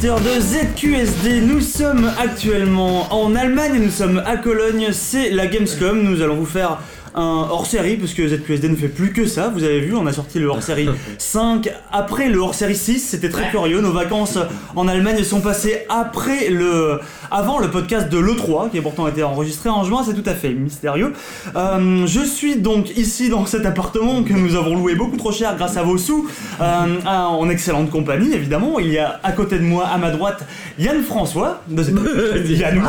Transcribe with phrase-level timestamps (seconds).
[0.00, 1.40] de ZQSD.
[1.42, 6.00] Nous sommes actuellement en Allemagne, nous sommes à Cologne, c'est la Gamescom.
[6.02, 6.78] Nous allons vous faire
[7.14, 10.12] un hors-série, parce que ZQSD ne fait plus que ça, vous avez vu, on a
[10.12, 10.88] sorti le hors-série
[11.18, 14.38] 5 après le hors-série 6, c'était très curieux, nos vacances
[14.76, 17.00] en Allemagne sont passées après le...
[17.30, 20.34] avant le podcast de l'E3, qui a pourtant été enregistré en juin, c'est tout à
[20.34, 21.12] fait mystérieux.
[21.56, 25.56] Euh, je suis donc ici dans cet appartement que nous avons loué beaucoup trop cher
[25.56, 26.28] grâce à vos sous,
[26.60, 26.64] euh,
[27.06, 30.44] en excellente compagnie évidemment, il y a à côté de moi, à ma droite,
[30.78, 31.82] Yann François, de
[32.54, 32.80] Yann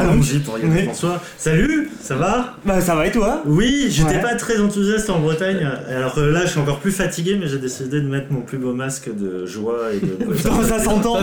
[0.85, 1.21] François.
[1.37, 2.55] Salut, ça va?
[2.65, 3.41] Bah ça va et toi?
[3.45, 5.67] Oui, j'étais pas très enthousiaste en Bretagne.
[5.89, 8.57] Alors que là, je suis encore plus fatigué, mais j'ai décidé de mettre mon plus
[8.57, 10.35] beau masque de joie et de.
[10.63, 11.17] ça s'entend.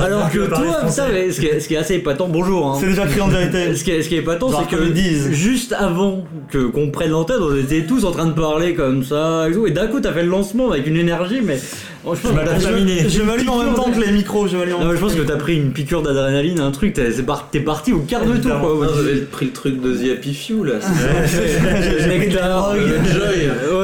[0.00, 2.66] Alors que toi, ça, ce, qui est, ce qui est assez épatant, bonjour.
[2.66, 2.76] Hein.
[2.80, 3.74] C'est déjà criant de vérité.
[3.74, 5.32] Ce qui est, ce qui est épatant, c'est que disent.
[5.32, 9.48] juste avant que qu'on prenne l'antenne, on était tous en train de parler comme ça
[9.48, 9.66] et tout.
[9.66, 11.58] Et d'un coup, t'as fait le lancement avec une énergie, mais
[12.02, 14.48] Oh, je, je m'allume en même temps que les micros.
[14.48, 16.94] Je, non, je pense que t'as pris une piqûre d'adrénaline, un truc.
[16.94, 18.58] T'es parti au quart de tour.
[18.58, 20.74] Quoi, J'avais pris le truc de The Happy Few là.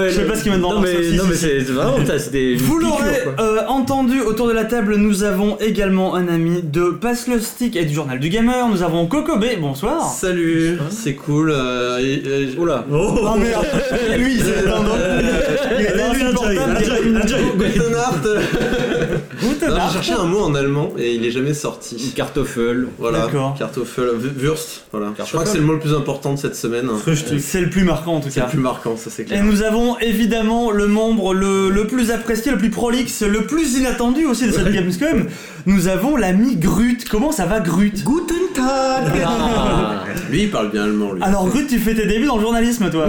[0.07, 1.17] Je sais pas ce qu'il m'a demandé.
[1.17, 2.55] Non mais c'est vraiment c'était.
[2.55, 4.97] Vous l'aurez euh, entendu autour de la table.
[4.97, 8.69] Nous avons également un ami de Pass le Stick et du journal du gamer.
[8.69, 9.57] Nous avons Kokobé.
[9.61, 10.09] Bonsoir.
[10.09, 10.79] Salut.
[10.91, 11.53] C'est cool.
[12.59, 12.85] Oula.
[12.91, 13.67] Oh merde.
[14.17, 14.83] Lui c'est un
[19.41, 22.13] J'ai cherché un mot en allemand et il est jamais sorti.
[22.15, 22.89] Kartoffel.
[22.99, 23.29] Voilà.
[23.59, 24.11] Kartoffel.
[24.37, 24.85] Wurst.
[24.93, 25.13] Voilà.
[25.19, 26.89] Je crois que c'est le mot le plus important de cette semaine.
[27.39, 28.35] C'est le plus marquant en tout cas.
[28.35, 29.43] C'est le plus marquant, ça c'est clair.
[29.43, 33.79] Et nous avons évidemment le membre le, le, plus apprécié, le plus prolixe, le plus
[33.79, 35.27] inattendu aussi de cette Gamescom.
[35.67, 36.99] Nous avons l'ami Grut.
[37.11, 40.05] Comment ça va Grut Guten Tag ah.
[40.31, 41.23] Lui il parle bien allemand lui.
[41.23, 43.09] Alors Grut, tu fais tes débuts dans le journalisme toi.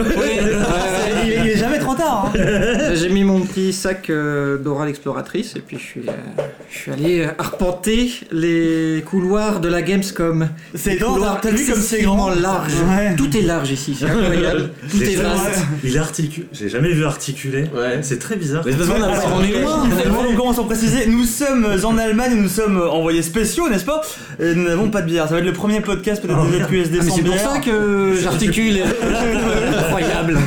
[1.24, 2.32] il, est jamais trop tard.
[2.36, 2.94] Hein.
[2.96, 6.92] J'ai mis mon petit sac euh, d'oral exploratrice et puis je suis, euh, je suis
[6.92, 10.50] allé arpenter les couloirs de la Gamescom.
[10.74, 12.74] C'est t'as vu comme c'est grand large.
[13.18, 14.72] Tout est large ici, c'est incroyable.
[14.90, 15.64] Tout est vaste.
[15.84, 16.48] Il articule.
[16.52, 17.66] J'ai jamais vu articuler.
[17.76, 18.00] Ouais.
[18.02, 18.64] C'est très bizarre.
[18.66, 19.84] Mais on, est loin.
[20.28, 21.06] On commence à préciser.
[21.08, 24.02] Nous sommes en Allemagne, nous sommes envoyés spéciaux, n'est-ce pas?
[24.40, 25.28] Et nous n'avons pas de bière.
[25.28, 28.14] Ça va être le premier podcast peut-être des ZQSD ah, sans C'est pour ça que
[28.22, 28.78] j'articule.
[29.78, 30.38] incroyable.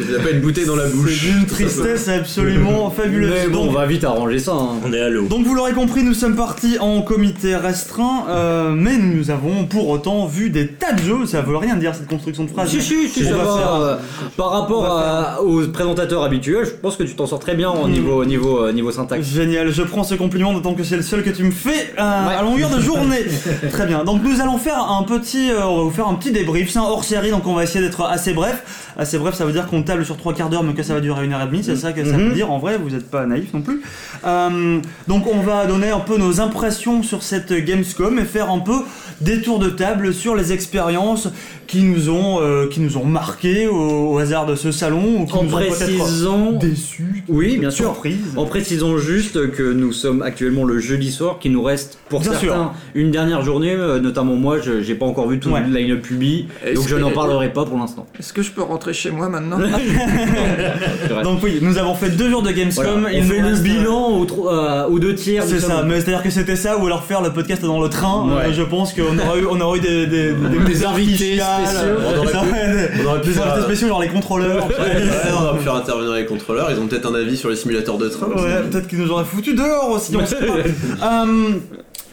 [0.00, 1.20] Il n'y a pas une bouteille dans la bouche.
[1.20, 3.30] C'est une tristesse absolument fabuleuse.
[3.30, 4.52] Mais bon, on va vite arranger ça.
[4.52, 4.80] Hein.
[4.84, 5.26] On est à l'eau.
[5.26, 9.88] Donc vous l'aurez compris, nous sommes partis en comité restreint, euh, mais nous avons pour
[9.88, 11.26] autant vu des tas de jeux.
[11.26, 12.68] Ça veut rien dire cette construction de phrase.
[12.68, 13.80] Si, si, si, ça va.
[13.80, 13.96] Euh,
[14.36, 17.90] par rapport aux présentateurs habituels, je pense que tu t'en sors très bien au hmm.
[17.90, 19.26] niveau, niveau, euh, niveau syntaxe.
[19.26, 22.42] Génial, je prends ce compliment d'autant que c'est le seul que tu me fais à
[22.42, 23.24] longueur de journée.
[23.70, 24.04] très bien.
[24.04, 26.70] Donc nous allons faire un petit, on va vous faire un petit débrief.
[26.70, 28.92] C'est un hors série, donc on va essayer d'être assez bref.
[28.98, 31.00] Assez bref, ça veut dire qu'on table sur trois quarts d'heure, mais que ça va
[31.00, 31.62] durer une heure et demie.
[31.64, 32.34] C'est ça que ça veut mhm.
[32.34, 32.50] dire.
[32.50, 33.82] En vrai, vous n'êtes pas naïf non plus.
[35.08, 38.80] donc on va donner un peu nos impressions sur cette Gamescom et faire un peu
[39.20, 41.28] des tours de table sur les expériences
[41.70, 45.34] qui nous ont, euh, qui nous ont marqué au, hasard de ce salon ou qui
[45.34, 46.34] en nous précisant...
[46.34, 47.22] ont déçus.
[47.28, 47.96] Oui, bien sûr.
[48.36, 52.72] En précisant juste que nous sommes actuellement le jeudi soir, qu'il nous reste pour certains
[52.96, 56.48] une dernière journée, euh, notamment moi, je j'ai pas encore vu tout le line-up public,
[56.74, 58.04] donc je n'en parlerai pas pour l'instant.
[58.18, 59.58] Est-ce que je peux rentrer chez moi maintenant
[61.22, 63.06] Donc oui, nous avons fait deux jours de Gamescom.
[63.12, 65.44] Il fait le bilan aux, euh, deux tiers.
[65.46, 68.26] C'est ça, mais c'est-à-dire que c'était ça ou alors faire le podcast dans le train.
[68.50, 73.30] je pense qu'on aura eu, on aura eu des, des, des, invités on aurait pu
[73.30, 74.66] faire des spéciaux genre les contrôleurs.
[74.68, 76.70] on aurait pu faire intervenir les contrôleurs.
[76.70, 78.26] Ils ont peut-être un avis sur les simulateurs de train.
[78.28, 80.16] Ouais, peut-être qu'ils nous auraient foutu dehors aussi.
[80.16, 81.26] On sait pas.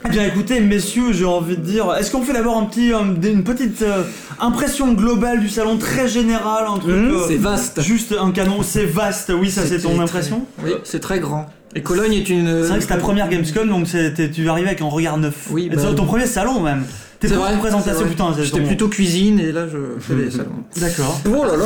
[0.05, 3.43] Eh bien écoutez messieurs, j'ai envie de dire, est-ce qu'on fait d'abord un petit, une
[3.43, 4.03] petite euh,
[4.39, 8.61] impression globale du salon très générale, un truc, mmh, euh, c'est vaste, juste un canon,
[8.61, 10.45] c'est vaste, oui ça c'est ton impression?
[10.63, 11.47] Oui, c'est très grand.
[11.75, 12.61] Et Cologne est une.
[12.61, 15.47] C'est vrai que c'est ta première Gamescom donc tu vas arriver avec un regard neuf.
[15.51, 15.69] Oui.
[15.73, 16.85] Bah, ton premier salon même.
[17.19, 18.35] T'es pas en présentation, putain.
[18.39, 20.63] J'étais plutôt cuisine et là je fais les salons.
[20.79, 21.19] D'accord.
[21.27, 21.65] Oh là là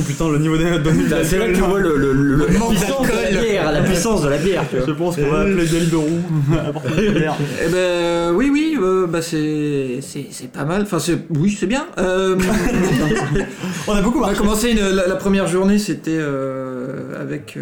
[0.06, 0.86] Putain, le niveau des notes
[1.24, 4.64] C'est là que tu vois le, puissance de la bière, la puissance de la bière.
[4.72, 6.20] Je pense qu'on va appeler Del de roue
[6.98, 10.82] Eh ben oui, oui, euh, bah c'est c'est pas mal.
[10.82, 11.86] Enfin, c'est oui, c'est bien.
[11.98, 12.36] Euh,
[13.88, 14.20] on a beaucoup.
[14.20, 17.58] On a commencé la, première journée, c'était euh, avec,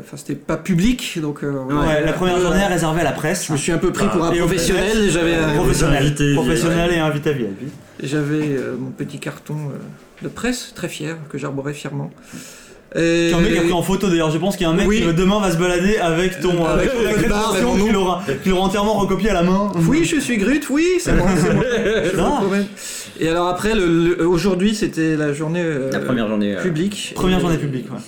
[0.00, 1.42] enfin c'était pas public, donc.
[1.42, 3.46] ouais, la première journée réservée à la presse.
[3.46, 5.10] Je me suis un peu pris pour un professionnel.
[5.10, 7.70] J'avais professionnel, professionnel et invité VIP.
[8.02, 12.10] J'avais euh, mon petit carton euh, de presse, très fier, que j'arborais fièrement.
[12.96, 13.32] Et...
[13.34, 14.88] un mec qui a pris en photo d'ailleurs, je pense qu'il y a un mec
[14.88, 18.22] qui demain va se balader avec ton avec, avec qu'il aura,
[18.52, 19.72] aura, entièrement recopié à la main.
[19.88, 21.26] Oui, je suis Grut, oui, c'est moi.
[23.20, 23.72] Et alors après,
[24.20, 27.12] aujourd'hui c'était la journée la première journée publique.
[27.16, 27.98] Première journée publique, ouais.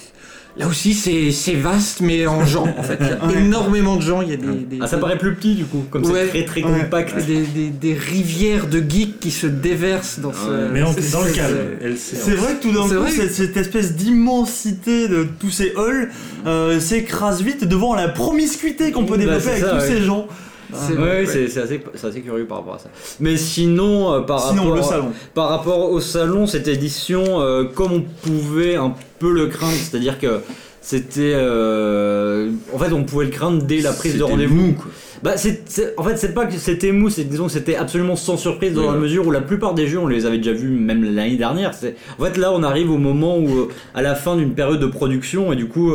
[0.58, 2.99] Là aussi, c'est vaste, mais en gens, en fait.
[3.00, 4.23] Il y a énormément de gens.
[4.23, 6.44] Il y a des, des ah, ça paraît plus petit, du coup, comme c'est très
[6.44, 7.14] très compact.
[7.26, 10.70] Des, des, des, rivières de geeks qui se déversent dans ce.
[10.73, 11.56] Mais on, dans le calme.
[11.97, 16.11] C'est vrai que tout d'un coup, cette, cette, espèce d'immensité de tous ces halls
[16.47, 20.26] euh, s'écrase vite devant la promiscuité qu'on peut bah, développer avec tous ces gens.
[20.72, 22.88] Oui, c'est assez, assez, curieux par rapport à ça.
[23.20, 25.12] Mais sinon, euh, par, sinon, rapport, le salon.
[25.34, 30.18] par rapport au salon, cette édition, euh, comme on pouvait un peu le craindre, c'est-à-dire
[30.18, 30.40] que
[30.80, 31.32] c'était.
[31.34, 34.76] Euh, en fait, on pouvait le craindre dès la prise de rendez-vous.
[35.22, 38.74] Bah, en fait, c'est pas que c'était mou, c'est disons que c'était absolument sans surprise
[38.74, 41.36] dans la mesure où la plupart des jeux, on les avait déjà vus même l'année
[41.36, 41.72] dernière.
[42.18, 45.52] En fait, là, on arrive au moment où, à la fin d'une période de production,
[45.52, 45.94] et du coup,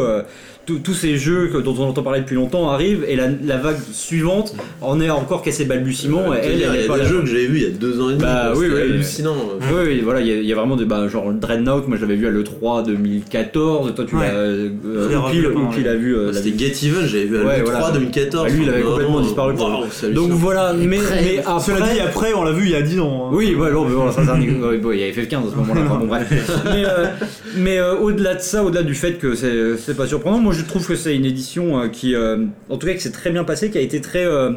[0.66, 5.00] tous ces jeux dont on entend parler depuis longtemps arrivent et la, vague suivante en
[5.00, 6.34] est encore qu'à ses balbutiements.
[6.34, 8.14] elle, il y a, des jeux que j'avais vu il y a deux ans et
[8.14, 8.24] demi.
[8.24, 9.36] Bah, oui, oui, hallucinant.
[9.74, 11.88] Oui, voilà, il y, a, vraiment des bah, genre Dreadnought.
[11.88, 13.94] Moi, j'avais vu à le 3 2014.
[13.96, 14.34] Toi, tu l'as.
[14.34, 14.70] Euh,
[15.74, 16.16] qui l'a vu.
[16.16, 17.06] Euh, C'était Get Even.
[17.06, 18.52] J'avais vu à le 3 2014.
[18.52, 19.56] lui, il avait complètement disparu.
[20.14, 21.72] Donc voilà, mais mais après.
[21.72, 23.26] Cela dit, après, on l'a vu il y a 10 ans.
[23.26, 23.30] Hein.
[23.34, 26.22] Oui, ouais, il y avait FF15 à ce moment-là.
[27.58, 30.86] Mais euh, au-delà de ça, au-delà du fait que c'est pas surprenant, moi, je trouve
[30.86, 33.70] que c'est une édition euh, qui, euh, en tout cas, qui s'est très bien passée,
[33.70, 34.26] qui a été très.
[34.26, 34.52] Euh,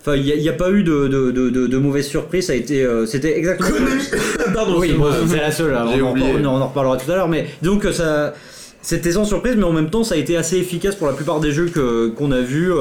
[0.00, 2.46] enfin, il n'y a, pas eu de, de, de, de mauvaise surprise.
[2.46, 3.70] Ça a été, c'était exactement.
[4.54, 4.78] Pardon.
[4.78, 4.92] Oui,
[5.28, 5.74] c'est la seule.
[5.76, 8.34] on, en, on, en reparlera tout à l'heure, mais donc ça,
[8.80, 11.38] c'était sans surprise, mais en même temps, ça a été assez efficace pour la plupart
[11.38, 12.72] des jeux que qu'on a vus.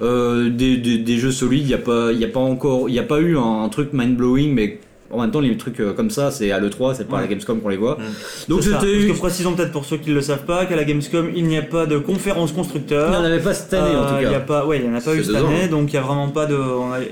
[0.00, 2.98] des, des, des, jeux solides, il n'y a pas, il a pas encore, il n'y
[2.98, 4.78] a pas eu un truc mind blowing, mais
[5.10, 7.26] en même temps, les trucs euh, comme ça, c'est à l'E3, c'est pas à la
[7.26, 7.98] Gamescom qu'on les voit.
[8.48, 9.08] Donc c'était.
[9.08, 11.58] Que précisons peut-être pour ceux qui ne le savent pas, qu'à la Gamescom, il n'y
[11.58, 13.08] a pas de conférence constructeur.
[13.08, 14.28] Il n'y en avait pas cette année en tout euh, cas.
[14.28, 15.92] Il y a pas, ouais, il n'y en a pas eu cette année, donc il
[15.92, 16.56] n'y a vraiment pas de.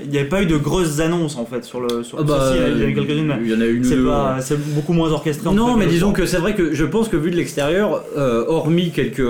[0.03, 2.03] Il n'y avait pas eu de grosses annonces en fait sur le.
[2.03, 3.83] Sur ah bah, il y en a eu quelques-unes, Il y en a une.
[3.83, 5.49] C'est pas, c'est beaucoup moins orchestré.
[5.53, 8.91] Non, mais disons que c'est vrai que je pense que vu de l'extérieur, euh, hormis
[8.91, 9.21] quelques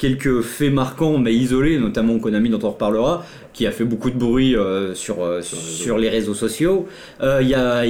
[0.00, 4.16] quelques faits marquants mais isolés, notamment Konami dont on reparlera, qui a fait beaucoup de
[4.16, 6.88] bruit euh, sur, euh, sur, les réseaux sociaux.
[7.20, 7.84] Euh, y a,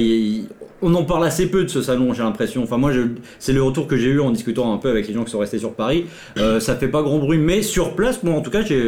[0.81, 2.63] on en parle assez peu de ce salon, j'ai l'impression.
[2.63, 2.91] Enfin, moi,
[3.39, 5.39] c'est le retour que j'ai eu en discutant un peu avec les gens qui sont
[5.39, 6.05] restés sur Paris.
[6.37, 8.81] Euh, ça fait pas grand bruit, mais sur place, moi, en tout cas, j'ai,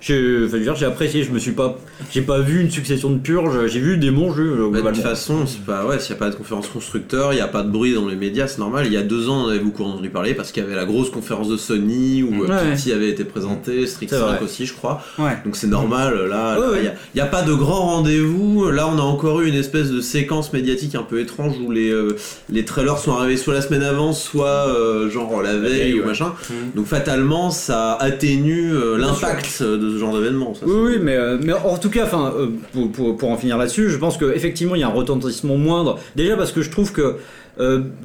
[0.00, 1.22] j'ai, apprécié.
[1.22, 1.78] Je me suis pas,
[2.10, 3.66] j'ai pas vu une succession de purges.
[3.68, 4.68] J'ai vu des bons jeux.
[4.72, 7.36] Bah, de toute façon, c'est pas, ouais, s'il n'y a pas de conférence constructeur, il
[7.36, 8.86] n'y a pas de bruit dans les médias, c'est normal.
[8.86, 10.84] Il y a deux ans, on avait beaucoup entendu parler parce qu'il y avait la
[10.84, 12.48] grosse conférence de Sony où ouais.
[12.74, 15.02] Kitty avait été présenté, Street 5 aussi, je crois.
[15.44, 16.26] Donc c'est normal.
[16.28, 18.70] Là, il n'y a, a, pas de grand rendez-vous.
[18.70, 21.90] Là, on a encore eu une espèce de séquence médiatique un peu étrange où les,
[21.90, 22.16] euh,
[22.50, 26.32] les trailers sont arrivés soit la semaine avant, soit euh, genre la veille ou machin.
[26.48, 26.54] Mmh.
[26.76, 30.52] Donc fatalement, ça atténue euh, l'impact de ce genre d'événement.
[30.62, 32.32] Oui, oui, mais, mais en tout cas, enfin,
[32.72, 35.98] pour, pour, pour, en finir là-dessus, je pense qu'effectivement, il y a un retentissement moindre.
[36.16, 37.16] Déjà parce que je trouve que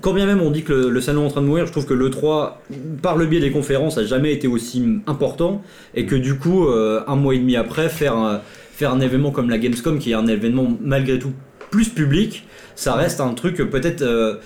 [0.02, 1.86] quand bien même on dit que le, salon est en train de mourir, je trouve
[1.86, 2.62] que le 3,
[3.02, 5.64] par le biais des conférences, a jamais été aussi important
[5.94, 8.42] et que du coup, un mois et demi après, faire un,
[8.76, 11.32] faire un événement comme la Gamescom, qui est un événement malgré tout
[11.72, 14.38] plus public, ça reste un truc peut-être euh,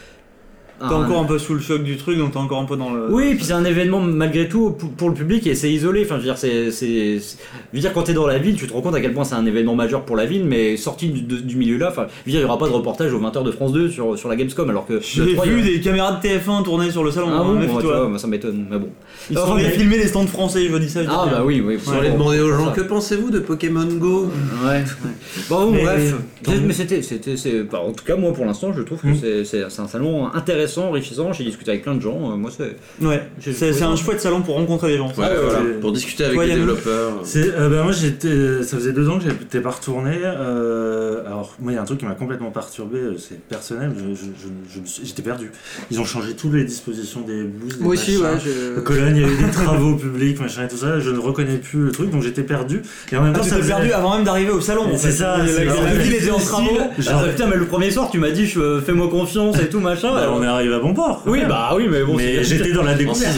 [0.80, 2.94] T'es encore un peu sous le choc du truc, donc t'es encore un peu dans
[2.94, 3.14] le.
[3.14, 6.04] Oui, puis c'est un événement malgré tout pour le public et c'est isolé.
[6.06, 8.66] Enfin, je veux dire, c'est, c'est, je veux dire, quand t'es dans la ville, tu
[8.66, 11.10] te rends compte à quel point c'est un événement majeur pour la ville, mais sorti
[11.10, 13.44] du, milieu là, enfin, je veux dire, il y aura pas de reportage aux 20h
[13.44, 15.00] de France 2 sur, sur la Gamescom, alors que.
[15.02, 17.28] J'ai vu des caméras de TF1 tourner sur le salon.
[17.32, 18.10] Ah bon, moi, toi.
[18.18, 18.90] ça m'étonne, mais bon.
[19.30, 21.02] Ils sont allés filmer les stands français, je dis ça.
[21.10, 21.78] ah bah oui, oui.
[21.86, 24.32] Ils aller demander aux gens que pensez-vous de Pokémon Go?
[24.64, 24.84] Ouais.
[25.50, 26.16] Bon, bref.
[26.48, 27.36] Mais c'était, c'était,
[27.74, 29.46] en tout cas, moi pour l'instant, je trouve que hmm.
[29.46, 32.32] c'est un salon intéressant, enrichissant discuter avec plein de gens.
[32.32, 32.76] Euh, moi, c'est.
[33.06, 35.12] Ouais, c'est un chouette salon pour rencontrer des gens.
[35.82, 37.24] Pour discuter avec les développeurs.
[37.36, 40.18] Euh, ben, moi, j'étais, ça faisait deux ans que j'étais pas retourné.
[40.24, 43.92] Euh, alors, moi, il y a un truc qui m'a complètement perturbé, c'est personnel.
[45.04, 45.52] J'étais perdu.
[45.92, 47.80] Ils ont changé toutes les dispositions des boosts.
[47.80, 48.38] Moi aussi, ouais.
[48.44, 48.80] Je...
[48.82, 51.00] Cologne, il y avait des travaux publics, machin et tout ça.
[51.00, 52.82] Je ne reconnais plus le truc, donc j'étais perdu.
[53.12, 54.86] Et en même temps, ah, ça perdu avant même d'arriver au salon.
[54.98, 55.38] C'est ça.
[55.38, 56.78] La ville était en travaux.
[56.98, 60.14] Putain, mais le premier soir, tu m'as dit, fais-moi confiance et tout, machin.
[60.14, 61.24] Bah, on est arrivé à bon port.
[61.26, 62.16] Oui, bah oui, mais bon.
[62.16, 63.38] Mais j'étais dans la découverte.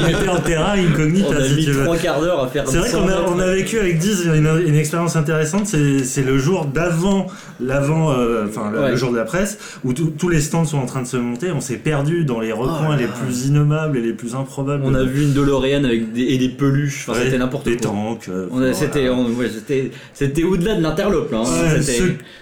[0.00, 1.28] il était en terrain incognito.
[1.30, 2.64] On a mis trois quarts d'heure à faire.
[2.68, 5.66] C'est vrai qu'on a, on a vécu avec Diz une, une expérience intéressante.
[5.66, 7.26] C'est le jour d'avant,
[7.60, 11.02] l'avant, euh, enfin le jour de la presse, où tous les stands sont en train
[11.02, 11.50] de se monter.
[11.52, 14.82] On s'est perdu dans les recoins oh les plus innommables et les plus improbables.
[14.84, 17.08] On a vu une DeLorean avec des, et des peluches.
[17.08, 17.72] Enfin, c'était n'importe quoi.
[17.72, 18.28] Des tanks.
[18.28, 21.32] Euh, c'était, c'était au-delà de l'interlope.
[21.32, 21.44] Hein.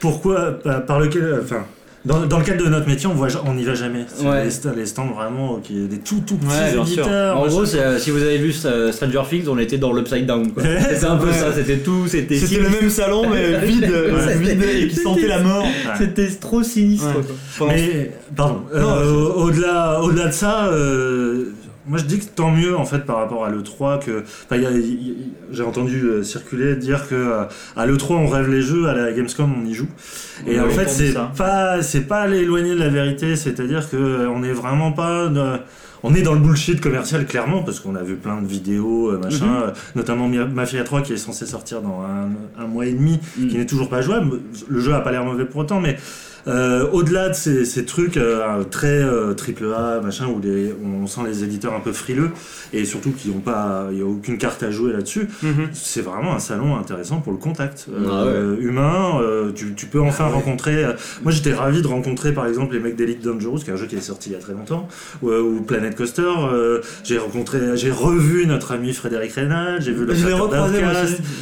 [0.01, 1.65] pourquoi, par lequel, enfin
[2.05, 4.05] dans, dans, le cadre de notre métier, on voit, on n'y va jamais.
[4.23, 4.49] Ouais.
[4.77, 7.39] Les, stands vraiment, qui des tout tout petits éditeurs.
[7.39, 10.51] En gros, euh, si vous avez vu euh, Stranger Things, on était dans l'Upside Down.
[10.57, 11.53] C'était un peu ça.
[11.53, 12.07] C'était tout.
[12.07, 12.39] C'était.
[12.39, 13.91] C'était le même salon, mais vide,
[14.39, 15.67] vide et qui sentait la mort.
[15.99, 17.07] C'était trop sinistre.
[17.67, 18.63] Mais pardon.
[18.75, 20.67] Euh, au-delà, au-delà de ça.
[20.67, 21.53] Euh,
[21.87, 24.25] moi je dis que tant mieux en fait par rapport à l'E3 que.
[25.51, 29.67] J'ai entendu circuler dire que à l'E3 on rêve les jeux, à la Gamescom on
[29.67, 29.89] y joue.
[30.47, 34.43] Et en fait c'est pas c'est pas aller éloigner de la vérité, c'est-à-dire que on
[34.43, 35.29] est vraiment pas
[36.05, 39.19] on est dans le bullshit commercial clairement parce qu'on a vu plein de vidéos euh,
[39.19, 39.63] machin, mhm.
[39.63, 43.49] euh, notamment Mafia 3 qui est censé sortir dans un, mois et demi, mhm.
[43.49, 44.41] qui n'est toujours pas jouable.
[44.69, 45.97] Le jeu a pas l'air mauvais pour autant, mais
[46.47, 51.07] euh, au-delà de ces, ces trucs euh, très euh, triple A, machin, où les, on
[51.07, 52.31] sent les éditeurs un peu frileux
[52.73, 55.29] et surtout qu'ils n'ont pas, il y a aucune carte à jouer là-dessus.
[55.43, 55.69] Mhm.
[55.73, 58.25] C'est vraiment un salon intéressant pour le contact ah
[58.61, 59.21] humain.
[59.55, 60.85] Tu, tu, peux enfin ah rencontrer.
[61.23, 63.87] moi, j'étais ravi de rencontrer par exemple les mecs d'Elite Dangerous, qui est un jeu
[63.87, 64.89] qui est sorti il y a très longtemps,
[65.23, 66.31] ou, ou Planet Coaster.
[67.05, 69.81] j'ai rencontré, j'ai revu notre ami Frédéric Reynal.
[69.81, 70.15] J'ai vu le.
[70.15, 70.27] Je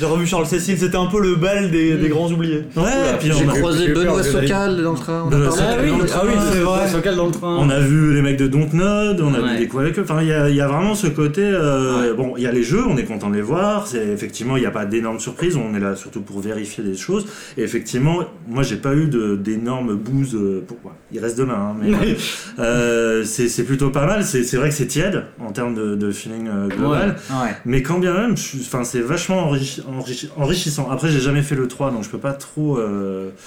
[0.01, 0.79] J'ai revu Charles Cécile.
[0.79, 2.65] C'était un peu le bal des, des grands oubliés.
[2.77, 3.15] Ouais.
[3.15, 7.17] et puis j'ai croisé Benoît Socal on a ah, oui, ah oui c'est vrai.
[7.17, 7.57] dans le train.
[7.59, 10.03] On a vu les mecs de Dontnod, on a vu des quoi avec eux.
[10.03, 11.43] Enfin, il y, a vraiment ce côté.
[11.43, 13.87] Euh, bon, il y a les jeux, on est content de les voir.
[13.87, 15.57] C'est effectivement, il n'y a pas d'énormes surprises.
[15.57, 17.27] On est là surtout pour vérifier des choses.
[17.57, 19.09] Et effectivement, moi, j'ai pas eu
[19.39, 20.35] d'énormes bouses.
[20.35, 22.17] Euh, pourquoi Il reste demain, hein, mais
[22.59, 24.25] euh, c'est plutôt pas mal.
[24.25, 27.17] C'est vrai que c'est tiède en termes de, feeling global.
[27.65, 29.53] Mais quand bien même, enfin, c'est vachement
[30.37, 30.89] enrichissant.
[30.91, 32.79] Après, j'ai jamais fait le 3, donc je peux pas trop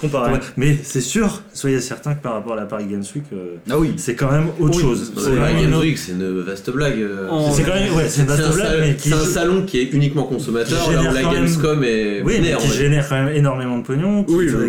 [0.00, 0.40] comparer.
[0.56, 3.78] Mais c'est sûr, soyez certain que par rapport à la Paris Games Week, euh, ah
[3.78, 3.94] oui.
[3.96, 5.12] c'est quand même autre chose.
[5.14, 7.00] Paris Games Week, c'est une vaste blague.
[7.00, 7.28] Euh.
[7.52, 10.90] C'est quand même, ouais, c'est une vaste blague, C'est un salon qui est uniquement consommateur,
[10.90, 12.22] là où la Gamescom est.
[12.22, 14.24] Oui, mais qui génère quand même énormément de pognon,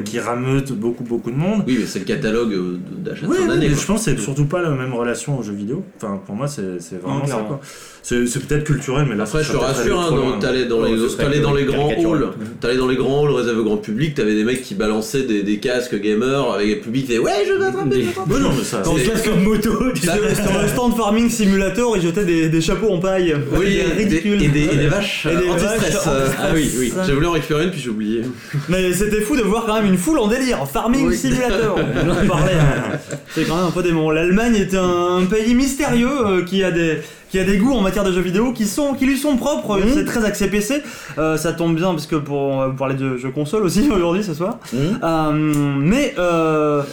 [0.05, 1.63] qui, rameute beaucoup, beaucoup de monde.
[1.67, 3.69] Oui, mais c'est le catalogue euh, d'achat de fin d'année.
[3.69, 5.83] Je pense que c'est surtout pas la même relation aux jeux vidéo.
[5.97, 7.61] Enfin, pour moi, c'est vraiment ça, quoi.
[8.07, 10.95] C'est peut-être culturel, mais là, Après, je te rassure, hein, t'allais dans, les,
[11.41, 12.29] dans les grands halls,
[12.61, 15.43] t'allais dans les grands halls réservés au grand public, t'avais des mecs qui balançaient des,
[15.43, 18.77] des casques gamers avec le public qui ouais, je vais attraper, je non, mais ça.
[18.79, 22.93] Dans le casque de moto, sur le stand Farming Simulator, ils jetaient des, des chapeaux
[22.93, 23.35] en paille.
[23.51, 26.07] Oui, et des, et des, vaches anti-stress.
[26.07, 26.93] Ah oui, oui.
[27.05, 28.21] J'ai voulu en récupérer une, puis j'ai oublié.
[28.69, 30.65] Mais c'était fou de voir quand même une foule en délire.
[30.65, 31.77] Farming Simulator.
[33.35, 34.11] C'est quand même un peu démon.
[34.11, 36.99] L'Allemagne est un pays mystérieux euh, qui a des
[37.29, 39.79] qui a des goûts en matière de jeux vidéo qui sont qui lui sont propres.
[39.93, 40.81] C'est très axé PC.
[41.17, 44.23] Euh, ça tombe bien parce que pour on va parler de jeux console aussi aujourd'hui
[44.23, 44.59] ce soir.
[44.73, 46.83] Euh, mais euh,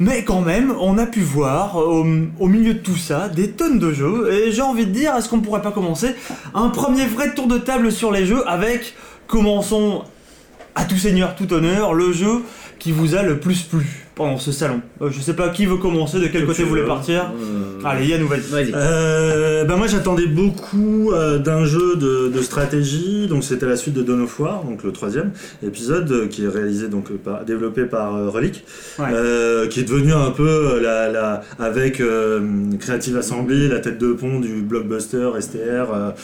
[0.00, 2.04] mais quand même, on a pu voir au,
[2.40, 4.32] au, milieu de tout ça des tonnes de jeux.
[4.32, 6.16] Et j'ai envie de dire, est-ce qu'on pourrait pas commencer
[6.52, 8.94] un premier vrai tour de table sur les jeux avec
[9.28, 10.02] commençons
[10.74, 12.42] à tout seigneur, tout honneur, le jeu
[12.78, 15.76] qui vous a le plus plu pendant ce salon euh, Je sais pas qui veut
[15.76, 17.32] commencer, de quel côté vous voulez partir.
[17.34, 18.72] Euh, Allez, Yann, vas-y.
[18.74, 23.94] Euh, ben moi j'attendais beaucoup euh, d'un jeu de, de, stratégie, donc c'était la suite
[23.94, 25.32] de Dawn of War, donc le troisième
[25.66, 28.64] épisode qui est réalisé donc par, développé par Relic,
[28.96, 32.02] qui est devenu un peu la, la avec
[32.78, 36.14] Creative Assembly, la tête de pont du blockbuster STR.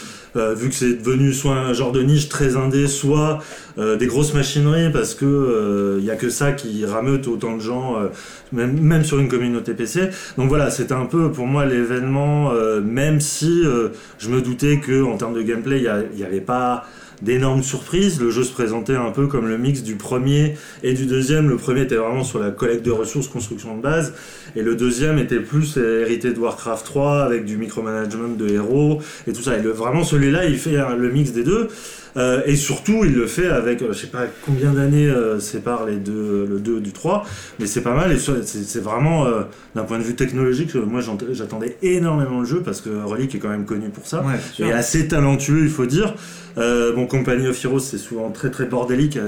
[0.55, 3.39] vu que c'est devenu soit un genre de niche très indé, soit
[3.77, 7.80] des grosses machineries parce que il y a que ça qui rameute autant de gens
[7.97, 8.09] euh,
[8.53, 10.11] même, sur une communauté PC.
[10.37, 14.79] Donc voilà, c'était un peu pour moi l'événement, euh, même si euh, je me doutais
[14.79, 16.85] que en termes de gameplay, il n'y avait pas
[17.23, 18.21] d'énormes surprises.
[18.21, 21.49] Le jeu se présentait un peu comme le mix du premier et du deuxième.
[21.49, 24.15] Le premier était vraiment sur la collecte de ressources, construction de base,
[24.57, 29.33] et le deuxième était plus hérité de Warcraft 3 avec du micromanagement de héros et
[29.33, 29.57] tout ça.
[29.57, 31.69] Et vraiment celui-là, il fait le mix des deux.
[32.17, 35.87] Euh, et surtout, il le fait avec, euh, je sais pas combien d'années euh, séparent
[35.87, 37.25] les deux, le 2 du 3,
[37.59, 39.27] mais c'est pas mal et c'est vraiment,
[39.75, 41.01] d'un point de vue technologique, moi
[41.31, 44.25] j'attendais énormément le jeu parce que Relic est quand même connu pour ça,
[44.59, 46.15] et assez talentueux, il faut dire.
[46.57, 49.19] Bon, Company of Heroes, c'est souvent très très bordélique,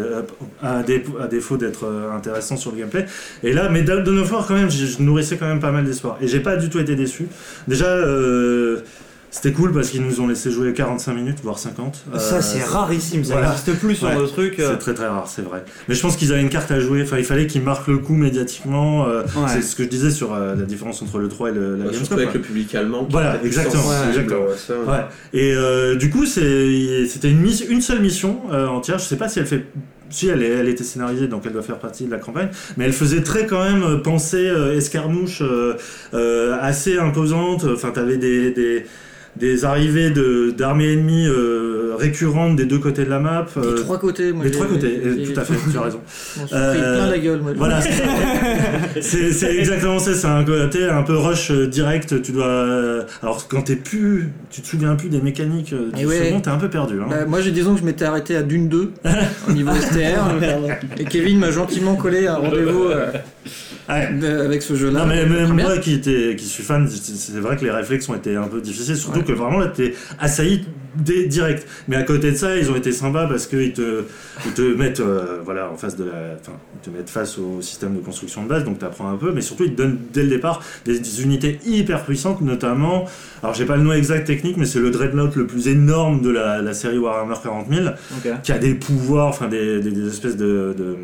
[0.63, 3.07] à, défaut d'être intéressant sur le gameplay.
[3.43, 6.19] Et là, mais Dawn of War, quand même, je nourrissais quand même pas mal d'espoir.
[6.21, 7.27] Et j'ai pas du tout été déçu.
[7.69, 7.97] Déjà,
[9.33, 12.05] c'était cool parce qu'ils nous ont laissé jouer 45 minutes, voire 50.
[12.19, 14.59] Ça, euh, c'est rarissime, ça n'existe plus sur le truc.
[14.59, 14.73] Euh.
[14.73, 15.65] C'est très très rare, c'est vrai.
[15.89, 17.97] Mais je pense qu'ils avaient une carte à jouer, enfin, il fallait qu'ils marquent le
[17.97, 19.09] coup médiativement.
[19.09, 21.93] Euh, c'est ce que je disais sur la différence entre le 3 et le, la
[21.95, 23.09] Surtout avec le public allemand.
[23.11, 23.83] Voilà, exactement.
[24.07, 24.45] exactement.
[25.33, 25.55] Et
[25.97, 28.99] du coup, c'était une, une seule mission entière.
[28.99, 29.65] Je sais pas si elle fait
[30.11, 32.93] si elle, elle était scénarisée donc elle doit faire partie de la campagne mais elle
[32.93, 34.45] faisait très quand même penser
[34.77, 35.43] escarmouche
[36.13, 38.85] assez imposante enfin t'avais des, des
[39.37, 40.13] des arrivées
[40.57, 43.47] d'armées ennemies euh, récurrentes des deux côtés de la map.
[43.57, 44.45] Euh, des trois côtés, moi.
[44.45, 46.01] Des trois côtés, tout à fait, tu as raison.
[46.53, 47.53] euh, plein la gueule, moi.
[47.57, 47.81] Voilà,
[49.01, 53.05] c'est exactement ça, c'est un côté un peu rush euh, direct, tu dois...
[53.23, 54.31] Alors quand t'es plus...
[54.51, 56.27] Tu te souviens plus des mécaniques du ouais.
[56.27, 57.01] second, t'es un peu perdu.
[57.01, 57.07] Hein.
[57.09, 58.93] Bah, moi j'ai disons que je m'étais arrêté à Dune 2,
[59.49, 62.89] au niveau STR, et Kevin m'a gentiment collé un rendez-vous
[63.89, 65.01] avec ce jeu-là.
[65.01, 68.15] Non, mais même moi qui, était, qui suis fan, c'est vrai que les réflexes ont
[68.15, 71.67] été un peu difficiles, surtout que vraiment là, t'es assailli direct.
[71.89, 74.05] Mais à côté de ça, ils ont été sympas parce qu'ils te,
[74.47, 76.37] ils te mettent euh, voilà, en face de la.
[76.41, 79.33] Enfin, ils te mettent face au système de construction de base, donc t'apprends un peu,
[79.33, 83.07] mais surtout ils te donnent dès le départ des, unités hyper puissantes, notamment.
[83.43, 86.31] Alors j'ai pas le nom exact technique, mais c'est le Dreadnought le plus énorme de
[86.31, 87.89] la, série Warhammer 40 000,
[88.43, 90.97] qui a des pouvoirs, enfin des, des, espèces de de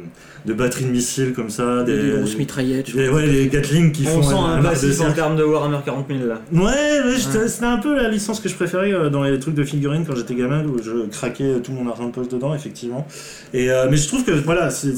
[0.54, 2.94] batteries de missiles comme ça, des, des grosses mitraillettes.
[2.94, 4.30] Des, ouais, les Gatling qui On font.
[4.30, 6.40] sent un passif en termes de Warhammer 40 000 là.
[6.52, 7.46] Ouais, ouais.
[7.48, 10.16] c'était un peu la licence que je préférais euh, dans les trucs de figurines quand
[10.16, 13.06] j'étais gamin où je craquais tout mon argent de poche dedans, effectivement.
[13.52, 14.96] Et, euh, mais je trouve que voilà, c'est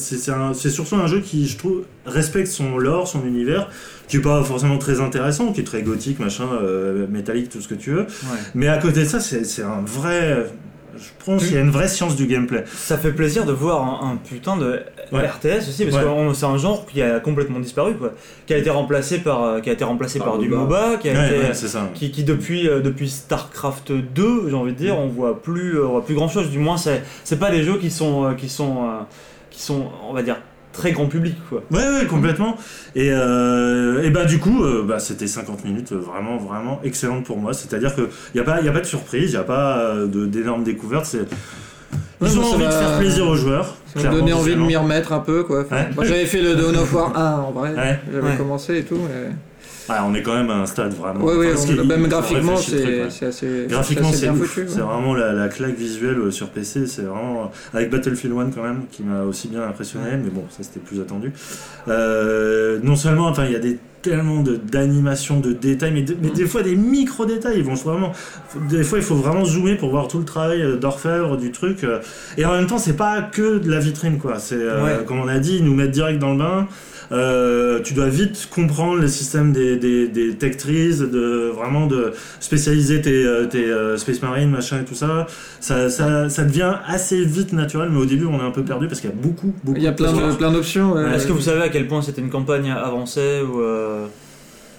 [0.71, 3.69] surtout un jeu qui, je trouve, respecte son lore, son univers
[4.09, 7.69] qui est pas forcément très intéressant, qui est très gothique, machin, euh, métallique, tout ce
[7.69, 8.07] que tu veux.
[8.57, 10.47] Mais à côté de ça, c'est un vrai,
[11.01, 12.65] je pense qu'il y a une vraie science du gameplay.
[12.67, 16.87] Ça fait plaisir de voir un, putain de RTS aussi, parce que c'est un genre
[16.87, 18.13] qui a complètement disparu, quoi.
[18.47, 21.27] Qui a été remplacé par, euh, qui a été remplacé par, du MOBA, qui, a
[21.27, 21.53] été,
[21.95, 25.87] qui, qui, depuis, euh, depuis StarCraft 2, j'ai envie de dire, on voit plus, euh,
[25.87, 26.51] on voit plus grand chose.
[26.51, 28.89] Du moins, c'est pas des jeux qui sont, qui sont,
[29.51, 30.37] qui sont, on va dire,
[30.73, 31.63] très grand public quoi.
[31.71, 32.57] Ouais ouais complètement
[32.95, 37.39] et, euh, et bah du coup euh, bah, c'était 50 minutes vraiment vraiment excellente pour
[37.39, 39.35] moi c'est à dire que il y a pas y a pas de surprise il
[39.35, 41.27] y a pas euh, d'énormes découvertes c'est
[42.23, 43.77] ils ont envie de faire plaisir aux joueurs.
[43.87, 45.65] Ça m'a donné envie de m'y remettre un peu quoi.
[45.97, 48.01] Moi j'avais fait le Dawn of War 1 en vrai.
[48.13, 48.99] J'avais commencé et tout.
[49.09, 49.33] Mais
[50.07, 51.25] on est quand même à un stade vraiment.
[51.25, 53.67] Oui, oui, même graphiquement, c'est assez.
[53.69, 54.31] Graphiquement, c'est
[54.67, 56.87] C'est vraiment la, claque visuelle euh, sur PC.
[56.87, 57.51] C'est vraiment.
[57.75, 61.01] Avec Battlefield 1 quand même, qui m'a aussi bien impressionné, mais bon, ça c'était plus
[61.01, 61.33] attendu.
[61.89, 66.47] Euh, non seulement, enfin, il y a des tellement d'animation, de, détails, mais, mais, des
[66.47, 67.59] fois des micro-détails.
[67.59, 68.13] Ils vont vraiment,
[68.71, 71.85] des fois, il faut vraiment zoomer pour voir tout le travail euh, d'orfèvre du truc.
[72.39, 74.39] Et en même temps, c'est pas que de la vitrine, quoi.
[74.39, 74.59] C'est,
[75.07, 76.67] comme on a dit, ils nous mettent direct dans le bain.
[77.13, 82.13] Euh, tu dois vite comprendre les systèmes des, des, des tech trees, de vraiment de
[82.39, 85.27] spécialiser tes, euh, tes euh, Space Marine, machin et tout ça.
[85.61, 86.29] Ça, ça.
[86.29, 89.11] ça devient assez vite naturel, mais au début on est un peu perdu parce qu'il
[89.11, 89.77] y a beaucoup, beaucoup.
[89.77, 90.99] Il y a plein, de, plein d'options.
[90.99, 93.61] Est-ce que vous savez à quel point c'était une campagne avancée ou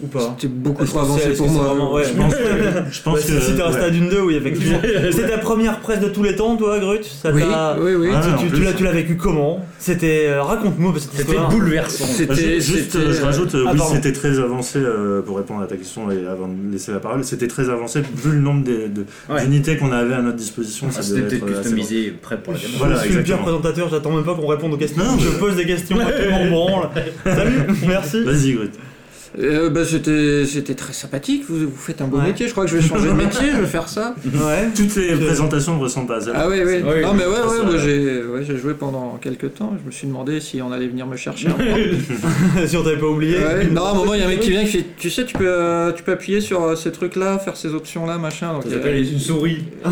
[0.04, 1.94] ou pas C'était beaucoup trop avancé pour moi.
[1.94, 2.40] ouais, je pense que,
[2.92, 4.80] je pense que si t'es un stade 2, oui, effectivement.
[5.12, 7.04] C'était ta première presse de tous les temps, toi, Grut?
[7.04, 7.44] Ça Oui,
[7.80, 8.10] oui, oui.
[8.14, 9.66] Ah, tu, tu l'as vécu comment?
[9.80, 10.28] C'était.
[10.28, 12.06] Euh, raconte-moi, c'était bouleversant.
[12.06, 14.80] C'était juste, euh, je rajoute, euh, oui, c'était très avancé,
[15.26, 18.32] pour répondre à ta question et avant de laisser la parole, c'était très avancé, vu
[18.32, 20.88] le nombre d'unités qu'on avait à notre disposition.
[20.96, 22.72] Ah, c'était customisé, prêt pour la gamme.
[22.78, 25.04] Voilà, je suis le pire présentateur, j'attends même pas qu'on réponde aux questions.
[25.20, 26.90] Je pose des questions, tout le branle.
[27.24, 28.24] Salut, merci.
[28.24, 28.72] Vas-y, Grut.
[29.40, 31.44] Euh, bah, c'était, c'était très sympathique.
[31.48, 32.48] Vous, vous faites un beau métier.
[32.48, 33.50] Je crois que je vais changer de métier.
[33.54, 34.16] Je vais faire ça.
[34.26, 34.70] Ouais.
[34.76, 36.32] Toutes les présentations ne ressemblent pas à ça.
[36.36, 36.82] Ah oui, oui.
[36.82, 39.74] non, mais ouais, ouais, moi, j'ai, ouais, j'ai joué pendant quelques temps.
[39.82, 41.50] Je me suis demandé si on allait venir me chercher.
[42.66, 43.38] si on t'avait pas oublié.
[43.72, 45.26] Non, à un moment, il y a un mec qui vient qui fait Tu sais,
[45.26, 48.54] tu peux, euh, tu peux appuyer sur euh, ces trucs-là, faire ces options-là, machin.
[48.54, 49.64] Donc, ça s'appelle une souris.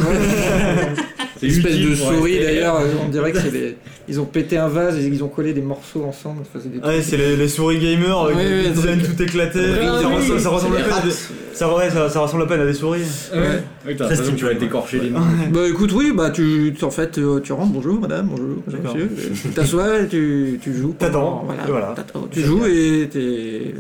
[1.40, 2.82] C'est une espèce de souris d'ailleurs.
[3.06, 3.78] On dirait que c'est des...
[4.10, 6.42] Ils ont pété un vase et ils ont collé des morceaux ensemble.
[6.56, 9.60] Des ouais, c'est les, les, souris gamers oui, qui viennent tout éclater.
[9.76, 11.12] ça, ça, ressemble à peine
[11.54, 13.04] ça, ouais, ça, ça, ressemble à peine à des souris.
[13.32, 13.62] Ouais.
[13.86, 13.96] Oui,
[14.36, 15.28] tu vas t'écorcher les mains.
[15.54, 19.10] Bah écoute, oui, bah tu, en fait, euh, tu rentres, bonjour madame, bonjour monsieur.
[19.44, 20.96] Tu t'assois et tu, tu joues.
[20.98, 21.46] T'attends.
[21.68, 21.94] Voilà.
[22.32, 23.76] Tu joues et t'es.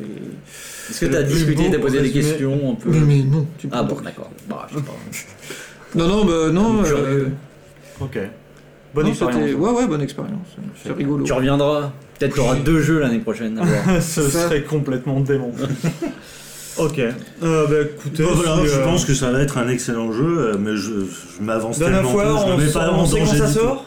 [0.89, 3.48] Est-ce que t'as discuté, t'as posé des questions un peu Mais non.
[3.58, 4.30] Tu ah bon, d'accord.
[4.48, 4.68] Bah.
[5.96, 6.84] Non, non, bah non.
[6.84, 7.30] Euh,
[8.00, 8.20] ok.
[8.93, 9.52] Bonne expérience.
[9.54, 10.47] Ouais, ouais, bonne expérience.
[10.82, 11.23] C'est rigolo.
[11.23, 11.91] Tu reviendras.
[12.17, 13.62] Peut-être tu auras deux jeux l'année prochaine.
[14.02, 15.54] Ce serait complètement démon.
[16.78, 16.99] ok.
[17.43, 18.23] Euh, bah écoutez.
[18.23, 21.43] Bah, voilà, je euh, pense que ça va être un excellent jeu, mais je, je
[21.43, 23.86] m'avance tellement fois, peu, je me mets pas on sait quand ça sort?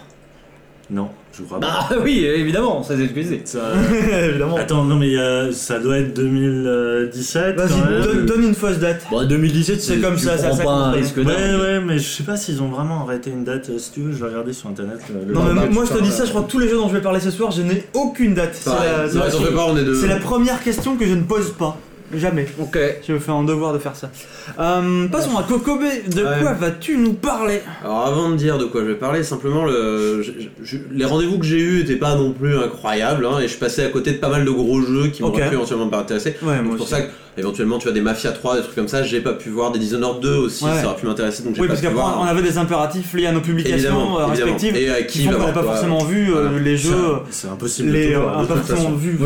[0.90, 1.10] Non.
[1.32, 3.42] Je crois bah oui, évidemment, ça excusé.
[3.44, 3.60] Ça...
[4.28, 4.56] évidemment.
[4.56, 5.14] Attends, non mais
[5.52, 7.56] ça doit être 2017.
[7.56, 9.06] Vas-y, donne, une fausse date.
[9.10, 12.22] Bon, 2017, c'est comme ça, ça, ça pas un risque Ouais, ouais, mais je sais
[12.22, 13.70] pas s'ils ont vraiment arrêté une date.
[13.70, 14.98] Euh, si tu veux, je vais regarder sur internet.
[15.08, 16.88] Le non, mais moi je te dis ça, je crois que tous les jeux dont
[16.88, 18.54] je vais parler ce soir, je n'ai aucune date.
[18.54, 21.78] C'est la première question que je ne pose pas.
[22.14, 22.46] Jamais.
[22.60, 22.78] Ok.
[23.06, 24.10] Je me fais un devoir de faire ça.
[24.58, 25.82] Euh, passons à Kokobe.
[26.14, 27.60] De quoi vas-tu nous parler?
[27.82, 30.22] Alors avant de dire de quoi je vais parler, simplement le,
[30.90, 33.88] les rendez-vous que j'ai eus n'étaient pas non plus incroyables hein, et je passais à
[33.88, 36.36] côté de pas mal de gros jeux qui m'auraient pu éventuellement m'intéresser.
[36.42, 39.02] Ouais, c'est pour ça que éventuellement tu as des Mafia 3, des trucs comme ça,
[39.02, 39.72] j'ai pas pu voir.
[39.72, 42.42] Des Dishonored 2 aussi, ça aurait pu m'intéresser donc j'ai oui, parce qu'après on avait
[42.42, 46.04] des impératifs liés à nos publications euh, respectives et à qui, on n'avait pas forcément
[46.04, 46.92] vu euh, les jeux.
[47.30, 47.90] C'est impossible.
[47.90, 48.56] Les, un peu
[48.96, 49.16] vu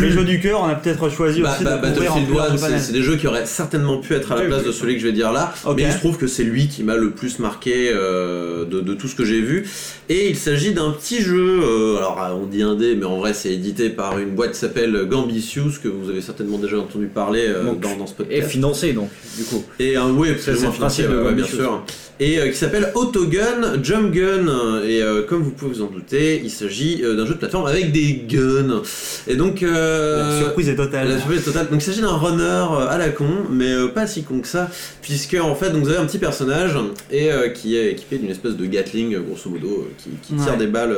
[0.00, 3.02] les, jeux du cœur, on a peut-être choisi bah, aussi bah, de One, c'est des
[3.02, 5.32] jeux qui auraient certainement pu être à la place de celui que je vais dire
[5.32, 8.80] là, mais il se trouve que c'est lui qui m'a le plus marqué euh, de,
[8.80, 9.68] de, tout ce que j'ai vu.
[10.08, 13.52] Et il s'agit d'un petit jeu, euh, alors on dit indé, mais en vrai c'est
[13.52, 17.74] édité par une boîte qui s'appelle Gambitious, que vous avez certainement déjà entendu parler euh,
[17.74, 18.46] dans, dans, ce podcast.
[18.46, 19.64] Et financé donc, du coup.
[19.78, 21.04] Et un, oui, c'est financé,
[21.34, 21.84] bien sûr
[22.20, 24.82] et euh, qui s'appelle Autogun Jump Gun.
[24.86, 27.66] Et euh, comme vous pouvez vous en douter, il s'agit euh, d'un jeu de plateforme
[27.66, 28.82] avec des guns.
[29.26, 29.62] Et donc.
[29.62, 31.08] la surprise est totale.
[31.08, 31.68] La surprise est totale.
[31.70, 34.70] Donc il s'agit d'un runner à la con, mais pas si con que ça,
[35.02, 36.76] puisque en fait, donc, vous avez un petit personnage
[37.10, 40.96] et qui est équipé d'une espèce de Gatling, grosso modo, qui, tire des balles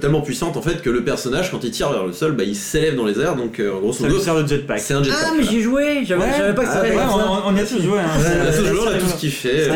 [0.00, 2.56] tellement puissantes en fait que le personnage, quand il tire vers le sol, bah, il
[2.56, 3.36] s'élève dans les airs.
[3.36, 4.18] Donc grosso modo.
[4.20, 4.82] C'est un jetpack.
[4.90, 7.98] Ah, mais j'ai joué, j'avais pas que ça ah, on, y a tous joué.
[7.98, 8.10] Hein.
[8.16, 9.68] On a tous joué, on a tout ce qu'il fait.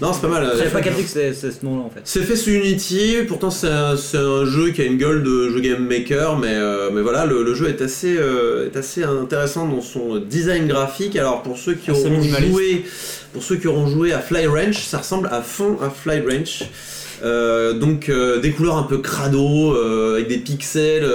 [0.00, 0.52] Non, c'est pas mal.
[0.56, 2.00] J'avais pas capté que c'est ce nom-là en fait.
[2.04, 5.86] C'est fait sous Unity, pourtant c'est un, jeu qui a une gueule de jeu game
[5.86, 10.18] maker, mais, euh, mais voilà, le, jeu est assez, euh, est assez intéressant dans son
[10.18, 11.16] design graphique.
[11.16, 12.84] Alors pour ceux qui auront joué,
[13.32, 16.64] pour ceux qui auront joué à Fly Ranch, ça ressemble à fond à Fly Ranch.
[17.22, 21.08] Euh, donc euh, des couleurs un peu crado, euh, avec des pixels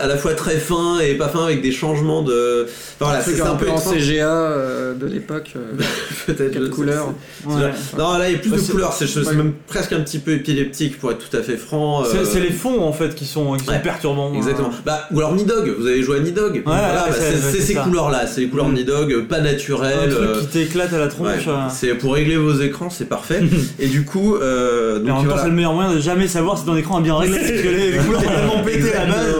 [0.00, 2.66] à la fois très fins et pas fins, avec des changements de.
[3.00, 5.54] voilà, c'est un, peu en CGA de l'époque.
[6.26, 7.12] Peut-être quelle couleur.
[7.46, 8.92] Non, là il y a plus de couleurs.
[8.92, 12.04] C'est même presque un petit peu épileptique pour être tout à fait franc.
[12.04, 14.34] C'est les fonds en fait qui sont, qui sont perturbants.
[14.34, 14.70] Exactement.
[14.84, 15.74] Bah, ou alors Nidog.
[15.78, 16.62] Vous avez joué à Nidog.
[16.64, 18.26] Bah, c'est ces couleurs-là.
[18.26, 18.74] C'est les couleurs mm.
[18.74, 20.10] Nidog, pas naturelles.
[20.10, 21.48] Un truc qui t'éclate à la tronche.
[21.70, 23.42] C'est pour régler vos écrans, c'est parfait.
[23.78, 24.36] et du coup.
[24.36, 27.00] Euh, donc, en même temps, c'est le meilleur moyen de jamais savoir si ton écran
[27.00, 29.34] est bien réglé, parce que les, couleurs ont tellement pété la base.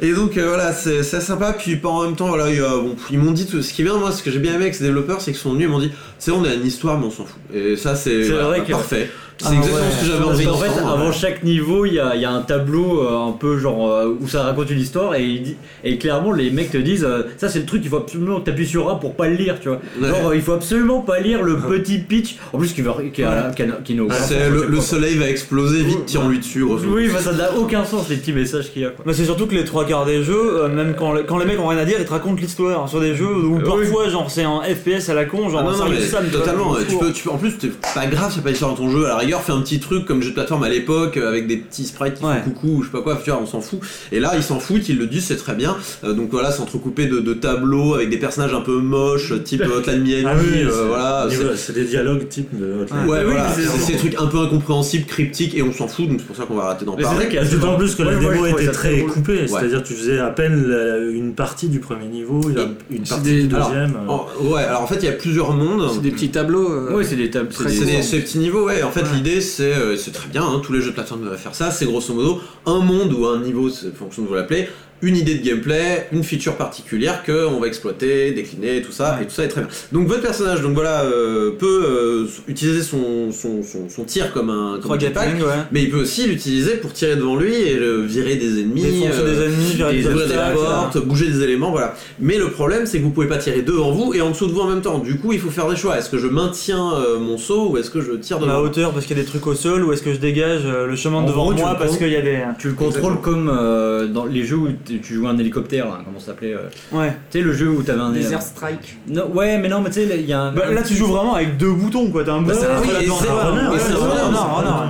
[0.00, 1.52] Et donc euh, voilà, c'est sympa.
[1.52, 3.62] Puis en même temps, voilà, bon, ils m'ont dit tout.
[3.62, 5.40] Ce qui est bien, moi, ce que j'ai bien aimé avec ces développeurs, c'est qu'ils
[5.40, 7.40] sont venus, ils m'ont dit, c'est on a une histoire, mais on s'en fout.
[7.54, 9.10] Et ça, c'est voilà, parfait.
[9.38, 10.46] C'est ah exactement ce que j'avais envie.
[10.46, 13.58] En fait, avant chaque niveau, il y a, y a, un tableau euh, un peu
[13.58, 17.04] genre euh, où ça raconte une histoire et, il et clairement les mecs te disent
[17.04, 19.60] euh, ça c'est le truc il faut absolument t'appuyer sur A pour pas le lire,
[19.60, 19.80] tu vois.
[20.00, 22.36] Genre il faut absolument pas lire le petit pitch.
[22.52, 23.52] En plus qui va qui, a,
[23.84, 26.62] qui, le, soleil va exploser vite, tirons-lui dessus.
[26.62, 28.90] Oui, bah, ça n'a aucun sens les petits messages qu'il y a.
[28.90, 29.12] Quoi.
[29.12, 31.78] c'est surtout que les trois quarts des jeux, même quand, quand les mecs ont rien
[31.78, 35.10] à dire, ils te racontent l'histoire sur des jeux où parfois genre c'est un FPS
[35.10, 36.74] à la con, genre ah non, non, ça, totalement.
[36.88, 37.56] Tu peux, tu peux, en plus
[37.94, 39.06] pas grave, c'est pas l'histoire dans ton jeu.
[39.06, 41.46] À la rigueur, fais un petit truc comme jeu de plateforme à l'époque euh, avec
[41.46, 43.60] des petits sprites qui font coucou ou je sais pas quoi, tu vois, on s'en
[43.60, 43.80] fout.
[44.12, 45.76] Et là, ils s'en foutent, ils le disent, c'est très bien.
[46.04, 49.62] Euh, donc voilà, c'est entrecoupé de, de, tableaux avec des personnages un peu moches, type
[49.62, 50.26] Hotline Miami.
[50.66, 54.26] Ah euh, voilà, c'est des dialogues type de Hotline Ouais, voilà, c'est des trucs un
[54.26, 56.96] peu incompréhensibles, cryptiques, et on s'en fout, donc c'est pour ça qu'on va arrêter d'en
[56.96, 57.28] parler.
[57.30, 60.74] C'est d'autant plus que la démo était très coupée, c'est-à-dire tu faisais à peine
[61.12, 62.40] une partie du premier niveau,
[62.90, 63.94] une partie du deuxième.
[64.40, 65.90] ouais, alors en fait, il y a plusieurs mondes.
[65.92, 66.88] C'est des petits tableaux.
[66.90, 67.50] Oui, c'est des tableaux.
[67.52, 68.82] C'est des petits niveaux, ouais.
[68.82, 71.70] En fait, l'idée, c'est très bien, hein, tous les jeux de plateforme devraient faire ça.
[71.70, 74.68] C'est grosso modo un monde ou un niveau, fonction de vous l'appelez,
[75.02, 79.26] une idée de gameplay, une feature particulière que on va exploiter, décliner, tout ça, et
[79.26, 79.70] tout ça est très bien.
[79.92, 84.78] Donc votre personnage, donc voilà, euh, peut euh, utiliser son, son, son, tir comme un,
[84.80, 85.36] comme jetpack,
[85.70, 89.46] mais il peut aussi l'utiliser pour tirer devant lui et virer des ennemis, des euh,
[89.46, 91.94] ennemis, virer des, portes, bouger des éléments, voilà.
[92.18, 94.52] Mais le problème, c'est que vous pouvez pas tirer devant vous et en dessous de
[94.52, 94.98] vous en même temps.
[94.98, 95.98] Du coup, il faut faire des choix.
[95.98, 99.04] Est-ce que je maintiens mon saut ou est-ce que je tire devant La hauteur parce
[99.04, 101.52] qu'il y a des trucs au sol ou est-ce que je dégage le chemin devant
[101.52, 102.38] moi parce qu'il y a des.
[102.58, 103.46] Tu le contrôles comme
[104.12, 107.16] dans les jeux où tu joues un hélicoptère, là, comment ça s'appelait euh, Ouais.
[107.30, 108.12] Tu sais, le jeu où t'avais un.
[108.12, 108.96] Desert Strike.
[109.08, 110.52] Non, ouais, mais non, mais tu sais, il y a un.
[110.52, 112.24] Bah, là, tu joues vraiment avec deux boutons, quoi.
[112.24, 112.56] T'as un bouton.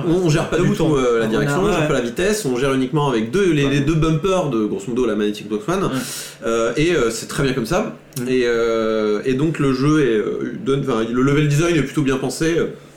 [0.07, 2.73] On gère pas du tout euh, la direction, on gère pas la vitesse, on gère
[2.73, 5.89] uniquement avec deux, les deux bumpers de grosso modo la Magnetic Box One.
[6.45, 7.95] Euh, et c'est très bien comme ça.
[8.27, 10.23] Et donc, le jeu est.
[10.65, 12.55] le level design est plutôt bien pensé.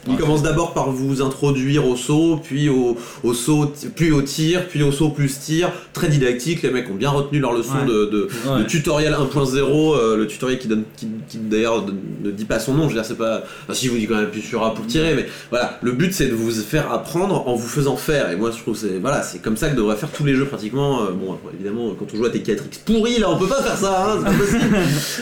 [0.09, 4.67] Il commence d'abord par vous introduire au saut, puis au, au, saut, puis au tir,
[4.69, 5.71] puis au saut plus tir.
[5.93, 10.27] Très didactique, les mecs ont bien retenu leur leçon de, de, tutoriel 1.0, euh, le
[10.27, 11.85] tutoriel qui donne, qui, d'ailleurs
[12.23, 12.85] ne dit pas son nom.
[12.85, 13.43] Je veux dire, c'est pas.
[13.65, 15.93] Enfin, si je vous dis quand même plus sur A pour tirer, mais voilà, le
[15.93, 18.31] but c'est de vous faire apprendre en vous faisant faire.
[18.31, 20.47] Et moi, je trouve c'est voilà, c'est comme ça que devraient faire tous les jeux
[20.47, 21.03] pratiquement.
[21.03, 24.15] Euh, bon, évidemment, quand on joue à T4X pourri, là, on peut pas faire ça.
[24.15, 24.25] Hein,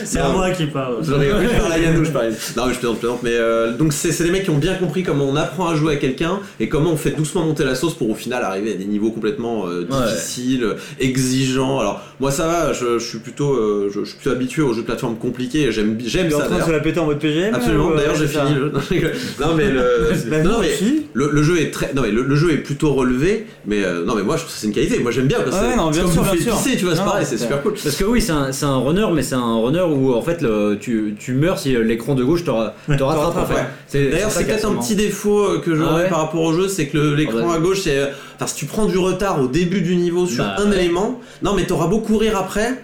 [0.05, 1.03] c'est à moi qui parle.
[1.03, 2.29] je parle à Yannou, je parle.
[2.55, 3.23] Non, mais je plaisante, plaisante.
[3.23, 5.93] Mais euh, donc c'est des mecs qui ont bien compris comment on apprend à jouer
[5.93, 8.75] à quelqu'un et comment on fait doucement monter la sauce pour au final arriver à
[8.75, 11.79] des niveaux complètement euh, difficiles, exigeants.
[11.79, 14.85] Alors moi ça va, je, suis plutôt, euh, je, suis plutôt habitué aux jeux de
[14.85, 15.71] plateforme compliqués.
[15.71, 16.37] J'aime, j'aime ça.
[16.37, 17.91] en train de se la péter en mode PGM Absolument.
[17.95, 18.55] D'ailleurs j'ai fini.
[18.55, 18.71] Le...
[19.39, 20.43] non mais, le...
[20.43, 20.77] non, mais
[21.13, 23.47] le, jeu est très, non mais le, jeu est plutôt relevé.
[23.65, 24.99] Mais euh, non mais moi je trouve que c'est une qualité.
[24.99, 27.37] Moi j'aime bien quand c'est, non, bien comme sûr, pisser, tu vois, c'est pareil, c'est
[27.37, 27.73] super cool.
[27.73, 30.43] Parce que oui, c'est un, un runner, mais c'est un runner où en fait
[30.79, 32.51] tu, tu meurs si l'écran de gauche te,
[32.95, 33.51] te rattrape.
[33.93, 36.87] D'ailleurs c'est peut-être un petit défaut euh, que j'aurais ah par rapport au jeu, c'est
[36.87, 37.53] que l'écran ah bah.
[37.55, 38.11] à gauche, c'est.
[38.35, 41.53] Enfin, si tu prends du retard au début du niveau sur bah un élément, non,
[41.53, 42.81] mais t'auras beau courir après,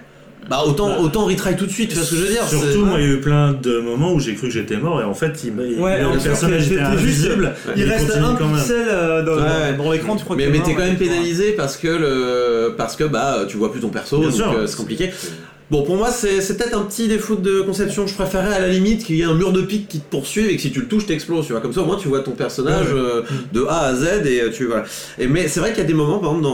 [0.48, 2.84] Bah autant, autant retry tout de suite, tu vois ce que je veux dire Surtout,
[2.84, 5.04] moi, il y a eu plein de moments où j'ai cru que j'étais mort et
[5.04, 7.54] en fait, il, ouais, le personnage était invisible.
[7.76, 11.52] il, reste un pixel euh, dans, l'écran, tu crois Mais, mais t'es quand même pénalisé
[11.52, 15.10] parce que, le, parce que bah, tu vois plus ton perso, donc euh, c'est compliqué.
[15.68, 18.06] Bon, pour moi, c'est peut-être un petit défaut de conception.
[18.06, 20.48] Je préférais à la limite qu'il y ait un mur de pique qui te poursuive
[20.48, 21.46] et que si tu le touches, t'exploses.
[21.46, 24.26] Tu vois, comme ça, au moins, tu vois ton personnage euh, de A à Z
[24.26, 24.84] et euh, tu voilà.
[25.18, 26.46] Et mais c'est vrai qu'il y a des moments, par exemple,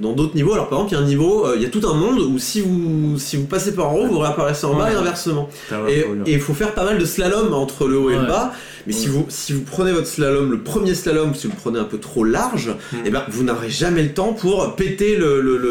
[0.00, 0.54] dans d'autres niveaux.
[0.54, 2.18] Alors, par exemple, il y a un niveau, euh, il y a tout un monde
[2.18, 5.48] où si vous si vous passez par en haut, vous réapparaissez en bas et inversement.
[5.88, 8.52] Et il faut faire pas mal de slalom entre le haut et le bas.
[8.86, 11.78] Mais si vous si vous prenez votre slalom, le premier slalom, si vous le prenez
[11.78, 12.96] un peu trop large, hmm.
[12.96, 15.18] et eh ben vous n'aurez jamais le temps pour péter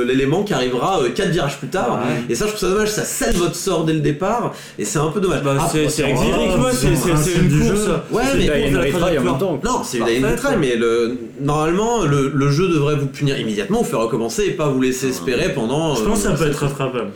[0.05, 2.01] l'élément qui arrivera 4 virages plus tard.
[2.29, 4.99] Et ça, je trouve ça dommage, ça scelle votre sort dès le départ, et c'est
[4.99, 5.43] un peu dommage.
[5.43, 7.89] Bah, c'est c'est une course.
[8.11, 8.77] Ouais, mais
[9.19, 9.59] en même temps.
[9.63, 13.89] Non, c'est une retry, mais le, normalement, le, le, jeu devrait vous punir immédiatement, vous
[13.89, 15.95] faire recommencer et pas vous laisser espérer pendant.
[15.95, 17.11] Je pense que ça peut être rattrapable.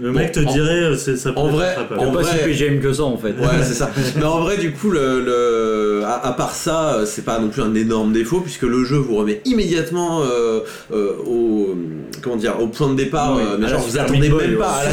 [0.00, 3.16] Le mec te dirait, ça peut en vrai, en pas si PGM que ça en
[3.16, 3.30] fait.
[3.30, 3.90] Ouais, c'est ça.
[4.16, 7.74] Mais en vrai, du coup, le, le à, part ça, c'est pas non plus un
[7.74, 10.60] énorme défaut puisque le jeu vous remet immédiatement euh,
[10.92, 11.76] euh, au
[12.22, 13.36] comment dire au point de départ.
[13.36, 14.84] Euh, mais genre, vous attendez même pas à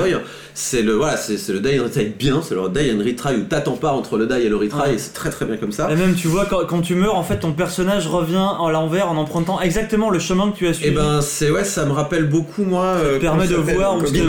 [0.00, 0.16] Boy
[0.54, 3.44] c'est le voilà c'est le die and retry bien c'est le die and retry où
[3.44, 5.90] t'attends pas entre le die et le retry et c'est très très bien comme ça.
[5.90, 9.10] Et même tu vois quand, quand, tu meurs en fait ton personnage revient à l'envers
[9.10, 10.90] en empruntant exactement le chemin que tu as suivi.
[10.90, 13.96] Et eh ben c'est ouais ça me rappelle beaucoup moi ça te permet de voir
[13.96, 14.26] où tu es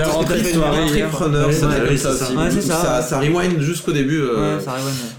[1.97, 4.59] ça ça rewind jusqu'au début euh,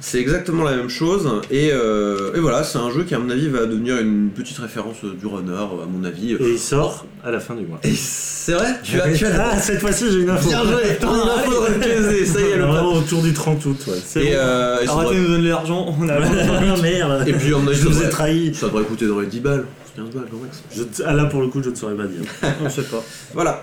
[0.00, 1.28] c'est exactement la même chose.
[1.50, 4.58] Et, euh, et voilà c'est un jeu qui à mon avis va devenir une petite
[4.58, 6.32] référence du runner à mon avis.
[6.32, 7.80] Et il sort à la fin du mois.
[7.82, 9.52] C'est vrai tu as, tu as...
[9.52, 10.48] Ah, cette fois-ci j'ai une info.
[10.48, 14.22] Bien joué de ça y est, le autour du 30 août, ouais.
[14.22, 16.18] Et, euh, Arrêtez de nous donner l'argent, on a
[16.83, 17.28] merde.
[17.28, 18.54] Et puis on a je vous ai trahi.
[18.54, 19.64] Ça devrait coûter dans les 10 balles.
[19.96, 20.87] 15 balles, quand même.
[21.07, 22.22] Ah là, pour le coup, je ne saurais pas dire.
[22.64, 23.02] on sait pas.
[23.33, 23.62] Voilà.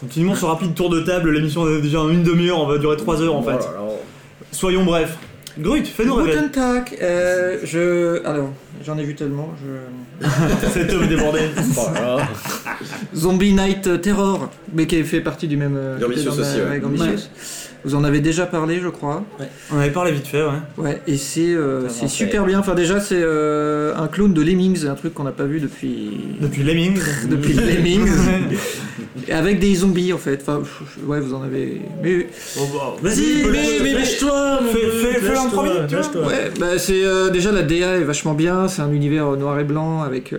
[0.00, 1.30] Continuons ce rapide tour de table.
[1.30, 3.68] L'émission est déjà une demi-heure, on va durer 3 heures en fait.
[4.52, 5.16] Soyons brefs.
[5.58, 6.32] Grut, fais-nous rêver.
[6.32, 6.98] Guten Tag.
[7.02, 8.24] Euh, je.
[8.26, 8.50] Alors,
[8.84, 9.54] j'en ai vu tellement.
[9.62, 10.26] Je.
[10.72, 11.40] Cet homme débordé.
[13.14, 15.78] Zombie Night Terror, mais qui fait partie du même.
[16.02, 16.80] Ambitious aussi, ouais.
[17.84, 19.24] Vous en avez déjà parlé, je crois.
[19.38, 19.46] Ouais.
[19.72, 20.50] On avait parlé vite fait, ouais.
[20.76, 22.58] Ouais, et c'est euh, super bien.
[22.58, 26.10] Enfin, déjà, c'est euh, un clone de Lemmings, un truc qu'on n'a pas vu depuis.
[26.40, 28.08] Depuis Lemmings Depuis Lemmings.
[29.30, 30.40] avec des zombies, en fait.
[30.42, 30.62] Enfin,
[31.06, 31.80] ouais, vous en avez.
[32.02, 32.26] Mais.
[32.58, 33.44] Oh, bah, Vas-y,
[33.82, 35.70] mais, lâche-toi Fais-le en premier,
[36.26, 37.02] Ouais, bah, c'est.
[37.02, 38.68] Euh, déjà, la DA est vachement bien.
[38.68, 40.34] C'est un univers noir et blanc avec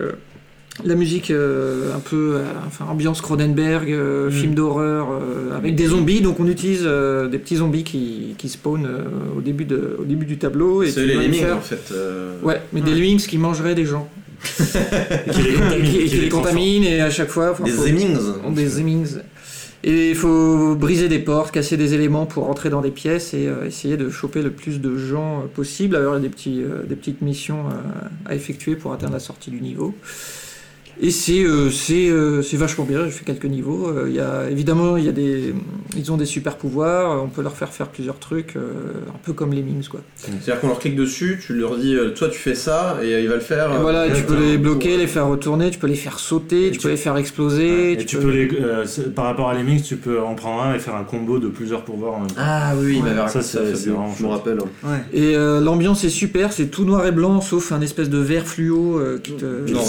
[0.84, 4.32] la musique euh, un peu euh, enfin ambiance Cronenberg euh, mm.
[4.32, 5.08] film d'horreur
[5.54, 6.20] avec des zombies.
[6.20, 8.88] Donc on utilise des petits zombies qui, qui spawnent
[9.36, 10.82] au début de au début du tableau.
[10.82, 11.92] Et c'est les lemmings en fait
[12.42, 14.08] ouais mais des lemmings qui mangeraient des gens.
[15.26, 15.84] Et qui les contaminent.
[15.84, 16.84] Et, qui, les contaminent.
[16.84, 18.18] et à chaque fois des lemmings
[18.50, 19.18] des lemmings.
[19.84, 23.48] Et il faut briser des portes, casser des éléments pour rentrer dans des pièces et
[23.66, 25.94] essayer de choper le plus de gens possible.
[25.94, 27.66] Alors il y a des, petits, des petites missions
[28.26, 29.94] à effectuer pour atteindre la sortie du niveau.
[31.00, 33.88] Et c'est euh, euh, c'est vachement bien, j'ai fait quelques niveaux.
[33.88, 35.54] Euh, il y a, évidemment, il y a des,
[35.96, 39.52] ils ont des super pouvoirs, on peut leur faire faire plusieurs trucs, un peu comme
[39.52, 39.82] les memes.
[40.16, 43.36] C'est-à-dire qu'on leur clique dessus, tu leur dis, toi tu fais ça, et il va
[43.36, 43.72] le faire.
[43.74, 46.78] Et voilà, tu peux les bloquer, les faire retourner, tu peux les faire sauter, tu,
[46.78, 47.96] peux les faire exploser.
[48.06, 48.48] tu, peux, les,
[49.14, 51.48] par rapport à les memes, tu peux en prendre un et faire un combo de
[51.48, 52.34] plusieurs pouvoirs en même temps.
[52.38, 53.90] Ah oui, il m'avait ça, c'est je
[54.22, 54.58] me rappelle.
[54.84, 54.98] Hein.
[55.12, 59.00] Et l'ambiance est super, c'est tout noir et blanc, sauf un espèce de vert fluo
[59.22, 59.46] qui te,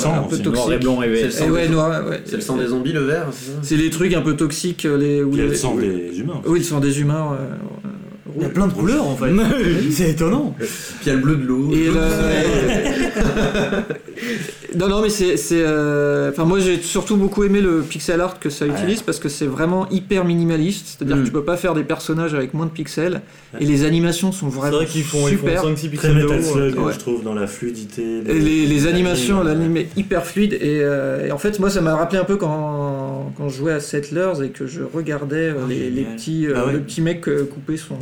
[0.07, 0.83] un peu toxique.
[1.31, 3.27] C'est le, le sang des zombies, le vert
[3.61, 4.85] C'est les trucs un peu toxiques.
[4.85, 6.41] Euh, les, où le sang des humains.
[6.45, 7.37] Oui, le sang des humains.
[8.35, 9.31] Il y a plein de couleurs en fait.
[9.91, 10.55] c'est étonnant.
[10.57, 10.67] Puis
[11.03, 11.69] il y a le bleu de l'eau.
[14.77, 15.35] non, non, mais c'est.
[15.51, 19.27] Euh, enfin, moi j'ai surtout beaucoup aimé le pixel art que ça utilise parce que
[19.27, 20.87] c'est vraiment hyper minimaliste.
[20.87, 21.25] C'est-à-dire que mm.
[21.25, 23.21] tu peux pas faire des personnages avec moins de pixels.
[23.59, 25.63] Et les animations sont vraiment vrai qu'ils font, super.
[25.65, 28.21] Ils font 5 pixels de haut, je trouve, dans la fluidité.
[28.25, 30.57] les, les animations, l'anime hyper fluide.
[30.61, 33.79] Euh, et, en fait, moi ça m'a rappelé un peu quand, quand je jouais à
[33.79, 37.77] Settlers et que je regardais euh, ah, les, les, petits, ah le petit mec couper
[37.77, 37.97] son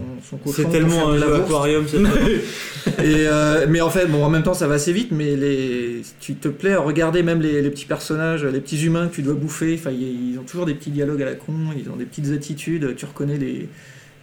[0.48, 1.86] c'est tellement un aquarium.
[2.88, 6.02] et euh, mais en fait, bon, en même temps, ça va assez vite, mais les,
[6.20, 9.34] tu te plais à regarder même les, petits personnages, les petits humains que tu dois
[9.34, 9.76] bouffer.
[9.80, 12.96] Enfin, ils ont toujours des petits dialogues à la con, ils ont des petites attitudes.
[12.96, 13.70] Tu reconnais les,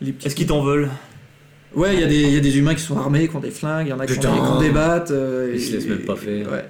[0.01, 0.27] les petits.
[0.27, 0.91] Est-ce qu'ils t'en veulent
[1.75, 3.91] Ouais, il y, y, a des humains qui sont armés, qui ont des flingues, il
[3.91, 5.11] y en a qui, ont des battes.
[5.11, 6.51] Euh, ils se laissent même pas faire.
[6.51, 6.65] Ouais.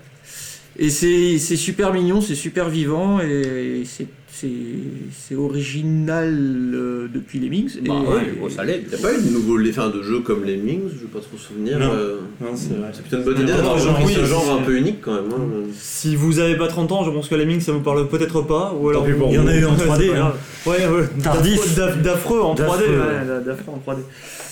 [0.81, 3.83] Et c'est super mignon, c'est super vivant et
[4.31, 6.33] c'est original
[6.73, 7.81] euh, depuis Lemmings.
[7.83, 8.83] Bah, et, ouais, ça l'est.
[8.85, 11.19] Il n'y a pas eu de nouveau de jeu comme Lemmings, je ne vais pas
[11.19, 11.81] trop souvenir.
[11.81, 15.15] Non, euh, non c'est plutôt une bonne idée d'avoir ce genre un peu unique quand
[15.15, 15.33] même.
[15.33, 15.69] Hein.
[15.75, 18.73] Si vous n'avez pas 30 ans, je pense que Lemmings ça vous parle peut-être pas.
[18.81, 20.15] Ou alors, il y en a eu en 3D.
[20.15, 20.33] Hein.
[20.65, 21.09] Ouais, ouais.
[21.23, 21.77] Tardif.
[21.77, 23.45] D'affreux en 3D.
[23.45, 23.99] D'affreux en 3D.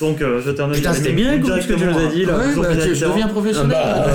[0.00, 0.76] Donc, euh, je termine.
[0.76, 2.38] Putain, c'était bien ce que tu nous as dit là.
[2.38, 3.76] Ouais, bah, je deviens professionnel.
[3.76, 4.06] Ah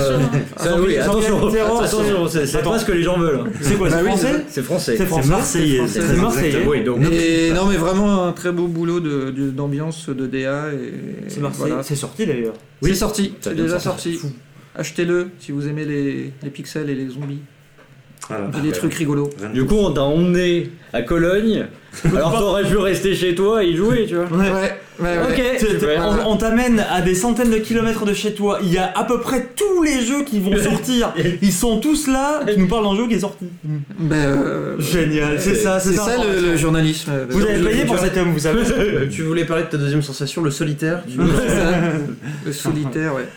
[0.64, 3.44] bah, oui, attention, attention, c'est pas ce que les gens veulent.
[3.60, 4.96] C'est quoi, c'est français C'est français.
[4.96, 5.86] C'est marseillais.
[5.86, 6.66] C'est marseillais.
[6.66, 7.00] Oui, donc.
[7.00, 10.66] non, mais vraiment un très beau boulot d'ambiance de DA.
[11.28, 11.74] C'est marseillais.
[11.82, 12.54] C'est sorti d'ailleurs.
[12.82, 13.34] Oui, c'est sorti.
[13.40, 14.18] C'est déjà sorti.
[14.74, 17.42] Achetez-le si vous aimez les pixels et les zombies.
[18.28, 18.48] Voilà.
[18.62, 19.30] des trucs rigolos.
[19.52, 21.66] Du coup, on t'a emmené à Cologne.
[22.16, 24.24] Alors t'aurais pu rester chez toi et y jouer, tu vois.
[24.24, 24.50] Ouais.
[25.00, 26.22] ouais, ok.
[26.26, 28.60] On, t'amène à des centaines de kilomètres de chez toi.
[28.62, 31.12] Il y a à peu près tous les jeux qui vont sortir.
[31.42, 32.40] Ils sont tous là.
[32.46, 33.46] Tu nous parles d'un jeu qui est sorti.
[33.98, 35.38] Ben, euh, Génial.
[35.38, 35.80] C'est ça.
[35.80, 37.12] C'est ça, le, journalisme.
[37.28, 38.62] Vous avez payé pour cet homme, vous savez.
[39.10, 41.02] tu voulais parler de ta deuxième sensation, le solitaire.
[42.46, 43.28] le solitaire, ouais.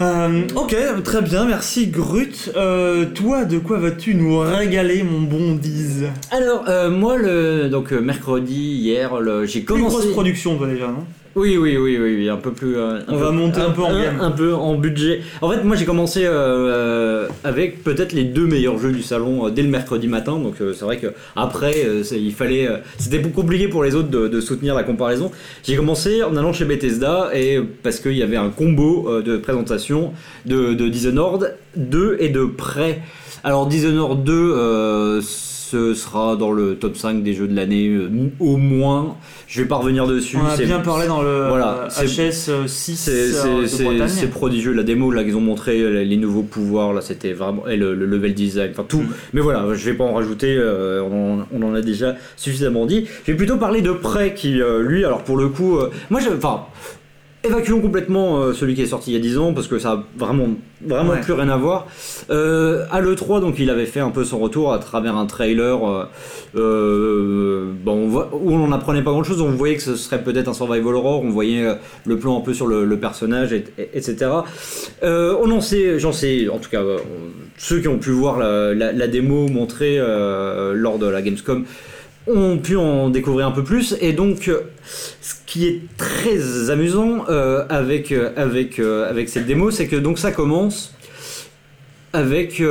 [0.00, 2.50] Euh, ok, très bien, merci Grut.
[2.56, 6.06] Euh, toi, de quoi vas-tu nous régaler, mon bon Diz?
[6.30, 9.12] Alors, euh, moi, le donc mercredi, hier,
[9.44, 9.84] j'ai commencé.
[9.84, 11.04] Une grosse production, toi déjà, non?
[11.36, 12.76] Oui, oui, oui, oui, un peu plus.
[12.76, 14.20] Euh, on va monter un, peu en gamme.
[14.20, 15.20] Un peu en budget.
[15.40, 19.48] En fait, moi j'ai commencé euh, euh, avec peut-être les deux meilleurs jeux du salon
[19.48, 20.38] dès le mercredi matin.
[20.38, 22.68] Donc c'est vrai que après, il fallait.
[22.98, 25.30] C'était compliqué pour les autres de, soutenir la comparaison.
[25.62, 30.12] J'ai commencé en allant chez Bethesda et parce qu'il y avait un combo de présentation
[30.46, 33.02] de, de Dishonored 2 et de prêt.
[33.44, 35.20] Alors Dishonored 2
[35.70, 39.16] ce sera dans le top 5 des jeux de l'année euh, au moins.
[39.46, 40.36] Je vais pas revenir dessus.
[40.36, 43.08] On a bien parlé dans le voilà, HS 6.
[43.08, 43.66] Euh,
[44.08, 44.72] c'est prodigieux.
[44.72, 47.94] La démo là qu'ils ont montré euh, les nouveaux pouvoirs là, c'était vraiment et le,
[47.94, 49.02] level design, enfin tout.
[49.02, 49.12] Mm.
[49.34, 50.58] Mais voilà, je vais pas en rajouter.
[50.60, 53.06] on, en, a déjà suffisamment dit.
[53.24, 55.78] Je vais plutôt parler de Prey qui lui, alors pour le coup,
[56.10, 56.64] moi je, enfin
[57.42, 59.92] Évacuons complètement euh, celui qui est sorti il y a 10 ans parce que ça
[59.92, 60.48] a vraiment
[60.84, 61.86] vraiment plus rien à voir.
[62.28, 65.88] Euh, à l'E3 donc il avait fait un peu son retour à travers un trailer
[65.88, 66.04] euh,
[66.56, 70.52] euh bon, où on n'apprenait pas grand chose, on voyait que ce serait peut-être un
[70.52, 71.64] survival horror, on voyait
[72.04, 74.30] le plan un peu sur le, personnage et, etc.
[75.02, 76.82] on en sait, j'en sais en tout cas
[77.56, 81.64] ceux qui ont pu voir la, la démo montrée lors de la Gamescom
[82.26, 84.60] ont pu en découvrir un peu plus et donc euh,
[85.20, 90.18] ce qui est très amusant euh, avec euh, avec avec cette démo c'est que donc
[90.18, 90.94] ça commence
[92.12, 92.62] avec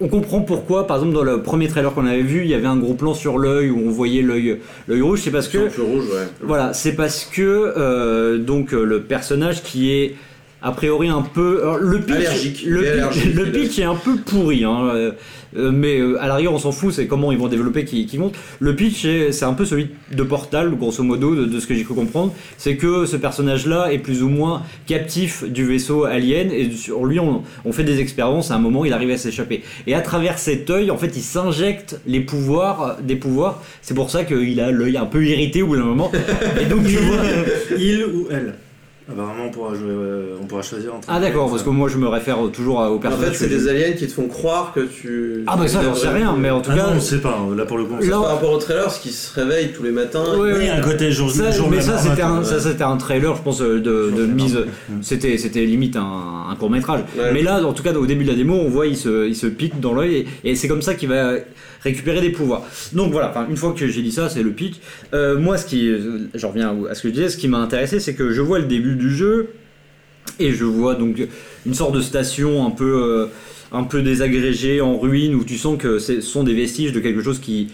[0.00, 2.66] on comprend pourquoi, par exemple, dans le premier trailer qu'on avait vu, il y avait
[2.66, 5.20] un gros plan sur l'œil où on voyait l'œil, l'œil rouge.
[5.22, 6.26] C'est parce que, rouge, ouais.
[6.40, 10.16] voilà, c'est parce que donc le personnage qui est
[10.62, 14.64] a priori un peu le pitch, le, pitch, est un peu pourri.
[14.64, 15.12] Hein.
[15.56, 18.18] Euh, mais euh, à l'arrière on s'en fout, c'est comment ils vont développer qui, qui
[18.18, 18.34] monte.
[18.60, 21.94] Le pitch, c'est un peu celui de Portal, grosso modo, de, ce que j'ai cru
[21.94, 22.32] comprendre.
[22.56, 27.18] C'est que ce personnage-là est plus ou moins captif du vaisseau alien, et sur lui,
[27.20, 28.50] on, fait des expériences.
[28.50, 29.62] À un moment, il arrive à s'échapper.
[29.86, 33.62] Et à travers cet œil, en fait, il s'injecte les pouvoirs, euh, des pouvoirs.
[33.82, 36.10] C'est pour ça qu'il a l'œil un peu irrité au bout d'un moment.
[36.60, 37.22] Et donc, tu vois,
[37.78, 38.54] il ou elle
[39.10, 41.08] Apparemment, on pourra, jouer, euh, on pourra choisir entre.
[41.10, 43.28] Ah, d'accord, parce que moi je me réfère toujours aux personnages.
[43.28, 45.42] En fait, c'est des aliens qui te font croire que tu.
[45.46, 46.86] Ah, bah ça, j'en sais rien, mais en tout ah cas.
[46.86, 48.00] Non, on sait pas, hein, là pour le coup.
[48.00, 50.24] Là, par rapport au trailer, ce qui se réveille tous les matins.
[50.38, 53.34] Oui, oui, un côté jour, ça, jour Mais ça, c'était un, ça, c'était un trailer,
[53.34, 54.58] je pense, de, de mise.
[55.00, 57.00] C'était, c'était limite un, un court métrage.
[57.32, 59.36] Mais là, en tout cas, au début de la démo, on voit, il se, il
[59.36, 61.34] se pique dans l'œil, et, et c'est comme ça qu'il va
[61.82, 62.62] récupérer des pouvoirs.
[62.92, 64.76] Donc voilà, une fois que j'ai dit ça, c'est le pitch.
[65.14, 65.90] Euh, moi, ce qui,
[66.34, 68.58] je reviens à ce que je disais, ce qui m'a intéressé, c'est que je vois
[68.58, 69.50] le début du jeu
[70.38, 71.22] et je vois donc
[71.66, 73.26] une sorte de station un peu, euh,
[73.72, 77.22] un peu désagrégée, en ruine, où tu sens que ce sont des vestiges de quelque
[77.22, 77.68] chose qui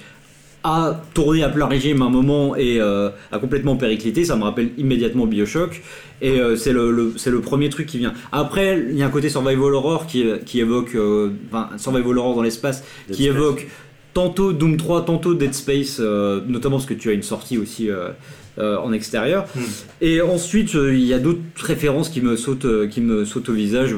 [0.64, 4.24] a tourné à plein régime un moment et euh, a complètement périclité.
[4.24, 5.82] Ça me rappelle immédiatement Bioshock.
[6.20, 8.12] Et c'est le, c'est le premier truc qui vient.
[8.32, 10.96] Après, il y a un côté survival horror qui, qui évoque,
[11.48, 13.68] enfin, survival horror dans l'espace, qui évoque
[14.18, 17.88] tantôt Doom 3, tantôt Dead Space, euh, notamment parce que tu as une sortie aussi
[17.88, 18.10] euh, euh,
[18.58, 19.46] en extérieur.
[19.54, 19.60] Hmm.
[20.00, 23.94] Et ensuite, il y a d'autres références qui me sautent, qui me sautent au visage.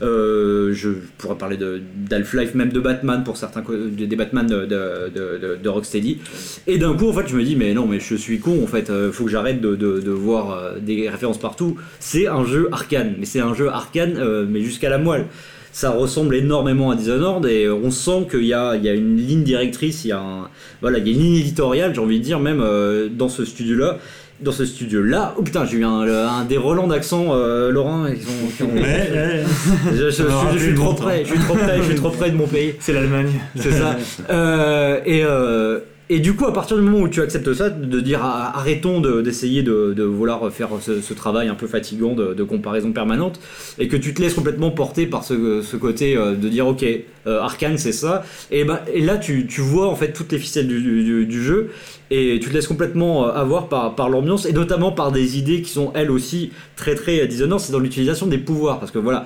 [0.00, 0.88] je
[1.18, 1.58] pourrais parler
[1.96, 6.18] d'Half-Life, même de Batman pour certains, des Batman de, de, de, Rocksteady.
[6.66, 8.66] Et d'un coup, en fait, je me dis, mais non, mais je suis con, en
[8.66, 11.76] fait, faut que j'arrête de, voir des références partout.
[11.98, 15.26] C'est un jeu arcane, mais c'est un jeu arcane, mais jusqu'à la moelle
[15.72, 19.16] ça ressemble énormément à Dishonored et on sent qu'il y a, il y a une
[19.16, 20.48] ligne directrice, il y a, un,
[20.82, 23.46] voilà, il y a une ligne éditoriale, j'ai envie de dire, même euh, dans ce
[23.46, 23.96] studio-là.
[24.42, 25.34] dans ce studio-là.
[25.38, 28.04] Oh putain, j'ai eu un, des relents d'accent euh, Laurent.
[28.06, 28.68] Ils ont,
[29.94, 32.74] je, suis trop près, je suis trop près, je suis trop près de mon pays.
[32.78, 33.32] C'est l'Allemagne.
[33.56, 33.96] C'est ça.
[34.30, 35.80] Euh, et euh,
[36.12, 39.00] et du coup, à partir du moment où tu acceptes ça, de dire ah, arrêtons
[39.00, 43.40] d'essayer de, vouloir faire ce, travail un peu fatigant de, comparaison permanente,
[43.78, 46.84] et que tu te laisses complètement porter par ce, côté euh, de dire ok,
[47.26, 50.66] euh, Arkane c'est ça, et, bah, et là tu, vois en fait toutes les ficelles
[50.66, 51.70] du, jeu,
[52.10, 55.70] et tu te laisses complètement euh, avoir par, l'ambiance, et notamment par des idées qui
[55.70, 59.24] sont elles aussi très très dissonantes, c'est dans l'utilisation des pouvoirs, parce que voilà,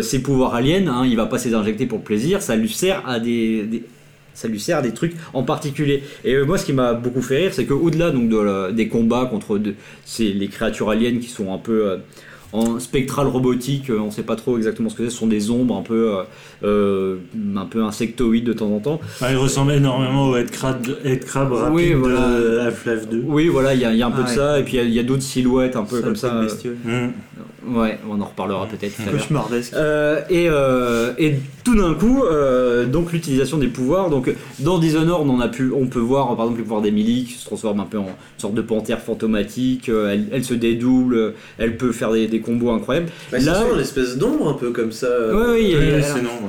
[0.00, 3.18] ces pouvoirs aliens, hein, il va pas s'injecter injecter pour plaisir, ça lui sert à
[3.18, 3.82] des
[4.40, 6.02] ça lui sert des trucs en particulier.
[6.24, 8.10] Et euh, moi, ce qui m'a beaucoup fait rire, c'est qu'au-delà
[8.72, 9.74] des combats contre de,
[10.18, 11.96] les créatures aliens qui sont un peu euh,
[12.52, 15.50] en spectral robotique, euh, on sait pas trop exactement ce que c'est, ce sont des
[15.50, 16.22] ombres un peu, euh,
[16.64, 17.16] euh,
[17.56, 19.00] un peu insectoïdes de temps en temps.
[19.28, 22.40] il ressemble énormément au Headcrab, Headcrab rapide oui, voilà.
[22.40, 23.24] de Half-Life 2.
[23.26, 25.22] Oui, voilà, il y, a un peu de ça, et puis il y a, d'autres
[25.22, 26.42] silhouettes un peu comme ça.
[26.42, 27.08] Mmh.
[27.68, 28.96] Ouais, on en reparlera peut-être.
[29.10, 29.74] Cauchemardesque.
[29.74, 30.46] Euh, et,
[31.24, 32.22] et tout d'un coup,
[32.90, 34.10] donc l'utilisation des pouvoirs.
[34.10, 37.34] Donc dans Dishonored, on a pu, on peut voir par exemple le pouvoir d'Emily qui
[37.34, 39.88] se transforme un peu en une sorte de panthère fantomatique.
[39.88, 43.08] Elle, elle se dédouble, elle peut faire des combos incroyables.
[43.30, 45.08] Bah, là, une espèce d'ombre un peu comme ça.
[45.32, 46.02] Oui, oui,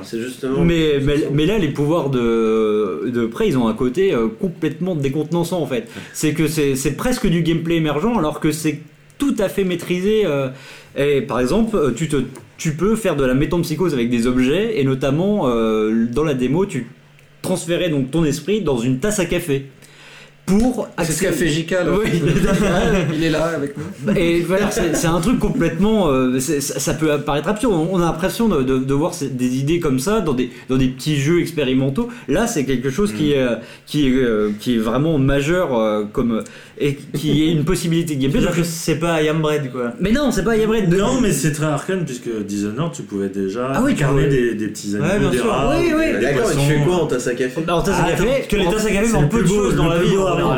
[0.03, 0.63] c'est justement.
[0.63, 0.99] Mais,
[1.31, 5.67] mais, là, les pouvoirs de, de près, ils ont un côté euh, complètement décontenançant en
[5.67, 5.89] fait.
[6.13, 8.79] C'est que c'est presque du gameplay émergent alors que c'est
[9.17, 10.23] tout à fait maîtrisé.
[10.25, 10.49] Euh,
[10.95, 12.17] et par exemple, euh, tu, te,
[12.57, 16.87] tu peux faire de la métampsychose avec des objets et notamment dans la démo, tu
[17.41, 19.65] transférais donc ton esprit dans une tasse à café
[20.45, 21.83] pour C'est ce qu'a fait Jika
[23.13, 24.13] Il est là avec nous.
[24.15, 26.09] Et voilà, c'est un truc complètement.
[26.09, 27.73] Euh, ça peut apparaître absurde.
[27.73, 31.17] On a l'impression de, de, voir des idées comme ça dans des, dans des petits
[31.17, 32.09] jeux expérimentaux.
[32.27, 33.33] Là, c'est quelque chose qui, mm.
[33.33, 33.47] est,
[33.85, 36.43] qui, est, euh, qui est vraiment majeur euh, comme,
[36.77, 38.41] et qui est une possibilité de gameplay.
[38.51, 39.93] que c'est pas I Am Bread quoi.
[39.99, 40.93] Mais non, c'est pas I Am Bread.
[40.93, 44.67] Non, mais c'est très arcane puisque Dishonored, tu pouvais déjà ah oui, incarner des, des,
[44.67, 45.77] petits animaux, des rats.
[45.77, 46.21] Oui, oui.
[46.21, 48.25] D'accord, tu fais quoi en tasse à café En tasse à café.
[48.25, 49.99] Parce que les tasses à café font peu de choses dans la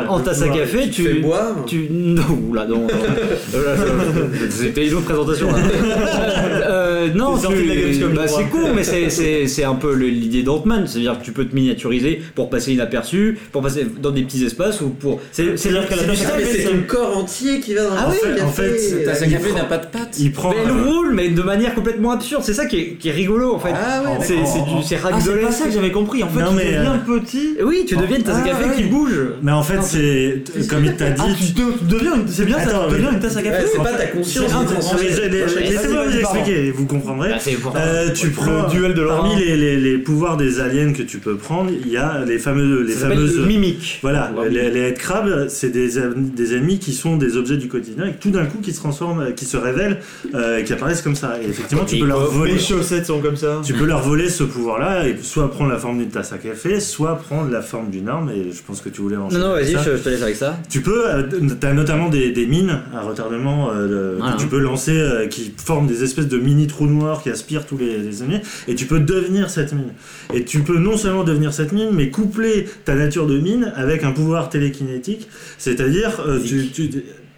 [0.08, 1.64] en, tasse à café, tu, fais boire.
[1.66, 2.86] Tu non, là non.
[4.50, 5.48] C'était une autre présentation.
[5.54, 11.44] euh, non, bah, c'est cool, mais c'est un peu l'idée d'Ant-Man, c'est-à-dire que tu peux
[11.44, 15.20] te miniaturiser pour passer inaperçu, pour passer dans des petits espaces ou pour.
[15.32, 18.42] C'est-à-dire que la tasse à café, c'est un corps entier qui va dans ah oui,
[18.42, 20.16] En fait, tasse à café n'a pas de pattes.
[20.18, 20.50] Il prend.
[20.50, 22.42] Mais elle roule, mais de manière complètement absurde.
[22.44, 23.72] C'est ça qui est, qui est rigolo en fait.
[23.74, 24.18] Ah ouais.
[24.20, 24.60] C'est c'est
[25.04, 26.22] ah, c'est pas ça que j'avais compris.
[26.22, 27.56] En fait, tu deviens petit.
[27.62, 29.20] Oui, tu deviens une tasse à café qui bouge.
[29.42, 31.22] Mais en fait, c'est comme il t'a dit.
[31.24, 33.66] Ah, tu deviens, c'est bien, ça devient une tasse à café.
[33.72, 34.52] C'est pas ta conscience.
[35.00, 37.30] Laissez-moi vous expliquer, vous comprendrez.
[37.30, 41.70] Bah, euh, tu prends duel de parmi les pouvoirs des aliens que tu peux prendre,
[41.70, 43.98] il y a les fameux, les fameuses mimiques.
[44.02, 48.44] Voilà, les headcrabs, c'est des ennemis qui sont des objets du quotidien et tout d'un
[48.44, 49.98] coup qui se transforment, qui se révèlent,
[50.34, 51.38] euh, qui apparaissent comme ça.
[51.42, 52.52] Et effectivement, tu peux leur voler.
[52.54, 53.60] Les chaussettes sont comme ça.
[53.64, 56.80] Tu peux leur voler ce pouvoir-là et soit prendre la forme d'une tasse à café,
[56.80, 58.30] soit prendre la forme d'une arme.
[58.30, 59.42] Et je pense que tu voulais enchaîner.
[59.42, 60.58] Non, non, vas-y, je te laisse avec ça.
[60.68, 64.96] Tu peux, euh, tu as notamment des, mines à retardement euh, que tu peux lancer
[64.96, 68.74] euh, qui forment des espèces de mini trous noirs qui aspirent tous les, ennemis et
[68.74, 69.92] tu peux devenir cette mine.
[70.32, 74.04] Et tu peux non seulement devenir cette mine, mais coupler ta nature de mine avec
[74.04, 75.28] un pouvoir télékinétique,
[75.58, 76.90] c'est-à-dire tu, tu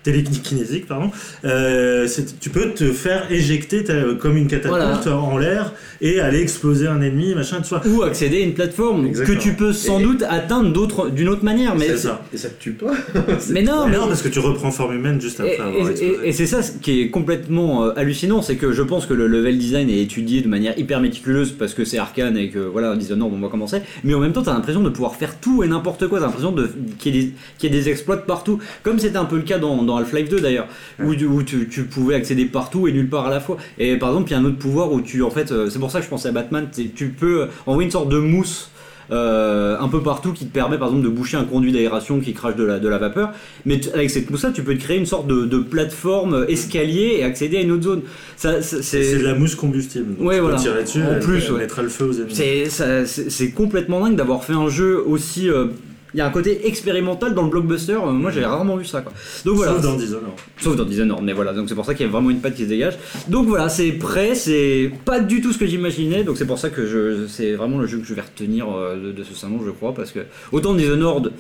[0.07, 1.11] télékinésique, pardon,
[1.45, 2.07] euh,
[2.41, 3.83] tu peux te faire éjecter
[4.21, 7.83] comme une catapulte en l'air et aller exploser un ennemi, machin, tout ça.
[7.87, 11.75] Ou accéder à une plateforme que tu peux sans doute atteindre d'autre, d'une autre manière.
[11.75, 12.23] Mais c'est ça.
[12.33, 12.93] Et ça te tue pas.
[13.51, 15.91] mais non, mais non, parce que tu reprends forme humaine juste après et, avoir
[16.25, 19.59] Et, c'est ça qui est complètement euh, hallucinant, c'est que je pense que le level
[19.59, 23.33] design est étudié de manière hyper méticuleuse parce que c'est arcane et que voilà, Dishonored,
[23.35, 23.81] on va commencer.
[24.05, 26.21] Mais en même temps, t'as l'impression de pouvoir faire tout et n'importe quoi.
[26.21, 27.33] T'as l'impression de qu'il y,
[27.65, 30.69] ait des exploits partout, comme c'était un peu le cas dans Half-Life 2 d'ailleurs,
[31.03, 33.57] où, tu, pouvais accéder partout et nulle part à la fois.
[33.79, 35.79] Et par exemple, il y a un autre pouvoir où tu, en fait, euh, c'est
[35.79, 38.71] pour ça que je pensais à Batman, tu peux envoyer une sorte de mousse.
[39.13, 42.33] Euh, un peu partout qui te permet par exemple de boucher un conduit d'aération qui
[42.33, 43.31] crache de la, de la vapeur
[43.65, 47.23] mais avec cette mousse là tu peux te créer une sorte de, plateforme escalier et
[47.23, 48.03] accéder à une autre zone
[48.37, 50.57] ça, c'est de la mousse combustible ouais, voilà.
[50.57, 52.67] tirer dessus en plus mettre le feu aux ennemis
[53.07, 55.67] c'est complètement dingue d'avoir fait un jeu aussi euh,
[56.17, 57.93] il y a un côté expérimental dans le blockbuster.
[57.93, 59.03] Euh, moi, j'ai rarement vu ça.
[59.03, 59.13] Quoi.
[59.45, 59.73] Donc voilà.
[59.73, 60.33] Sauf dans Dishonored.
[60.57, 61.53] Sauf dans Dishonored, mais voilà.
[61.53, 62.95] Donc c'est pour ça qu'il y a vraiment une patte qui se dégage.
[63.29, 64.35] Donc voilà, c'est prêt.
[64.35, 66.25] C'est pas du tout ce que j'imaginais.
[66.25, 69.13] Donc c'est pour ça que je, c'est vraiment le jeu que je vais retenir euh,
[69.13, 70.21] de, ce salon, je crois, parce que
[70.53, 71.33] autant Dishonored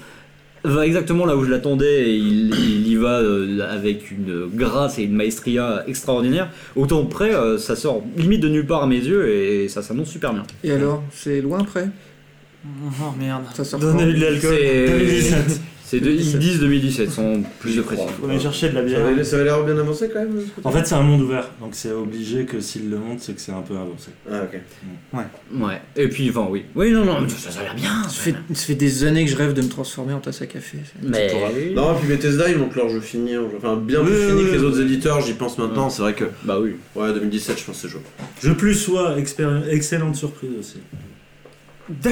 [0.63, 5.05] va exactement là où je l'attendais et il, y va euh, avec une grâce et
[5.05, 6.51] une maestria extraordinaire.
[6.75, 10.35] Autant près, ça sort limite de nulle part à mes yeux et ça s'annonce super
[10.35, 10.43] bien.
[10.65, 11.89] Et alors, c'est loin près
[13.01, 13.45] Oh merde.
[13.55, 14.57] Ça sort de l'alcool.
[15.89, 18.11] C'est de, ils disent 2017, sans plus de précision.
[18.21, 19.03] On a chercher de la bière.
[19.25, 20.41] Ça avait l'air bien avancé quand même.
[20.65, 23.41] En fait, c'est un monde ouvert, donc c'est obligé que s'ils le montrent, c'est que
[23.41, 24.11] c'est un peu avancé.
[24.29, 24.61] Ah, ok.
[25.13, 25.65] Ouais.
[25.65, 25.81] Ouais.
[25.95, 26.65] Et puis, enfin, oui.
[26.75, 28.03] Oui, non, non, ça, ça a l'air bien.
[28.03, 30.49] Ça fait, ça fait des années que je rêve de me transformer en tasse à
[30.49, 30.79] café.
[31.05, 31.31] Mais.
[31.73, 33.37] Non, et puis Bethesda, ils montrent leur jeu fini.
[33.57, 35.89] Enfin, bien plus fini que les autres éditeurs, j'y pense maintenant.
[35.89, 36.25] C'est vrai que.
[36.43, 36.75] Bah oui.
[36.97, 38.03] Ouais, 2017, je pense que c'est chaud.
[38.43, 39.17] Je plus sois
[39.71, 40.79] excellente surprise aussi.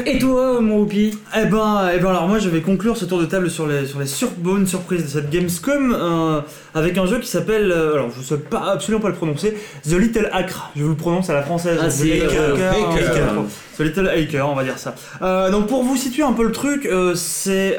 [0.07, 3.18] Et toi, mon Whoopi Eh ben, eh ben, alors moi je vais conclure ce tour
[3.18, 6.41] de table sur les, sur les sur bonnes surprises de cette Gamescom euh,
[6.75, 9.57] avec un jeu qui s'appelle, euh, alors je ne sais pas absolument pas le prononcer,
[9.83, 10.70] The Little Acre.
[10.77, 11.81] Je vous le prononce à la française.
[11.83, 13.16] Ah, The Little euh, Hacker.
[13.16, 13.43] euh,
[13.77, 14.95] The Little Hacker, on va dire ça.
[15.22, 17.77] Euh, donc pour vous situer un peu le truc, c'est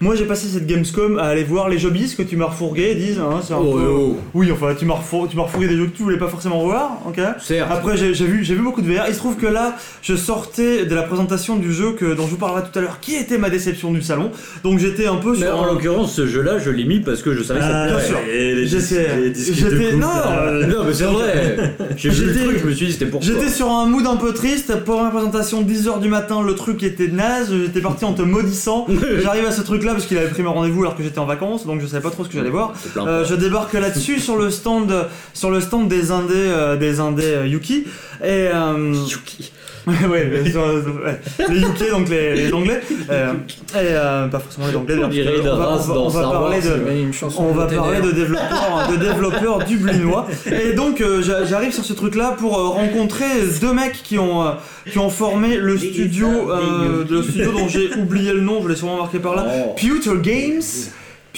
[0.00, 3.18] moi j'ai passé cette Gamescom à aller voir les jobbies que tu m'as refourgué, disent.
[3.18, 4.16] Hein, c'est un Oh, peu- oh.
[4.34, 6.62] Oui, enfin tu m'as refour- tu m'as refourgué des jeux que tu voulais pas forcément
[6.64, 7.20] voir, ok.
[7.40, 7.68] Certes.
[7.70, 9.04] Après, j'ai vu, j'ai vu beaucoup de VR.
[9.08, 12.30] Il se trouve que là, je sortais de la présentation du jeu que, dont je
[12.32, 14.30] vous parlerai tout à l'heure, qui était ma déception du salon.
[14.64, 15.56] Donc j'étais un peu Mais sur.
[15.56, 17.88] en un- l'occurrence, ce jeu-là, je l'ai mis parce que je savais que ça Ah,
[17.88, 20.42] te disques, J'étais- j'étais- non, là.
[20.42, 21.74] euh, Non, mais c'est vrai.
[21.96, 23.22] J'ai vu le J'étais- truc, je me suis dit c'était pour.
[23.22, 24.74] J'étais sur un mood un peu triste.
[24.84, 27.50] Pour ma présentation, 10h du matin, le truc était naze.
[27.64, 28.86] J'étais parti en te maudissant.
[29.22, 31.24] J'arrive à ce truc là parce qu'il avait pris mon rendez-vous alors que j'étais en
[31.24, 32.74] vacances, donc je savais pas trop ce que j'allais voir.
[32.96, 34.92] Euh, je débarque là-dessus sur le stand,
[35.32, 37.86] sur le stand des indés, euh, des indés euh, Yuki.
[38.22, 39.52] Et euh, Yuki.
[39.86, 41.20] Ouais, ouais, mais sur- ouais.
[41.48, 42.80] les UK, donc les, les anglais.
[43.08, 44.96] Euh, et euh, pas forcément les anglais.
[45.04, 46.82] On dirait on va, on va- dans on va Star parler de.
[46.86, 48.06] Mais une chanson On va parler TNR.
[48.06, 50.26] de développeurs, de développeurs dublinois.
[50.50, 53.26] Et donc euh, j'a- j'arrive sur ce truc-là pour euh, rencontrer
[53.60, 54.50] deux mecs qui ont euh,
[54.90, 58.60] qui ont formé le studio, euh, le studio dont j'ai oublié le nom.
[58.64, 59.46] Je l'ai sûrement marqué par là.
[59.68, 59.74] Oh.
[59.76, 60.62] Pewter Games.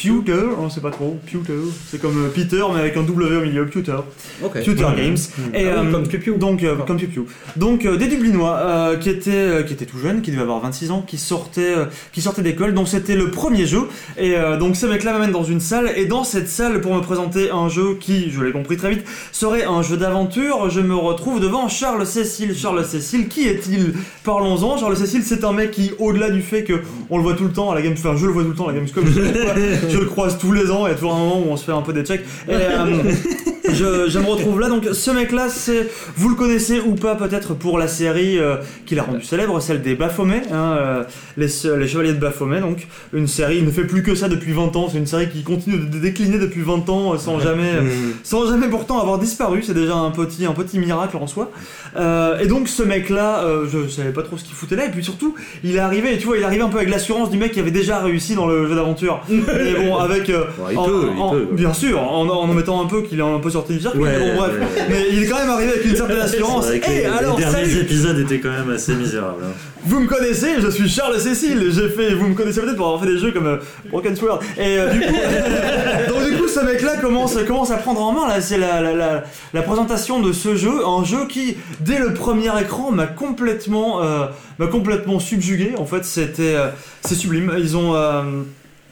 [0.01, 1.18] Pewter, on sait pas trop.
[1.26, 1.53] Pewter,
[1.90, 3.66] c'est comme euh, Peter mais avec un W au milieu.
[3.66, 3.96] Pewter.
[4.44, 4.53] Ok.
[4.64, 5.16] Pewter Games.
[5.55, 6.38] Et, Ah oui, euh, comme Pew Pew.
[6.38, 7.22] donc euh, comme Piu Piu.
[7.57, 10.61] Donc euh, des Dublinois euh, qui étaient euh, qui étaient tout jeunes, qui devaient avoir
[10.61, 12.74] 26 ans, qui sortaient euh, qui sortaient d'école.
[12.74, 13.82] Donc c'était le premier jeu
[14.16, 17.01] et euh, donc ces mecs-là m'amènent dans une salle et dans cette salle pour me
[17.01, 20.70] présenter un jeu qui, je l'ai compris très vite, serait un jeu d'aventure.
[20.70, 22.55] Je me retrouve devant Charles Cécile.
[22.57, 23.94] Charles Cécile, qui est-il?
[24.24, 24.76] Parlons-en.
[24.78, 26.74] Charles Cécile, c'est un mec qui, au-delà du fait que
[27.11, 28.55] on le voit tout le temps à la game, enfin je le vois tout le
[28.55, 29.05] temps à la Gamescom,
[29.89, 30.86] je, le croise tous les ans.
[30.86, 32.24] Il y a toujours un moment où on se fait un peu des checks.
[32.49, 33.12] Euh,
[33.73, 37.55] je, je me retrouve là, donc ce mec-là, c'est, vous le connaissez ou pas peut-être
[37.55, 38.57] pour la série euh,
[38.87, 41.05] qui l'a rendu célèbre, celle des Baphomet, hein, euh,
[41.37, 41.47] les,
[41.79, 42.87] les Chevaliers de Baphomet, donc.
[43.12, 45.43] Une série, il ne fait plus que ça depuis 20 ans, c'est une série qui
[45.43, 47.83] continue de décliner depuis 20 ans euh, sans jamais, euh,
[48.23, 51.51] sans jamais pourtant avoir disparu, c'est déjà un petit, un petit miracle en soi.
[51.97, 55.35] Et donc ce mec-là, je savais pas trop ce qu'il foutait là, et puis surtout,
[55.64, 57.53] il est arrivé, et tu vois, il est arrivé un peu avec l'assurance du mec
[57.53, 59.21] qui avait déjà réussi dans le jeu d'aventure.
[59.31, 60.29] et bon, avec...
[60.29, 60.35] Ouais,
[60.73, 61.49] il en- peut, il en- peut.
[61.53, 64.01] Bien sûr, en, en en mettant un peu qu'il est un peu sorti du circuit,
[64.01, 64.53] Ouais, mais bon bref.
[64.53, 64.83] ouais.
[64.91, 66.67] Mais il est quand même arrivé avec une certaine assurance.
[66.67, 69.43] Vrai que les, alors, les derniers salut, épisodes étaient quand même assez misérables.
[69.45, 69.53] hein.
[69.85, 71.71] vous me connaissez, je suis Charles Cécile.
[71.71, 73.57] J'ai fait, vous me connaissez peut-être pour avoir fait des jeux comme euh,
[73.91, 74.41] Broken Sword.
[74.59, 75.07] Et euh, du coup,
[76.09, 78.29] donc du coup, ce mec-là commence, commence à prendre en main.
[78.29, 82.15] Là, c'est la, la, la, la présentation de ce jeu, un jeu qui, dès le
[82.15, 84.27] premier écran, m'a complètement, euh,
[84.59, 85.73] m'a complètement subjugué.
[85.79, 86.69] En fait, c'était, euh,
[87.03, 87.53] c'est sublime.
[87.59, 87.95] Ils ont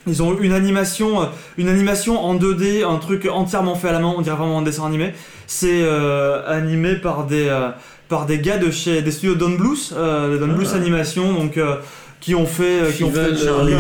[0.07, 1.27] ils ont une animation, euh,
[1.59, 4.63] une animation en 2D, un truc entièrement fait à la main, on dirait vraiment un
[4.63, 5.13] dessin animé.
[5.47, 7.71] C'est euh, animé par des, euh,
[8.09, 11.77] par des gars de chez des studios Don Blues, euh, Don Blues Animation, donc euh,
[12.21, 13.75] qui ont fait, qui ont fait Charlie.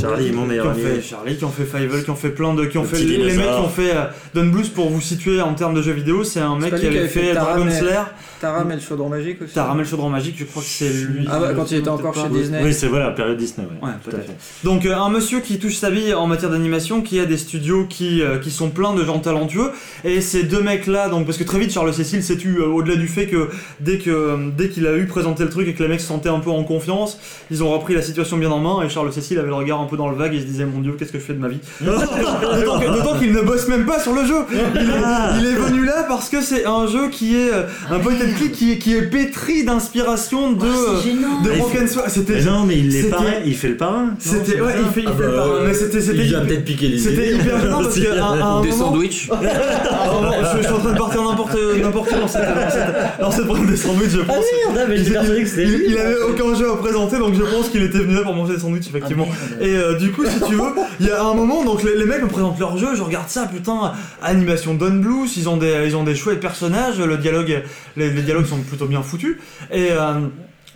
[0.00, 0.82] Charlie, mon qui meilleur ont ami.
[0.82, 3.36] fait Charlie, qui ont fait Fievel, qui ont fait plein de, qui ont fait les
[3.36, 3.92] mecs qui ont fait
[4.34, 7.06] Don Blues pour vous situer en termes de jeux vidéo, c'est un mec qui avait
[7.06, 8.02] fait Dragon Slayer,
[8.40, 9.54] Taram et le chaudron magique aussi.
[9.54, 11.26] Taram et le chaudron magique, je crois que c'est lui.
[11.30, 12.60] Ah bah, quand il était encore chez Disney.
[12.62, 13.66] Oui, c'est voilà, période Disney.
[13.66, 14.36] Ouais, Ouais, tout à fait.
[14.64, 17.86] Donc euh, un monsieur qui touche sa vie en matière d'animation, qui a des studios
[17.88, 19.70] qui, euh, qui sont pleins de gens talentueux,
[20.04, 22.66] et ces deux mecs là, donc parce que très vite Charles Cécile s'est tu euh,
[22.66, 23.48] au-delà du fait que
[23.80, 26.28] dès que dès qu'il a eu présenté le truc et que les mecs se sentaient
[26.28, 27.18] un peu en confiance,
[27.50, 29.86] ils ont repris la situation bien en main et Charles Cécile avait le regard un
[29.86, 31.38] peu dans le vague et il se disait mon dieu qu'est-ce que je fais de
[31.38, 31.60] ma vie?
[31.80, 34.44] D'autant qu'il ne bosse même pas sur le jeu.
[34.74, 37.50] Il est, il est venu là parce que c'est un jeu qui est
[37.90, 38.14] un point
[38.52, 41.00] qui est, qui est pétri d'inspiration de euh,
[41.44, 42.04] de Ah, Broken Sword.
[42.08, 44.10] C'était Mais non, mais il est parrain, il fait le parrain.
[44.18, 46.34] c'était c'est ouais, il fait, il Ah fait le bah, parrain, mais c'était c'était Il
[46.34, 49.28] a hyper- peut-être piqué les c'était hyper gênant parce que à un Des sandwichs.
[49.32, 53.20] un je, je suis en train de partir n'importe n'importe où dans cette dans cette
[53.20, 54.44] dans cette brème des sandwichs je pense.
[54.74, 57.82] merde, mais persuadé que c'était il, avait aucun jeu à présenter donc je pense qu'il
[57.82, 59.28] était venu là pour manger des sandwichs effectivement.
[59.60, 60.62] Et euh, du coup si tu veux,
[61.00, 63.28] il y a un moment donc les, les mecs me présentent leur jeu, je regarde
[63.28, 67.62] ça putain animation Don Blues, ils ont des ils ont des chouettes personnages, le dialogue
[67.96, 69.36] les, les dialogues sont plutôt bien foutus.
[69.70, 70.14] Et euh,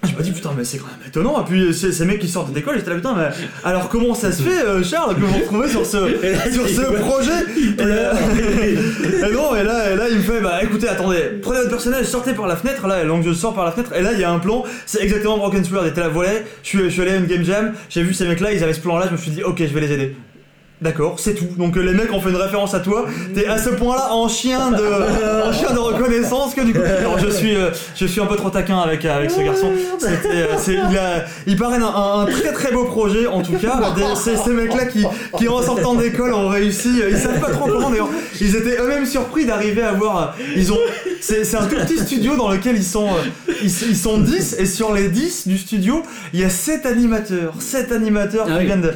[0.05, 1.41] Je me dis putain mais c'est quand même étonnant.
[1.41, 3.29] Et puis ces, mecs qui sortent d'école j'étais là putain mais
[3.65, 5.99] alors comment ça se fait euh, Charles que vous vous retrouvez sur ce
[6.53, 7.31] sur ce projet
[7.79, 7.83] et,
[9.29, 12.07] et, non et là, et là il me fait bah écoutez attendez prenez votre personnage
[12.07, 12.87] sortez par la fenêtre.
[12.87, 13.93] Là donc je sors par la fenêtre.
[13.95, 14.65] Et là il y a un plan.
[14.87, 15.87] C'est exactement Broken Sword.
[15.87, 16.31] Était là voilà.
[16.63, 17.73] Je suis, je suis allé à une game jam.
[17.89, 19.59] J'ai vu ces mecs là ils avaient ce plan là je me suis dit ok
[19.59, 20.17] je vais les aider
[20.83, 21.49] D'accord, c'est tout.
[21.59, 23.05] Donc euh, les mecs ont fait une référence à toi.
[23.35, 27.19] T'es à ce point-là en chien de, en chien de reconnaissance que du coup, alors,
[27.19, 29.71] je suis, euh, je suis un peu trop taquin avec avec ce garçon.
[29.71, 33.79] Euh, c'est, il, a, il parraine un, un, très très beau projet en tout cas.
[34.17, 35.05] ces, ces mecs-là qui,
[35.37, 37.03] qui en sortant d'école ont réussi.
[37.11, 38.09] Ils savent pas trop comment d'ailleurs.
[38.41, 40.35] Ils étaient eux-mêmes surpris d'arriver à voir.
[40.57, 40.79] Ils ont,
[41.21, 43.09] c'est, c'est un tout petit studio dans lequel ils sont,
[43.63, 46.03] ils, ils, sont 10 et sur les 10 du studio,
[46.33, 48.93] il y a 7 animateurs, 7 animateurs qui ah viennent de,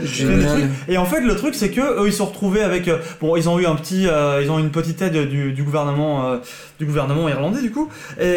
[0.89, 3.37] Et en fait, le truc c'est que eux ils se sont retrouvés avec euh, bon
[3.37, 6.37] ils ont eu un petit euh, ils ont une petite aide du, du gouvernement euh,
[6.79, 7.89] du gouvernement irlandais du coup.
[8.21, 8.37] Et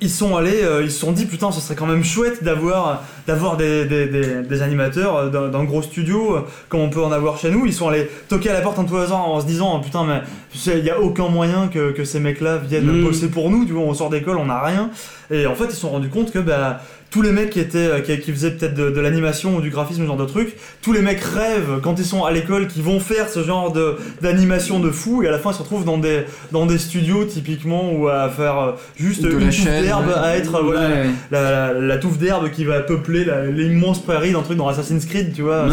[0.00, 3.56] ils sont allés, ils se sont dit putain, ce serait quand même chouette d'avoir d'avoir
[3.56, 4.06] des, des,
[4.42, 6.38] des, animateurs d'un gros studio
[6.68, 7.66] comme on peut en avoir chez nous.
[7.66, 10.22] Ils sont allés toquer à la porte un peu hasard en se disant putain mais
[10.66, 13.04] il y a aucun moyen que, que ces mecs-là viennent mmh.
[13.04, 13.64] bosser pour nous.
[13.64, 14.90] Tu vois, on sort d'école, on n'a rien.
[15.30, 16.80] Et en fait, ils se sont rendus compte que bah
[17.10, 19.70] tous les mecs qui étaient euh, qui, qui faisaient peut-être de, de l'animation ou du
[19.70, 22.82] graphisme ce genre de trucs tous les mecs rêvent quand ils sont à l'école qu'ils
[22.82, 25.84] vont faire ce genre de d'animation de fou et à la fin ils se retrouvent
[25.84, 30.36] dans des dans des studios typiquement ou à faire euh, juste une touffe d'herbe à
[30.36, 35.06] être voilà La, la, touffe d'herbe qui va peupler l'immense prairie d'un truc dans Assassin's
[35.06, 35.66] Creed tu vois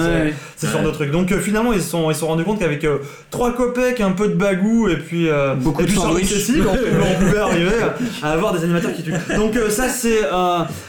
[0.55, 1.11] c'est ce genre de truc.
[1.11, 2.85] Donc euh, finalement ils se sont ils sont rendus compte qu'avec
[3.29, 5.27] trois copecs un peu de bagou et puis
[5.57, 7.75] beaucoup et de sandwich on, pouvait arriver
[8.23, 9.13] à avoir des animateurs qui tuent.
[9.35, 10.21] Donc ça c'est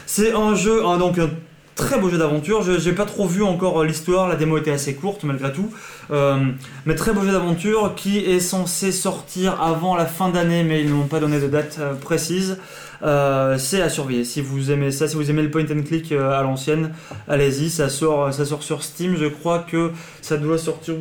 [0.05, 1.29] c'est un jeu, donc un
[1.77, 2.63] très beau jeu d'aventure.
[2.63, 5.69] Je n'ai pas trop vu encore l'histoire, la démo était assez courte malgré tout.
[6.11, 6.37] Euh,
[6.85, 10.89] mais très beau jeu d'aventure qui est censé sortir avant la fin d'année, mais ils
[10.89, 12.57] n'ont pas donné de date euh, précise.
[13.03, 14.25] Euh, c'est à surveiller.
[14.25, 16.93] Si vous aimez ça, si vous aimez le point and click à l'ancienne,
[17.27, 17.69] allez-y.
[17.69, 19.15] Ça sort sur Steam.
[19.15, 19.91] Je crois que
[20.27, 20.95] ça doit sortir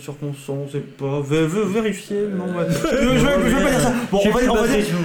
[0.00, 0.66] sur console.
[0.72, 2.22] C'est pas vérifier.
[2.34, 3.92] Non, je, veux pas dire ça.
[4.10, 4.52] Bon, on va, dire,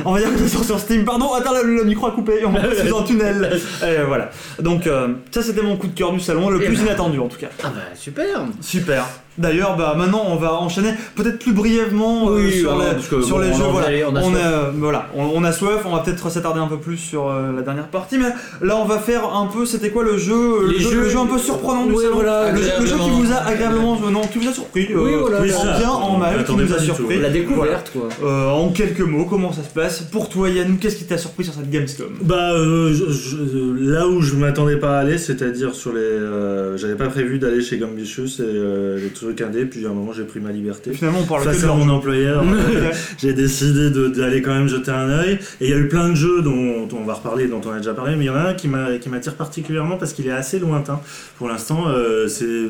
[0.06, 1.04] on va, dire, que ça sort sur Steam.
[1.04, 2.46] Pardon, attends, le, micro a coupé.
[2.46, 3.60] On va dans un tunnel.
[3.84, 4.30] Et voilà.
[4.60, 4.90] Donc
[5.32, 7.50] ça, c'était mon coup de cœur du salon, le plus inattendu en tout cas.
[7.64, 8.46] Ah bah super.
[8.62, 9.06] Super.
[9.38, 13.64] D'ailleurs, bah, maintenant on va enchaîner peut-être plus brièvement euh, sur, les, sur les jeux.
[13.72, 13.88] Voilà.
[14.10, 17.30] on, a euh, voilà, on, a soif, on va peut-être s'attarder un peu plus sur
[17.30, 18.28] euh, la dernière partie, mais
[18.62, 21.86] là on va faire un peu, c'était quoi le jeu, le jeu, un peu surprenant
[21.86, 25.12] du salon voilà, le, jeu qui vous a agréablement, non, qui vous a surpris, oui,
[25.20, 27.20] voilà, en bien, en mal, qui vous a surpris.
[27.20, 28.54] La découverte quoi.
[28.54, 31.54] en quelques mots, comment ça se passe Pour toi Yann, qu'est-ce qui t'a surpris sur
[31.54, 32.14] cette Gamescom?
[32.22, 37.62] Bah là où je m'attendais pas à aller, c'est-à-dire sur les, j'avais pas prévu d'aller
[37.62, 40.94] chez Gambitious et les trucs indés, puis à un moment j'ai pris ma liberté.
[40.94, 42.44] Finalement, on parle Face à mon employeur,
[43.18, 45.40] j'ai décidé d'aller quand même jeter un œil.
[45.60, 47.78] Et il y a eu plein de jeux dont, on va reparler, dont on a
[47.78, 50.60] déjà parlé, mais il y en a un qui m'attire particulièrement parce qu'il est assez
[50.60, 51.02] lointain.
[51.38, 52.68] Pour l'instant, euh, c'est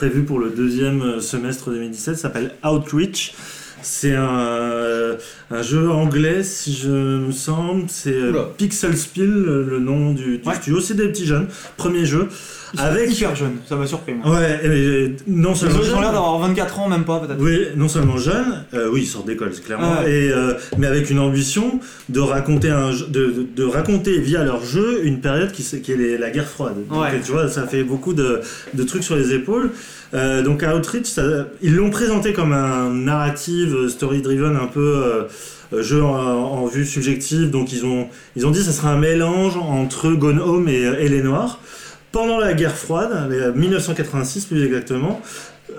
[0.00, 3.34] prévu pour le deuxième semestre 2017, ça s'appelle Outreach.
[3.82, 5.18] C'est un,
[5.50, 7.84] un, jeu anglais, si je me semble.
[7.88, 10.80] C'est euh, Pixel Spill, le, nom du, du studio.
[10.80, 11.48] C'est des petits jeunes.
[11.76, 12.28] Premier jeu.
[12.78, 13.12] Avec...
[13.12, 14.14] hyper jeune, ça m'a surpris.
[14.24, 15.78] Ouais, et, non seulement.
[15.82, 17.40] Ils ont l'air d'avoir 24 ans, même pas peut-être.
[17.40, 21.18] Oui, non seulement jeune, euh, oui, ils sortent d'école, clairement, et, euh, mais avec une
[21.18, 26.18] ambition de raconter, un, de, de, raconter via leur jeu une période qui, qui est
[26.18, 26.74] la guerre froide.
[26.88, 28.40] Donc, tu vois, ça fait beaucoup de,
[28.74, 29.70] de trucs sur les épaules.
[30.12, 31.22] Euh, donc à Outreach, ça,
[31.62, 35.26] ils l'ont présenté comme un narrative story-driven un peu.
[35.72, 38.98] Euh, jeu en, vue subjective, donc ils ont, ils ont dit que ça serait un
[38.98, 41.60] mélange entre Gone Home et, et Les Noirs
[42.12, 45.20] pendant la guerre froide, 1986 plus exactement,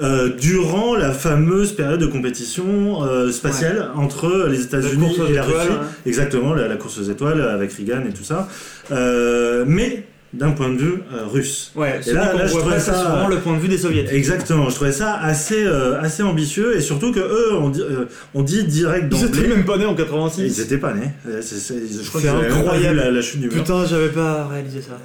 [0.01, 5.69] euh, durant la fameuse période de compétition euh, spatiale entre les États-Unis et la Russie.
[6.05, 8.47] Exactement, la, course aux étoiles avec Reagan et tout ça.
[8.91, 11.71] Euh, mais d'un point de vue euh, russe.
[11.75, 14.13] Ouais, et là, là je trouvais ça vraiment le point de vue des soviétiques.
[14.13, 18.05] Exactement, je trouvais ça assez euh, assez ambitieux et surtout que eux on dit, euh,
[18.33, 19.27] on dit direct d'emblée.
[19.27, 20.41] Ils étaient même pas nés en 86.
[20.41, 21.11] Ils étaient pas nés.
[21.25, 23.57] je crois incroyable la, la, chute du mur.
[23.57, 24.97] Putain, j'avais pas réalisé ça.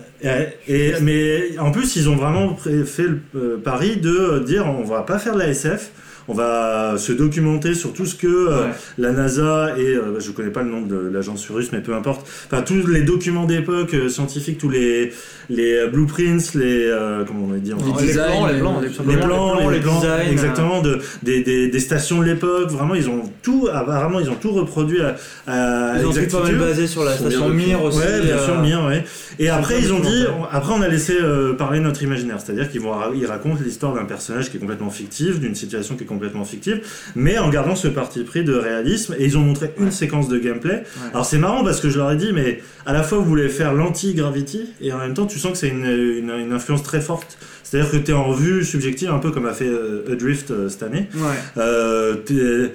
[0.69, 5.19] Et, mais en plus, ils ont vraiment fait le pari de dire on va pas
[5.19, 5.91] faire de la SF
[6.29, 8.67] on va se documenter sur tout ce que euh,
[8.99, 12.27] la NASA et euh, je connais pas le nom de l'agence russe mais peu importe.
[12.47, 15.13] Enfin tous les documents d'époque euh, scientifiques tous les
[15.49, 16.93] les blueprints les
[17.27, 21.43] comment on va dire les, plans les plans les plans les, designs exactement de des,
[21.43, 22.71] des, des stations de l'époque.
[22.71, 25.17] Vraiment ils ont tout apparemment ils ont tout reproduit à,
[25.47, 28.61] à ils ont tout pas mal basé sur la station Mir aussi ouais bien sûr
[28.61, 29.05] Mir ouais.
[29.39, 31.15] Et après ils ont dit après on a laissé
[31.57, 32.39] parler notre imaginaire.
[32.45, 36.03] C'est-à-dire qu'ils vont ils racontent l'histoire d'un personnage qui est complètement fictif d'une situation qui
[36.03, 36.83] est complètement fictive,
[37.15, 39.15] mais en gardant ce parti pris de réalisme.
[39.19, 40.85] Et ils ont montré une séquence de gameplay.
[41.13, 43.49] Alors c'est marrant parce que je leur ai dit, mais à la fois vous voulez
[43.49, 47.39] faire l'anti-gravity et en même temps tu sens que c'est une, une, influence très forte.
[47.63, 49.71] C'est-à-dire que tu es en vue subjective, un peu comme a fait
[50.11, 51.09] Adrift cette année.
[51.15, 52.17] Ouais.
[52.25, 52.73] T'es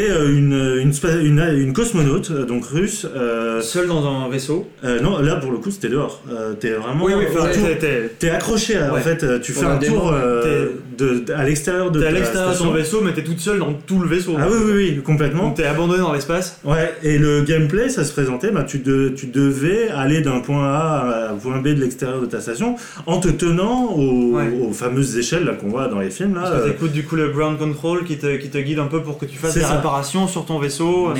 [0.00, 0.92] euh, une, une,
[1.24, 3.06] une, une, cosmonaute, euh, donc russe.
[3.14, 6.22] Euh, Seul dans un vaisseau Non, là pour le coup c'était dehors.
[6.60, 7.04] t'es vraiment.
[7.04, 7.24] Oui, oui,
[8.18, 9.40] t'es accroché, en fait.
[9.40, 10.12] Tu fais un tour
[10.98, 13.72] de, à l'extérieur de T'es à l'extérieur de ton vaisseau, mais t'es toute seule dans
[13.72, 14.36] tout le vaisseau.
[14.38, 15.50] Ah oui, oui, oui, complètement.
[15.50, 16.60] t'es abandonné dans l'espace.
[16.64, 20.66] Ouais, et le gameplay, ça se présentait, bah, tu, de, tu devais aller d'un point
[20.66, 22.76] A à un point B de l'extérieur de ta station
[23.06, 26.34] en te tenant aux, fameuses échelles qu'on voit dans les films.
[26.34, 28.86] Là, Parce que t'écoutes du coup le ground control qui te, qui te guide un
[28.86, 29.62] peu pour que tu fasses des
[30.28, 31.12] sur ton vaisseau.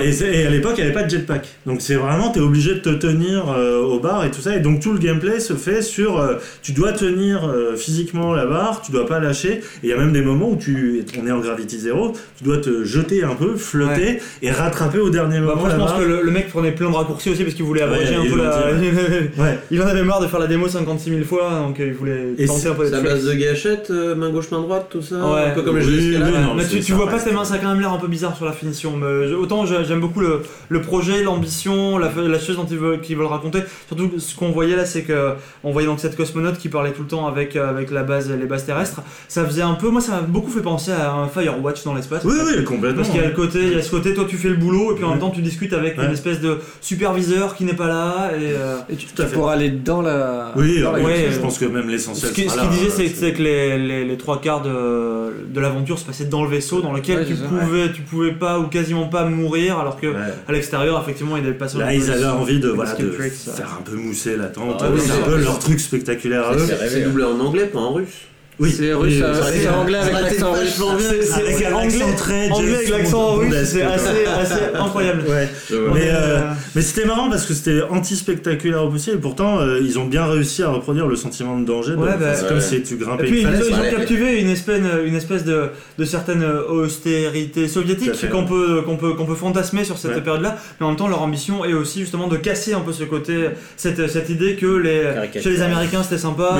[0.00, 1.48] Et, à l'époque, il n'y avait pas de jetpack.
[1.66, 4.56] Donc c'est vraiment, tu es obligé de te tenir euh, au bar et tout ça.
[4.56, 6.18] Et donc tout le gameplay se fait sur.
[6.18, 9.52] Euh, tu dois tenir euh, physiquement la barre, tu dois pas lâcher.
[9.52, 12.44] Et il y a même des moments où tu, on est en gravity zéro, tu
[12.44, 15.62] dois te jeter un peu, flotter et rattraper au dernier bah, moment.
[15.62, 18.14] moi, je pense que le, mec prenait plein de raccourcis aussi parce qu'il voulait abréger
[18.14, 18.70] un peu la.
[19.70, 22.68] il en avait marre de faire la démo 56 000 fois, donc il voulait tenter
[22.68, 25.16] un peu C'est base de gâchette, main gauche, main droite, tout ça.
[25.16, 26.18] Un peu comme les jeux
[26.56, 28.44] Mais tu, vois pas tes mains, ça a quand même l'air un peu bizarre sur
[28.46, 28.96] la finition.
[28.96, 29.32] Mais
[29.66, 33.60] j'aime beaucoup le, le projet, l'ambition, la, la, chose dont ils veulent, qu'ils veulent raconter.
[33.86, 37.02] Surtout ce qu'on voyait là, c'est que on voyait donc cette cosmonaute qui parlait tout
[37.02, 39.02] le temps avec, euh, avec la base, les bases terrestres.
[39.28, 42.24] Ça faisait un peu, moi ça m'a beaucoup fait penser à un Firewatch dans l'espace.
[42.24, 42.96] Oui, oui, complètement.
[43.02, 44.56] Parce qu'il y a le côté, il y a ce côté, toi tu fais le
[44.56, 47.74] boulot et puis en même temps tu discutes avec une espèce de superviseur qui n'est
[47.74, 50.52] pas là et, euh, tu, pour aller dans la.
[50.56, 52.30] Oui, je pense que même l'essentiel.
[52.30, 56.24] Ce qu'il disait, c'est que les, les, les, trois quarts de, de l'aventure se passaient
[56.26, 60.00] dans le vaisseau dans lequel tu pouvais, tu pouvais pas ou quasiment pas mourir alors
[60.00, 60.06] que
[60.48, 63.76] à l'extérieur, effectivement, il y avait pas Là, ils avaient envie de, voilà, de faire
[63.78, 64.82] un peu mousser la tente.
[64.82, 66.66] Ah c'est un peu leur truc spectaculaire à eux.
[66.88, 68.28] C'est doublé en anglais, pas en russe.
[68.60, 69.14] Oui, c'est russe,
[69.52, 70.80] c'est anglais avec l'accent russe.
[71.22, 75.24] C'est anglais, très anglais avec l'accent russe, c'est assez, assez incroyable.
[75.28, 75.48] Ouais.
[75.92, 76.38] Mais, euh,
[76.76, 79.16] mais c'était marrant parce que c'était anti-spectaculaire au possible.
[79.16, 81.94] Et pourtant, euh, ils ont bien réussi à reproduire le sentiment de danger.
[81.94, 83.26] Ouais, bah, c'est comme si tu grimpais.
[83.26, 88.44] Et puis, ils, ont captivé une espèce, une espèce de, de certaine austérité soviétique qu'on
[88.44, 90.56] peut, qu'on peut, qu'on peut fantasmer sur cette période-là.
[90.78, 93.48] Mais en même temps, leur ambition est aussi justement de casser un peu ce côté,
[93.76, 96.56] cette, cette idée que les, chez les Américains c'était sympa,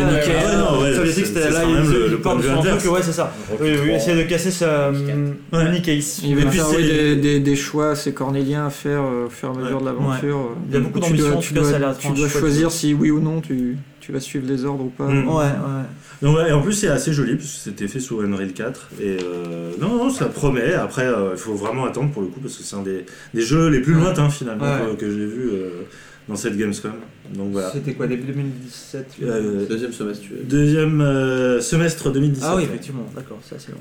[0.84, 1.62] les soviétiques c'était là
[1.93, 2.85] le, le point de vue inverse.
[2.87, 3.32] ouais, c'est ça.
[3.61, 5.82] Oui, oui, essayer de casser sa ouais.
[5.82, 6.20] case.
[6.22, 9.80] Il y avait des, des, choix assez cornéliens à faire au fur et à mesure
[9.80, 10.51] de l'aventure.
[10.68, 13.76] Il y a beaucoup d'ambition, tu dois, tu dois choisir si oui ou non tu,
[14.01, 15.07] tu vas suivre les ordres ou pas.
[15.07, 15.28] Mm.
[15.28, 15.85] Ouais, ouais.
[16.22, 18.89] Donc, et en plus, c'est assez joli parce que c'était fait sous Unreal 4.
[19.01, 20.74] Et euh, non, non, ça promet.
[20.74, 23.05] Après, euh, il faut vraiment attendre pour le coup parce que c'est un des,
[23.35, 24.66] des jeux les plus lointains finalement
[24.99, 25.51] que, j'ai vu.
[25.53, 25.82] Euh,
[26.28, 26.92] dans cette Gamescom.
[27.34, 27.70] Donc voilà.
[27.70, 30.24] C'était quoi, début 2017 euh, Deuxième semestre.
[30.44, 32.44] Deuxième euh, semestre 2017.
[32.46, 33.80] Ah oui, effectivement, d'accord, c'est assez loin.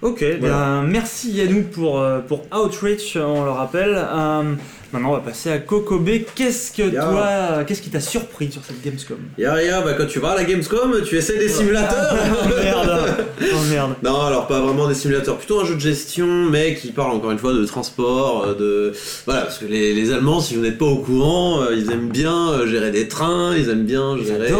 [0.00, 3.96] Ok, bien, merci Yannou pour, euh, pour Outreach, on le rappelle.
[4.92, 6.24] Maintenant, on va passer à Kokobé.
[6.34, 9.18] Qu'est-ce que toi, qu'est-ce qui t'a surpris sur cette Gamescom?
[9.36, 12.14] Ya rien, bah quand tu vas à la Gamescom, tu essaies des simulateurs.
[12.44, 13.26] oh merde.
[13.42, 13.94] Oh merde.
[14.02, 17.32] Non, alors pas vraiment des simulateurs, plutôt un jeu de gestion, mais qui parle encore
[17.32, 18.92] une fois de transport, euh, de
[19.26, 22.08] voilà, parce que les, les Allemands, si vous n'êtes pas au courant, euh, ils aiment
[22.08, 24.52] bien euh, gérer des trains, ils aiment bien gérer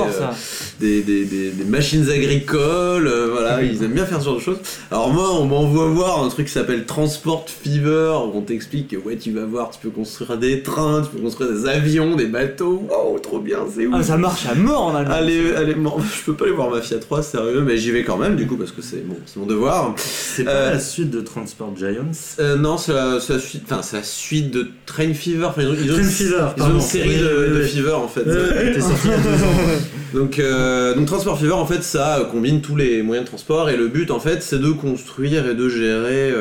[0.79, 4.59] des, des, des, des, machines agricoles, voilà, ils aiment bien faire ce genre de choses.
[4.91, 8.97] Alors moi, on m'envoie voir un truc qui s'appelle Transport Fever, où on t'explique que
[8.97, 12.16] ouais, tu vas voir, tu peux construire construire des trains, tu peux construire des avions,
[12.16, 12.89] des bateaux.
[12.91, 13.95] Wow, trop bien, c'est ouf.
[13.97, 15.16] Ah, ça marche à mort en Allemagne.
[15.16, 15.75] Allez, allez,
[16.19, 18.57] je peux pas aller voir Mafia 3, sérieux, mais j'y vais quand même, du coup,
[18.57, 19.95] parce que c'est bon, mon devoir.
[19.97, 22.11] C'est pas euh, la suite de Transport Giants?
[22.41, 25.47] euh, Non, c'est la, la, suite, enfin, c'est la suite de Train Fever.
[25.47, 28.25] Enfin, ils ont, ils ont, Train Fever, ils ont une série de, Fever en fait.
[30.14, 33.77] donc, euh, donc, Transport Fever, en fait, ça combine tous les moyens de transport et
[33.77, 36.33] le but, en fait, c'est de construire et de gérer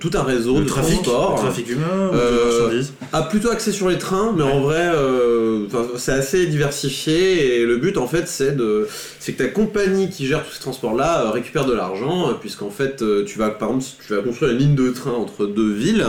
[0.00, 1.34] tout un réseau de trafic, transport.
[1.36, 2.92] trafic humain, euh, marchandises?
[3.12, 7.76] A plutôt axé sur les trains, mais en vrai, euh, c'est assez diversifié et le
[7.76, 8.86] but en fait, c'est de,
[9.18, 12.70] c'est que ta compagnie qui gère tous ces transports-là euh, récupère de l'argent, euh, puisqu'en
[12.70, 16.06] fait, tu vas, par exemple, tu vas construire une ligne de train entre deux villes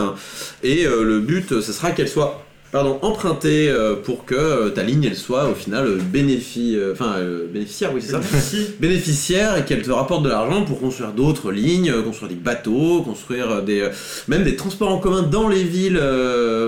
[0.62, 5.04] et le but, ce sera qu'elle soit pardon, emprunter euh, pour que euh, ta ligne
[5.04, 7.16] elle soit au final euh, bénéfice, enfin
[7.52, 8.20] bénéficiaire, oui c'est ça,
[8.80, 13.62] bénéficiaire et qu'elle te rapporte de l'argent pour construire d'autres lignes, construire des bateaux, construire
[13.62, 13.86] des,
[14.26, 16.00] même des transports en commun dans les villes,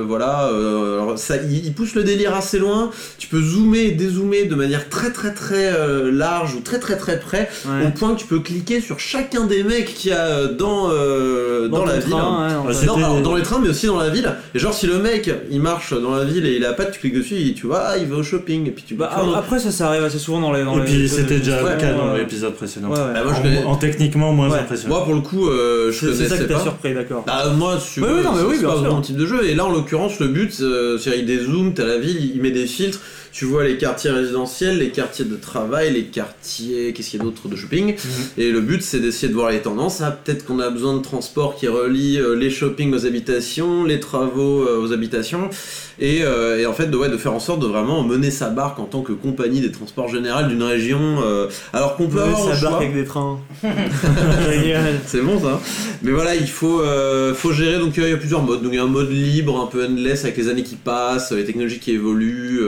[0.07, 0.51] voilà.
[0.51, 2.91] alors ça, il, pousse le délire assez loin.
[3.17, 5.73] Tu peux zoomer et dézoomer de manière très très très
[6.13, 7.49] large ou très très très près,
[7.87, 11.85] au point que tu peux cliquer sur chacun des mecs qu'il y a dans dans,
[11.87, 14.31] la ville, dans les trains mais aussi dans la ville.
[14.55, 17.01] Et genre si le mec il marche dans la ville et il a pas, tu
[17.01, 18.95] cliques dessus, et tu vois, ah, il va au shopping, et puis tu.
[18.95, 20.65] Bah, après, ça, ça arrive assez souvent dans les.
[20.65, 22.89] Dans et puis c'était déjà le cas dans l'épisode précédent.
[22.89, 23.13] Bah,
[23.67, 24.97] en, techniquement moins impressionnant.
[24.97, 27.25] Moi, pour le coup, euh, je connaissais C'est ça qui t'a surpris, d'accord.
[27.27, 29.45] Bah, moi, je oui, non, mais oui, c'est pas mon type de jeu.
[29.45, 32.51] Et là, en l'occurrence, le but, euh, c'est il dézoome, t'as la ville, il met
[32.51, 33.01] des filtres
[33.35, 37.25] tu vois les quartiers résidentiels, les quartiers de travail, les quartiers, qu'est-ce qu'il y a
[37.25, 37.95] d'autre de shopping.
[37.97, 38.25] Mhm.
[38.39, 40.01] Et le but, c'est d'essayer de voir les tendances.
[40.03, 43.99] Ah, peut-être qu'on a besoin de transport qui relie euh, les shopping aux habitations, les
[43.99, 45.51] travaux euh, aux habitations.
[46.03, 48.79] Euh, et, en fait, de, ouais, de faire en sorte de vraiment mener sa barque
[48.79, 51.19] en tant que compagnie des transports généraux d'une région.
[51.73, 53.39] alors qu'on peut avoir sa barque avec des trains.
[55.07, 55.61] c'est bon ça.
[56.03, 56.83] Mais voilà, il faut,
[57.35, 57.79] faut gérer.
[57.79, 58.63] Donc il y a plusieurs modes.
[58.63, 61.33] Donc il y a un mode libre, un peu endless avec les années qui passent,
[61.33, 62.61] les technologies qui évoluent.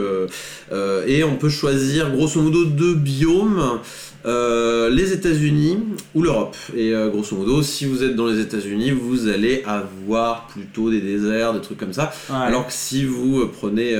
[0.71, 3.79] Euh, et on peut choisir grosso modo deux biomes.
[4.25, 5.79] Euh, les États-Unis
[6.15, 6.55] ou l'Europe.
[6.75, 11.01] Et euh, grosso modo, si vous êtes dans les États-Unis, vous allez avoir plutôt des
[11.01, 12.11] déserts, des trucs comme ça.
[12.29, 13.95] Alors que si vous prenez,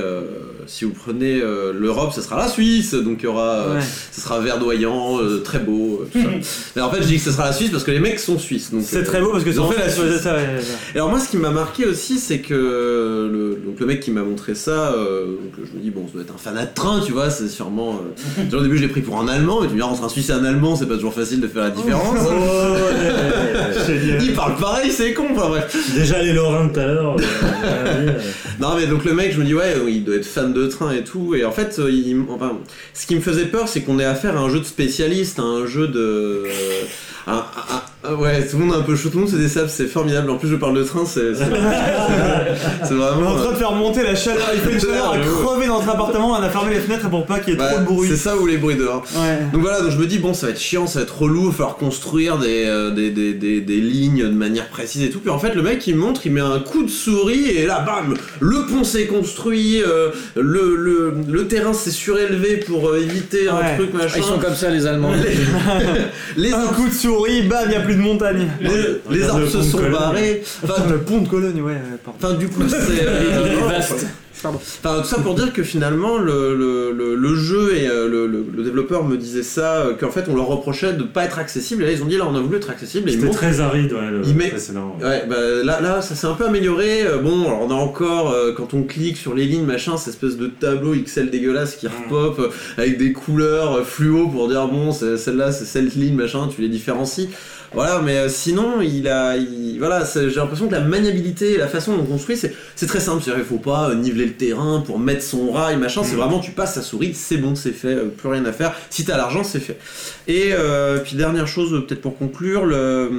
[0.66, 2.94] si vous prenez l'Europe, ce sera la Suisse.
[2.94, 3.66] Donc il y aura,
[4.12, 6.06] ce sera verdoyant, très beau.
[6.12, 6.30] Tout ça.
[6.76, 8.40] Mais en fait, je dis que ce sera la Suisse parce que les mecs sont
[8.40, 8.72] suisses.
[8.82, 10.22] C'est très beau parce que c'est fait la Suisse.
[10.22, 14.00] Ça, et alors moi, ce qui m'a marqué aussi, c'est que le, donc le mec
[14.00, 16.74] qui m'a montré ça, donc je me dis bon, ça doit être un fanat de
[16.74, 18.02] train, tu vois, c'est sûrement.
[18.52, 20.30] au début, je l'ai pris pour un Allemand, et tu me dis, entre un Suisse
[20.30, 22.18] et un Allemand, c'est pas toujours facile de faire la différence.
[22.30, 22.76] Oh,
[24.22, 25.76] il parle pareil, c'est con, enfin bref.
[25.94, 27.18] Déjà les Lorrains tout à l'heure.
[27.64, 28.20] Euh,
[28.60, 30.92] non, mais donc le mec, je me dis, ouais, il doit être fan de train
[30.94, 32.54] et tout, et en fait, il, enfin,
[32.94, 35.66] ce qui me faisait peur, c'est qu'on ait affaire à un jeu de spécialiste, un
[35.66, 36.44] jeu de.
[37.28, 37.44] Un,
[38.16, 40.30] ouais, tout le monde est un peu chaud, tout le monde se des c'est formidable.
[40.30, 43.18] En plus, je parle de train, c'est c'est vraiment.
[43.18, 45.68] On est en train de faire monter la chaleur, il fait une chaleur à crever
[45.68, 47.86] dans notre appartement, on a fermé les fenêtres pour pas qu'il y ait trop de
[47.86, 48.10] bruit.
[48.10, 49.04] C'est ça ou les bruits dehors.
[49.52, 51.44] Donc voilà, donc je me dis, bon, ça va être chiant, ça va être relou,
[51.44, 55.20] il va falloir construire euh, des, des, des, des, lignes de manière précise et tout.
[55.20, 57.80] Puis en fait, le mec il montre, il met un coup de souris et là,
[57.80, 63.48] bam, le pont s'est construit, euh, le, le, le, terrain s'est surélevé pour euh, éviter
[63.50, 64.18] un truc machin.
[64.18, 65.12] Ils sont comme ça, les Allemands.
[66.38, 68.48] les, un coup de souris, bam, il n'y a plus de montagne.
[69.10, 70.44] Les, arbres se sont barrés.
[70.64, 71.78] Enfin, le pont de Cologne, ouais.
[72.08, 73.06] Enfin, du coup, c'est.
[73.68, 74.08] vaste.
[74.46, 79.04] Enfin, tout ça pour dire que finalement, le, le, le, jeu et euh, le, développeur
[79.04, 81.84] me disait ça, euh, qu'en fait, on leur reprochait de pas être accessible.
[81.84, 83.10] Et là, ils ont dit, là, on a voulu être accessible.
[83.10, 84.54] C'était très aride, ouais, le met...
[84.54, 87.02] ouais bah, là, là, ça s'est un peu amélioré.
[87.04, 90.38] Euh, bon, alors on a encore, quand on clique sur les lignes, machin, cette espèce
[90.38, 91.92] de tableau XL dégueulasse qui mm.
[92.12, 96.70] repop avec des couleurs fluo pour dire, bon, celle-là, c'est cette ligne, machin, tu les
[96.70, 97.30] différencies.
[97.74, 99.36] Voilà, mais euh, sinon, il a,
[99.78, 103.24] voilà, j'ai l'impression que la maniabilité et la façon dont on construit, c'est très simple.
[103.26, 106.02] Il faut pas euh, niveler le terrain pour mettre son rail, machin.
[106.04, 106.20] C'est mm.
[106.20, 108.74] vraiment, tu passes sa souris, c'est bon, c'est fait, euh, plus rien à faire.
[108.90, 109.78] Si t'as l'argent, c'est fait.
[110.28, 110.54] Et
[111.04, 113.10] puis dernière chose, peut-être pour conclure, le,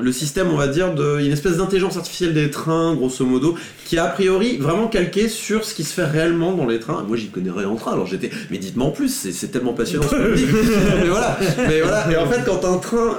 [0.00, 3.96] le, système, on va dire, de une espèce d'intelligence artificielle des trains, grosso modo, qui
[3.96, 7.04] est a priori vraiment calqué sur ce qui se fait réellement dans les trains.
[7.06, 10.06] Moi, j'y connais rien en train, alors j'étais, mais dites-moi en plus, c'est tellement passionnant
[10.08, 10.46] ce que dit.
[11.00, 11.38] mais voilà,
[11.68, 12.10] mais voilà.
[12.10, 13.16] Et en fait, quand un train,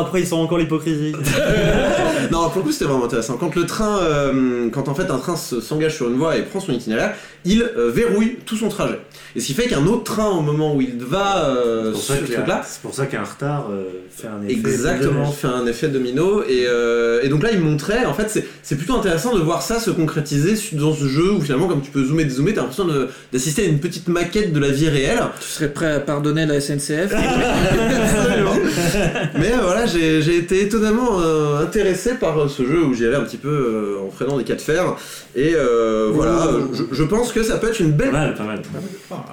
[0.00, 1.12] après ils sont encore l'hypocrisie.
[2.32, 3.36] non, pour le coup c'était vraiment intéressant.
[3.36, 6.60] Quand le train, euh, quand en fait un train s'engage sur une voie et prend
[6.60, 7.14] son itinéraire,
[7.44, 9.00] il euh, verrouille tout son trajet.
[9.36, 12.22] Et ce qui fait qu'un autre train au moment où il va euh, sur ce
[12.22, 13.68] truc-là, c'est pour ça qu'un retard
[14.10, 16.44] fait un effet exactement fait un effet domino.
[16.48, 16.66] Et,
[17.22, 20.54] et donc là il montrait, en fait c'est plutôt intéressant de voir ça se concrétiser
[20.72, 22.86] dans ce jeu où finalement comme tu peux zoomer dézoomer, t'as l'impression
[23.32, 25.20] d'assister à une petite maquette de la vie réelle.
[25.40, 27.12] Tu serais prêt à pardonner la SNCF
[29.38, 33.24] Mais voilà, j'ai été étonnamment euh, intéressé par euh, ce jeu où j'y allais un
[33.24, 34.96] petit peu euh, en freinant des cas de fer.
[35.36, 35.54] Et
[36.12, 36.48] voilà,
[36.92, 38.10] je, pense que ça peut être une belle.
[38.10, 38.62] Pas mal, pas mal.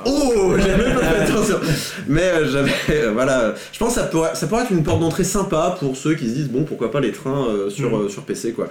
[0.06, 1.60] Oh, j'ai même pas fait attention.
[2.08, 3.10] Mais j'avais.
[3.14, 6.16] voilà, je pense que ça pourrait, ça pourrait être une porte d'entrée sympa pour ceux
[6.16, 8.10] qui se disent bon, pourquoi pas les trains sur, mm.
[8.10, 8.70] sur PC, quoi.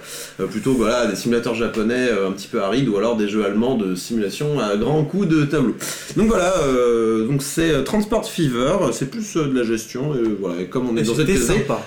[0.49, 3.95] plutôt, voilà, des simulateurs japonais un petit peu arides ou alors des jeux allemands de
[3.95, 5.75] simulation à grand coup de tableau.
[6.15, 6.53] Donc voilà,
[7.27, 10.15] donc c'est Transport Fever, c'est plus de la gestion.
[10.15, 11.31] Et voilà, comme on est dans cette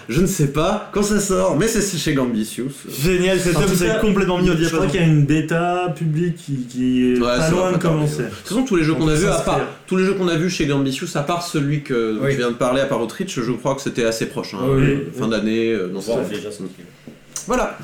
[0.09, 2.73] je ne sais pas quand ça sort, mais c'est chez Gambitious.
[3.03, 4.71] Génial, cet homme s'est complètement mis au diapason.
[4.71, 8.23] Je crois qu'il y a une bêta publique qui, est pas loin de commencer.
[8.23, 10.29] De toute façon, tous les jeux qu'on a vus, à part tous les jeux qu'on
[10.29, 13.41] a vus chez Gambitious, à part celui que je viens de parler, à part Outreach,
[13.41, 14.55] je crois que c'était assez proche.
[14.55, 14.61] Hein.
[15.19, 16.01] fin d'année, euh, non,
[17.47, 17.79] Voilà.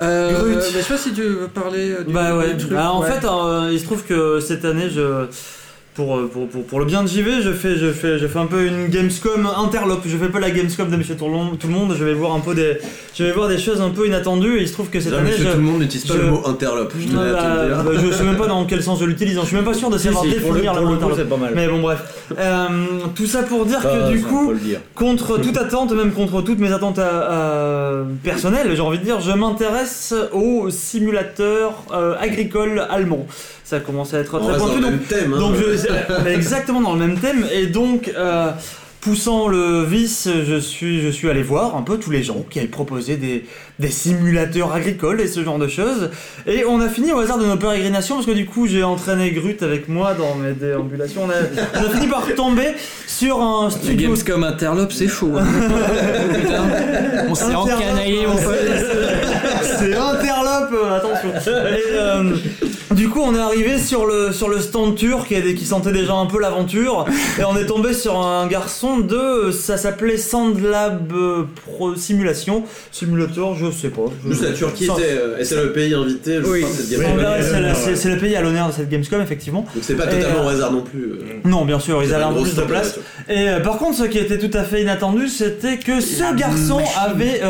[0.00, 2.56] Euh, je sais pas si tu veux parler du, bah ouais.
[2.56, 5.26] Truc, bah, en fait, euh, il se trouve que cette année, je
[5.94, 8.46] pour, pour, pour, pour, le bien de JV, je fais, je, fais, je fais un
[8.46, 10.02] peu une Gamescom interlope.
[10.06, 12.54] Je fais pas la Gamescom de Monsieur tout le monde, je vais voir un peu
[12.54, 12.78] des,
[13.14, 15.32] je vais voir des choses un peu inattendues et il se trouve que cette année.
[15.32, 16.94] Monsieur tout le monde n'utilise pas le mot interlope.
[16.98, 19.42] Je, bah, bah, je sais même pas dans quel sens je l'utilise, hein.
[19.42, 21.28] je suis même pas sûr de savoir définir le, mot interlope.
[21.28, 21.52] Pas mal.
[21.54, 22.00] Mais bon, bref.
[22.38, 22.68] Euh,
[23.14, 24.54] tout ça pour dire que du coup,
[24.94, 27.00] contre toute attente, même contre toutes mes attentes
[28.22, 33.26] personnelles, j'ai envie de dire, je m'intéresse au simulateur euh, agricole allemand
[33.64, 34.58] ça commence à être très pointu.
[34.58, 35.38] Dans le même thème, hein.
[35.38, 38.50] donc je, exactement dans le même thème, et donc euh,
[39.00, 42.60] poussant le vice, je suis, je suis allé voir un peu tous les gens qui
[42.60, 43.44] avaient proposé des,
[43.82, 46.10] des simulateurs agricoles et ce genre de choses.
[46.46, 49.30] Et on a fini au hasard de nos pérégrinations, parce que du coup j'ai entraîné
[49.32, 51.22] Grut avec moi dans mes déambulations.
[51.24, 51.34] On a,
[51.74, 52.74] on a fini par tomber
[53.06, 54.08] sur un studio.
[54.08, 55.32] Gamescom Interlope, c'est chaud.
[55.36, 55.44] Hein.
[57.28, 58.54] on s'est encanaillé, pote.
[59.78, 61.30] C'est Interlope, attention.
[61.36, 62.36] Et, euh,
[62.92, 66.14] du coup, on est arrivé sur le, sur le stand turc qui, qui sentait déjà
[66.14, 67.06] un peu l'aventure.
[67.38, 69.50] Et on est tombé sur un garçon de.
[69.50, 72.64] Ça s'appelait Sandlab euh, Pro Simulation.
[72.90, 74.02] Simulator, je sais pas.
[74.26, 75.44] Juste la Turquie était.
[75.44, 76.64] c'est le pays invité, je oui.
[76.72, 79.66] cette C'est le pays à l'honneur de cette Gamescom, effectivement.
[79.74, 81.04] Donc c'est pas totalement au euh, hasard non plus.
[81.04, 81.40] Euh.
[81.44, 82.98] Non, bien sûr, ils avaient un peu plus de place.
[83.28, 87.40] Et par contre, ce qui était tout à fait inattendu, c'était que ce garçon avait.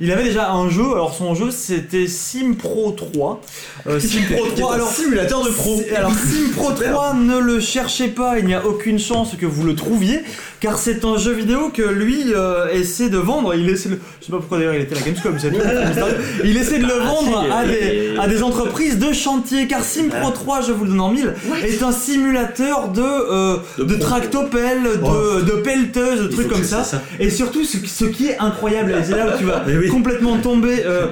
[0.00, 0.92] il avait déjà un jeu.
[0.92, 3.40] Alors son jeu, c'était Sim Pro 3.
[3.98, 5.80] Sim Pro 3 alors, simulateur de pro.
[5.96, 9.64] Alors, Sim Pro 3, ne le cherchez pas, il n'y a aucune chance que vous
[9.64, 10.22] le trouviez,
[10.60, 13.54] car c'est un jeu vidéo que lui euh, essaie de vendre.
[13.54, 13.98] Il essaie de...
[14.20, 15.36] Je sais pas pourquoi d'ailleurs il était à la Gamescom,
[16.44, 20.08] Il essaie de le ah, vendre à, des, à des entreprises de chantier, car Sim
[20.08, 24.82] Pro 3, je vous le donne en mille, est un simulateur de, euh, de, tractopelle,
[24.82, 25.40] de, oh.
[25.42, 26.82] de pelleteuse, de trucs comme ça.
[27.20, 31.06] Et surtout, ce, qui est incroyable, et c'est là où tu vas complètement tomber euh,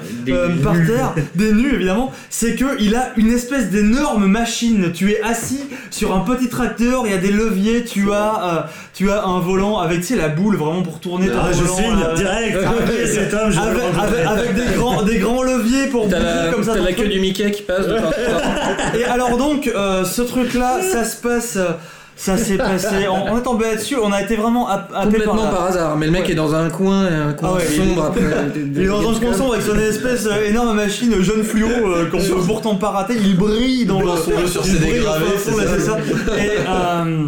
[0.62, 4.90] par terre, des nus évidemment, c'est qu'il a une espèce d'énorme machine.
[4.92, 9.10] Tu es assis sur un petit tracteur, il y a des leviers, tu as, tu
[9.10, 11.76] as un volant avec tu sais, la boule vraiment pour tourner ton ah, volant.
[11.76, 12.58] Je signe euh, direct.
[14.26, 16.74] avec, des, grands, des grands leviers pour bouger comme ça.
[16.74, 17.86] T'as la queue du Mickey qui passe.
[18.98, 21.58] Et alors donc, euh, ce truc là, ça se passe.
[22.16, 23.06] Ça s'est passé.
[23.08, 23.96] On, est tombé là-dessus.
[24.02, 25.96] On a été vraiment appelé complètement par, hasard.
[25.98, 28.04] Mais le mec est dans un coin, un coin ah sombre.
[28.04, 28.22] Après,
[28.56, 32.06] il est dans un coin sombre avec son espèce euh, énorme machine jaune fluo euh,
[32.10, 33.16] qu'on peut pourtant pas rater.
[33.20, 34.16] Il brille dans le.
[34.46, 35.98] Sur ses dégravés, c'est ça.
[36.38, 37.26] Et euh,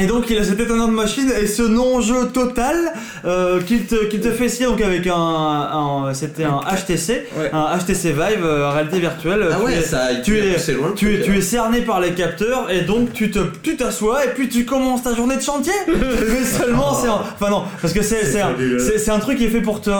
[0.00, 2.76] et donc il a cette étonnante machine et ce non-jeu total
[3.24, 8.44] euh, qu'il te, te, fait essayer donc avec un, c'était un HTC, un HTC Vive
[8.44, 9.48] euh, réalité virtuelle.
[9.52, 12.80] Ah ouais, ça, tu es, loin tu, es, tu es cerné par les capteurs et
[12.80, 15.72] donc tu te, tu t'assois et puis tu commences ta journée de chantier.
[15.86, 19.50] Mais seulement c'est, enfin non, parce que c'est, c'est, un, c'est, un truc qui est
[19.50, 19.90] fait pour te,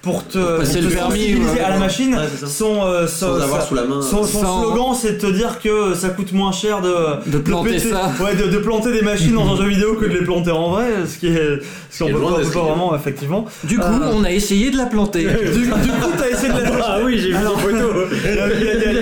[0.00, 2.16] pour te, passer le permis à la machine.
[2.46, 4.00] son, euh, sans avoir sous la main.
[4.00, 8.12] Son, slogan c'est de te dire que ça coûte moins cher de, de planter ça,
[8.22, 10.70] ouais, de, de planter des machines dans un jeu vidéo que de les planter en
[10.70, 11.60] vrai, ce qui est,
[11.90, 13.44] ce qu'on peut, pas, pas vraiment effectivement.
[13.64, 15.24] Du coup, euh, on a essayé de la planter.
[15.54, 16.84] du, du coup, t'as essayé de la planter.
[16.86, 18.06] Ah oui, j'ai vu des photos.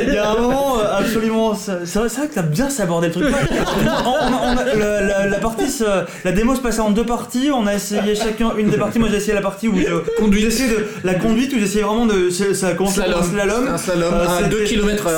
[0.09, 3.13] Il y, a un moment euh, absolument, c'est vrai, vrai, que t'as bien sabordé le
[3.13, 3.27] truc.
[3.85, 5.83] la, partie,
[6.25, 7.51] la démo se passait en deux parties.
[7.53, 8.99] On a essayé chacun une des parties.
[8.99, 12.31] Moi, j'ai essayé la partie où je conduis, de la conduite où j'essayais vraiment de,
[12.31, 13.23] ça a commencé slalom.
[13.23, 13.69] slalom.
[13.69, 15.11] Un slalom euh, à 2 km/h.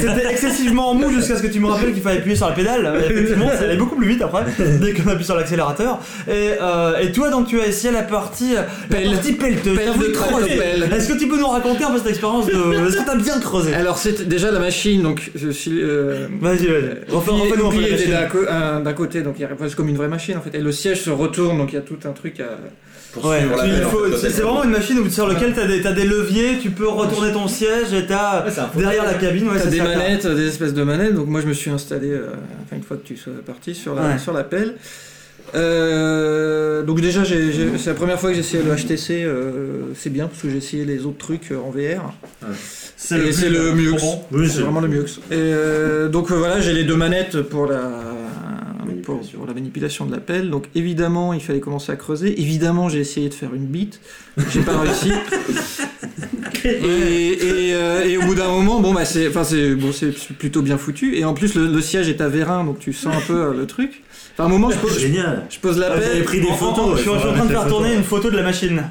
[0.00, 2.92] C'était excessivement mou jusqu'à ce que tu me rappelles qu'il fallait appuyer sur la pédale.
[3.10, 4.41] Effectivement, ça allait beaucoup plus vite après
[4.80, 5.98] dès qu'on appuie sur l'accélérateur.
[6.28, 8.54] Et, euh, et toi, donc, tu as essayé la partie,
[8.90, 9.10] pelle.
[9.10, 9.78] la partie pelleteuse.
[9.78, 12.52] Est-ce que tu peux nous raconter un peu cette expérience de.
[12.86, 13.74] Est-ce que t'as bien creusé?
[13.74, 15.82] Alors, c'est déjà la machine, donc je suis.
[15.82, 16.92] Euh, vas-y, vas-y.
[17.12, 17.56] Un peu
[18.84, 20.56] d'un côté, donc il y comme une vraie machine en fait.
[20.56, 22.58] Et le siège se retourne, donc il y a tout un truc à.
[23.16, 23.42] Ouais,
[24.20, 27.32] c'est vraiment une machine où, sur laquelle t'as des, as des leviers, tu peux retourner
[27.32, 28.44] ton siège et t'as
[28.74, 29.48] derrière la cabine.
[29.48, 31.14] Ouais, t'as des manettes, des espèces de manettes.
[31.14, 32.28] Donc moi je me suis installé, euh,
[32.64, 34.76] enfin une fois que tu sois parti sur la, sur la pelle.
[35.54, 39.22] Euh, donc déjà, c'est la première fois que j'ai essayé le HTC.
[39.24, 42.12] Euh, c'est bien parce que j'ai essayé les autres trucs euh, en VR.
[42.96, 43.94] C'est le, mieux.
[44.48, 45.06] c'est vraiment le mieux.
[45.30, 47.90] Et donc voilà, j'ai les deux manettes pour la
[49.02, 50.50] pour, la manipulation de la pelle.
[50.50, 52.40] Donc évidemment, il fallait commencer à creuser.
[52.40, 54.00] Évidemment, j'ai essayé de faire une bite.
[54.50, 55.12] J'ai pas réussi.
[56.64, 59.42] Et, au bout d'un moment, bon bah c'est, enfin
[59.76, 59.90] bon,
[60.38, 61.16] plutôt bien foutu.
[61.16, 64.02] Et en plus, le, siège est à vérin, donc tu sens un peu le truc.
[64.32, 65.46] Enfin, un moment, je pose, Génial.
[65.50, 66.02] je pose la pelle.
[66.04, 66.96] J'avais pris des photos.
[66.96, 68.84] je, suis en train de faire tourner une photo de la machine.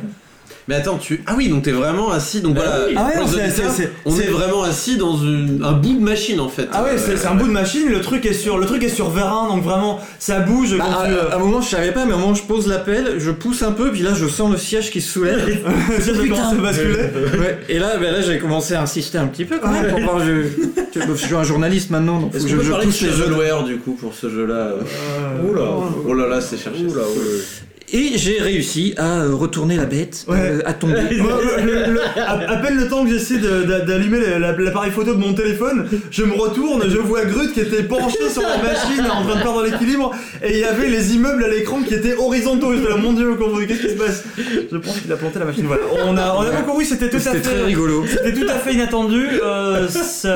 [0.71, 1.21] Mais attends, tu.
[1.27, 2.39] Ah oui, donc t'es vraiment assis.
[2.39, 2.85] Donc bah voilà.
[2.95, 6.69] Ah ouais, on est vraiment assis dans un bout de machine en fait.
[6.71, 7.89] Ah ouais, c'est un bout de machine.
[7.89, 10.77] Le truc est sur, le truc est sur vérin, donc vraiment ça bouge.
[10.77, 12.77] Bah, à, euh, un moment, je savais pas, mais à un moment, je pose la
[12.77, 15.45] pelle, je pousse un peu, puis là, je sens le siège qui se soulève.
[16.29, 16.95] commence à basculer.
[16.95, 17.59] ouais.
[17.67, 20.19] Et là, bah, là, j'ai commencé à insister un petit peu quand même pour voir.
[20.25, 20.43] Je,
[20.95, 23.35] je, suis un journaliste maintenant, donc je, je pousse les jeux
[23.67, 24.75] du coup pour ce jeu-là.
[25.45, 25.63] Oula,
[26.07, 26.85] oh là là, c'est cherché.
[27.93, 30.95] Et j'ai réussi à euh, retourner la bête, euh, à tomber.
[32.15, 36.83] à, peine le temps que j'essaie d'allumer l'appareil photo de mon téléphone, je me retourne,
[36.87, 40.11] je vois Grut qui était penché sur la machine en train de perdre l'équilibre,
[40.41, 42.73] et il y avait les immeubles à l'écran qui étaient horizontaux.
[42.73, 43.35] Je me mon dieu,
[43.67, 44.23] qu'est-ce qui se passe?
[44.71, 45.65] Je pense qu'il a planté la machine.
[45.65, 45.83] Voilà.
[46.05, 47.41] On a, on a beaucoup, oui, c'était tout à fait.
[47.41, 48.05] très rigolo.
[48.07, 49.27] C'était tout à fait inattendu.
[49.43, 49.87] Euh,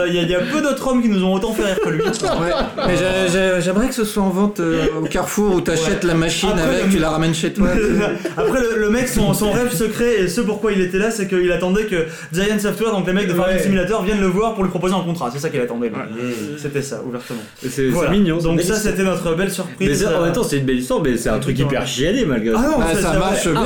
[0.08, 2.02] il y, a peu d'autres hommes qui nous ont autant fait rire que lui.
[2.02, 2.52] Ouais.
[2.86, 7.00] Mais j'aimerais que ce soit en vente au Carrefour où t'achètes la machine avec, tu
[7.00, 7.45] la ramènes chez
[8.38, 11.86] Après, le, mec, son, rêve secret et ce pourquoi il était là, c'est qu'il attendait
[11.86, 14.94] que Giant Software, donc les mecs de Farming Simulator, viennent le voir pour lui proposer
[14.94, 15.30] un contrat.
[15.32, 15.92] C'est ça qu'il attendait.
[16.58, 17.42] C'était ça, ouvertement.
[17.62, 18.38] C'est mignon.
[18.38, 20.06] Donc, ça, c'était notre belle surprise.
[20.08, 22.56] Mais en même temps, c'est une belle histoire, mais c'est un truc hyper chialé malgré
[22.56, 23.14] ah non, ça.
[23.18, 23.62] marche bien.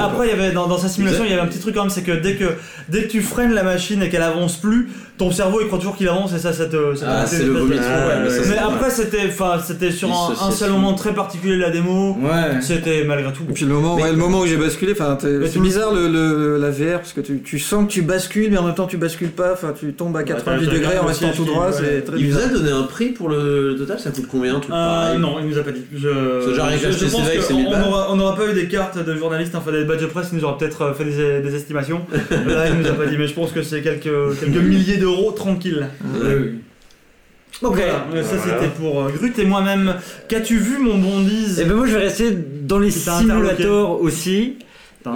[0.00, 1.90] Après, il y avait dans sa simulation, il y avait un petit truc quand même,
[1.90, 2.44] c'est que dès que
[2.88, 4.88] dès que tu freines la machine et qu'elle avance plus,
[5.18, 6.94] ton cerveau il croit toujours qu'il avance et ça, ça te.
[7.04, 7.76] ah, c'est le vomi
[8.48, 12.16] Mais après, c'était, enfin, c'était sur un, seul moment très particulier de la démo.
[12.20, 12.60] Ouais.
[12.60, 13.42] C'était malgré tout.
[13.48, 16.70] Et puis le moment, ouais, le moment où j'ai basculé, enfin, c'est bizarre le, la
[16.70, 19.30] VR parce que tu, tu, sens que tu bascules, mais en même temps tu bascules
[19.30, 19.52] pas.
[19.52, 21.72] Enfin, tu tombes à 90 degrés en restant tout droit.
[21.72, 24.60] C'est très Il vous a donné un prix pour le total Ça coûte combien un
[24.60, 25.84] truc euh, Non, il nous a pas dit.
[25.94, 26.08] Je,
[28.08, 30.44] on n'aura pas eu des cartes de journalistes, enfin des badges de presse, il nous
[30.44, 32.02] aura peut-être euh, fait des, des estimations.
[32.30, 34.96] Là, il nous a pas dit, mais je pense que c'est quelques quelques milliers
[35.34, 35.88] tranquille.
[37.62, 37.78] Ok,
[38.22, 39.94] ça c'était pour euh, Grut et moi-même.
[40.28, 42.30] Qu'as-tu vu mon bondiz Et eh ben moi je vais rester
[42.62, 44.58] dans les simulateurs aussi.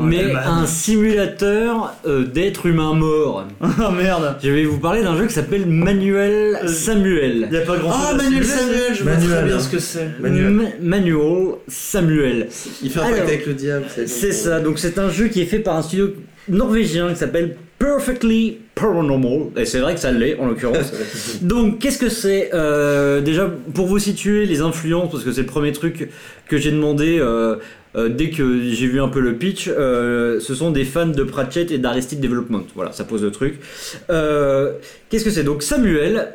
[0.02, 3.46] mais un simulateur euh, d'être humain mort.
[3.62, 7.48] oh merde Je vais vous parler d'un jeu qui s'appelle Manuel euh, Samuel.
[7.52, 10.08] Y a pas grand Ah Manuel Samuel, je vois très bien ce que c'est.
[10.20, 11.52] Manuel.
[11.68, 12.48] Samuel.
[12.82, 13.84] Il fait un pacte avec le diable.
[14.06, 16.12] C'est ça, donc c'est un jeu qui est fait par un studio
[16.48, 20.92] norvégien qui s'appelle Perfectly Paranormal, et c'est vrai que ça l'est en l'occurrence.
[21.42, 25.46] Donc, qu'est-ce que c'est euh, Déjà, pour vous situer les influences, parce que c'est le
[25.46, 26.08] premier truc
[26.48, 27.56] que j'ai demandé euh,
[27.94, 31.70] euh, dès que j'ai vu un peu le pitch, ce sont des fans de Pratchett
[31.70, 32.64] et d'Arrested Development.
[32.74, 33.60] Voilà, ça pose le truc.
[34.08, 35.44] qu'est-ce que c'est?
[35.44, 36.32] Donc, Samuel,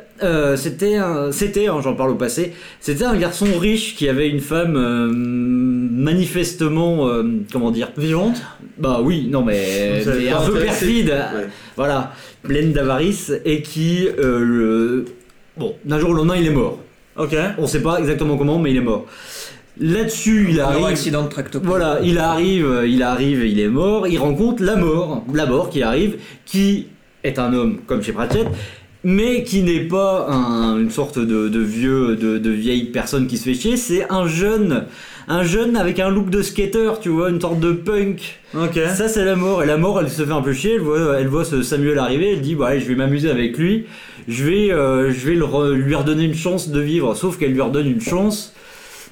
[0.56, 4.40] c'était un, c'était, hein, j'en parle au passé, c'était un garçon riche qui avait une
[4.40, 4.72] femme
[5.92, 7.10] manifestement,
[7.52, 8.40] comment dire, vivante?
[8.78, 11.12] Bah oui, non mais, un peu perfide,
[11.76, 12.12] voilà,
[12.42, 15.04] pleine d'avarice et qui, euh, le...
[15.56, 16.78] bon, d'un jour au lendemain, il est mort.
[17.16, 17.36] Ok.
[17.58, 19.06] On sait pas exactement comment, mais il est mort.
[19.80, 20.84] Là-dessus, il arrive.
[20.84, 21.68] accident de tractopelle.
[21.68, 24.06] Voilà, il arrive, il arrive, il est mort.
[24.06, 26.88] Il rencontre la mort, la mort qui arrive, qui
[27.22, 28.46] est un homme comme chez Pratchett,
[29.04, 30.26] mais qui n'est pas
[30.78, 33.76] une sorte de, vieux, de, de, vieille personne qui se fait chier.
[33.76, 34.84] C'est un jeune
[35.28, 38.40] un jeune avec un look de skater, tu vois, une sorte de punk.
[38.54, 38.78] Ok.
[38.96, 39.62] Ça, c'est la mort.
[39.62, 40.74] Et la mort, elle se fait un peu chier.
[40.74, 42.32] Elle voit, elle voit ce Samuel arriver.
[42.32, 43.84] Elle dit, bah, je vais m'amuser avec lui.
[44.26, 47.14] Je vais, euh, je vais lui redonner une chance de vivre.
[47.14, 48.54] Sauf qu'elle lui redonne une chance.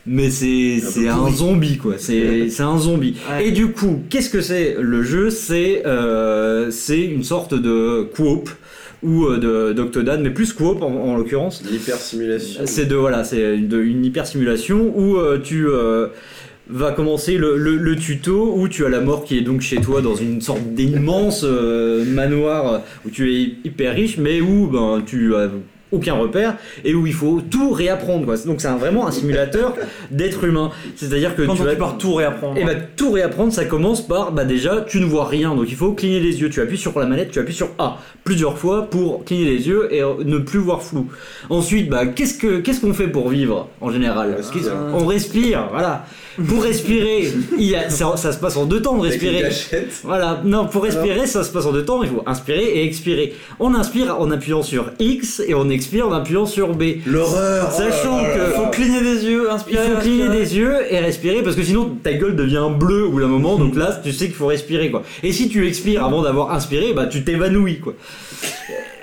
[0.07, 3.17] Mais c'est un zombie quoi, c'est un zombie.
[3.41, 5.31] Et du coup, qu'est-ce que c'est le jeu?
[5.31, 8.49] C'est euh, c'est une sorte de coop
[9.07, 11.63] ou euh, d'Octodad, mais plus coop en, en l'occurrence.
[11.71, 12.63] Hyper simulation.
[12.65, 16.09] C'est de voilà, c'est une hyper simulation où euh, tu euh,
[16.69, 20.03] vas commencer le, le, tuto où tu as la mort qui est donc chez toi
[20.03, 25.49] dans une sorte d'immense manoir où tu es hyper riche, mais où ben tu as
[25.93, 28.37] aucun repère et où il faut tout réapprendre quoi.
[28.39, 29.75] Donc c'est vraiment un simulateur
[30.11, 30.71] d'être humain.
[30.97, 32.59] C'est-à-dire que tu vas par tout réapprendre.
[32.59, 35.77] Et bah tout réapprendre ça commence par bah déjà tu ne vois rien donc il
[35.77, 36.51] faut cligner les yeux.
[36.51, 39.89] Tu appuies sur la manette, tu appuies sur A plusieurs fois pour cligner les yeux
[39.93, 41.09] et ne plus voir flou.
[41.51, 44.37] Ensuite bah qu'est-ce que qu'est-ce qu'on fait pour vivre en général?
[44.95, 46.07] On respire, voilà.
[46.49, 49.45] Pour respirer, il y a, ça, se passe en deux temps de respirer.
[50.05, 52.03] Voilà, non, pour respirer, ça se passe en deux temps.
[52.03, 53.35] Il faut inspirer et expirer.
[53.59, 56.97] On inspire en appuyant sur X et on expire en appuyant sur B.
[57.07, 57.73] L'horreur.
[57.73, 59.85] Sachant oh que faut cligner des yeux, inspirer.
[59.87, 63.11] Il faut cligner des yeux et respirer parce que sinon ta gueule devient bleue au
[63.11, 63.57] bout d'un moment.
[63.57, 65.03] Donc là, tu sais qu'il faut respirer quoi.
[65.23, 67.95] Et si tu expires avant d'avoir inspiré, bah tu t'évanouis quoi.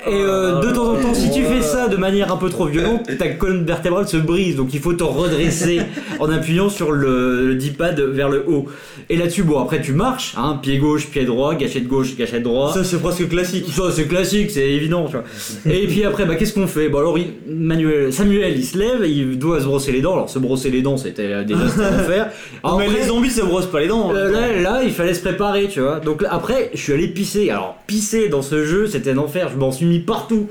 [0.06, 2.66] Et euh, de temps en temps, si tu fais ça de manière un peu trop
[2.66, 4.56] violente, ta colonne vertébrale se brise.
[4.56, 5.82] Donc il faut te redresser
[6.20, 8.66] en appuyant sur le, le D-pad vers le haut.
[9.10, 12.74] Et là-dessus, bon, après tu marches, hein, pied gauche, pied droit, gâchette gauche, gâchette droit.
[12.74, 13.66] Ça c'est presque classique.
[13.72, 15.74] Ça c'est classique, c'est évident, tu vois.
[15.74, 16.90] Et puis après, bah qu'est-ce qu'on fait?
[16.90, 20.14] Bon alors, Manuel, Samuel, il se lève, il doit se brosser les dents.
[20.14, 22.30] Alors se brosser les dents, c'était déjà à faire.
[22.78, 24.12] mais les zombies se brossent pas les dents.
[24.12, 24.16] Hein.
[24.16, 26.00] Euh, là, là, il fallait se préparer, tu vois.
[26.00, 27.50] Donc après, je suis allé pisser.
[27.50, 29.50] Alors pisser dans ce jeu, c'était un enfer.
[29.54, 30.50] Je m'en suis mis partout.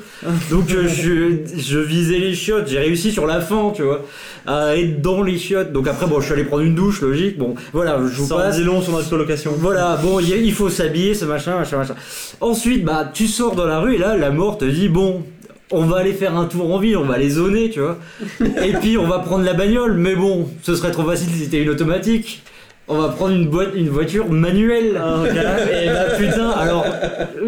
[0.51, 2.69] Donc euh, je, je visais les chiottes.
[2.69, 4.05] J'ai réussi sur la fin, tu vois,
[4.47, 5.73] à être dans les chiottes.
[5.73, 7.39] Donc après, bon, je suis allé prendre une douche, logique.
[7.39, 8.59] Bon, voilà, je vous passe.
[8.61, 9.53] long sur notre colocation.
[9.59, 11.95] Voilà, bon, il faut s'habiller, ce machin, machin, machin.
[12.41, 15.23] Ensuite, bah, tu sors dans la rue et là, la mort te dit, bon,
[15.71, 17.99] on va aller faire un tour en ville, on va les zoner, tu vois.
[18.41, 21.63] Et puis on va prendre la bagnole, mais bon, ce serait trop facile si c'était
[21.63, 22.43] une automatique
[22.89, 25.01] on va prendre une, boîte, une voiture manuelle.
[25.01, 26.85] Ah, et bah putain, alors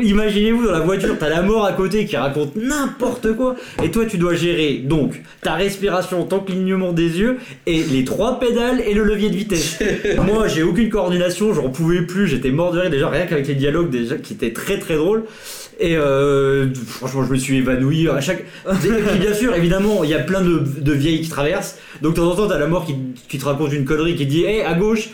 [0.01, 4.07] imaginez-vous dans la voiture, t'as la mort à côté qui raconte n'importe quoi, et toi
[4.07, 8.95] tu dois gérer donc ta respiration, ton clignement des yeux, et les trois pédales et
[8.95, 9.79] le levier de vitesse.
[10.25, 13.55] Moi j'ai aucune coordination, j'en pouvais plus, j'étais mort de rire déjà rien qu'avec les
[13.55, 15.25] dialogues déjà qui étaient très très drôles.
[15.81, 18.45] Et euh, franchement, je me suis évanoui à chaque.
[18.85, 21.79] Et bien sûr, évidemment, il y a plein de, de, vieilles qui traversent.
[22.01, 22.95] Donc de temps en temps, t'as la mort qui,
[23.29, 25.11] qui, te raconte une connerie, qui dit Hé, à gauche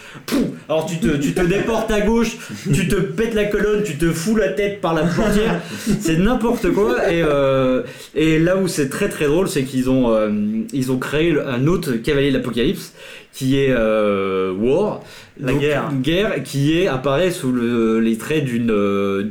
[0.69, 2.37] Alors tu te, tu te déportes à gauche,
[2.73, 5.61] tu te pètes la colonne, tu te fous la tête par la portière.
[6.01, 7.11] C'est n'importe quoi.
[7.11, 7.82] Et, euh,
[8.15, 10.31] et là où c'est très très drôle, c'est qu'ils ont, euh,
[10.73, 12.93] ils ont créé un autre cavalier de l'apocalypse
[13.32, 15.03] qui est euh, War.
[15.41, 15.91] La guerre.
[16.03, 19.31] guerre qui est, apparaît sous le, les traits d'une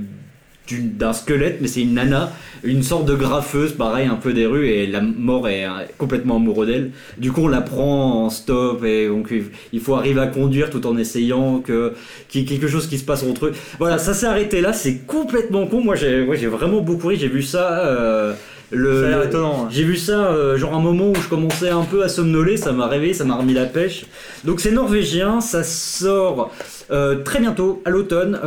[0.78, 2.32] d'un squelette, mais c'est une nana,
[2.64, 5.66] une sorte de graffeuse, pareil, un peu des rues, et la mort est
[5.98, 6.92] complètement amoureux d'elle.
[7.18, 9.34] Du coup, on la prend en stop, et donc
[9.74, 11.94] il faut arriver à conduire tout en essayant que
[12.28, 13.54] qu'il y ait quelque chose qui se passe entre eux.
[13.80, 15.82] Voilà, ça s'est arrêté là, c'est complètement con.
[15.82, 17.86] Moi, j'ai vraiment beaucoup ri, j'ai vu ça.
[17.86, 18.34] Euh,
[18.72, 19.68] le, étonnant.
[19.72, 22.72] J'ai vu ça, euh, genre un moment où je commençais un peu à somnoler, ça
[22.72, 24.06] m'a réveillé, ça m'a remis la pêche.
[24.44, 26.52] Donc c'est norvégien, ça sort
[26.92, 28.40] euh, très bientôt, à l'automne,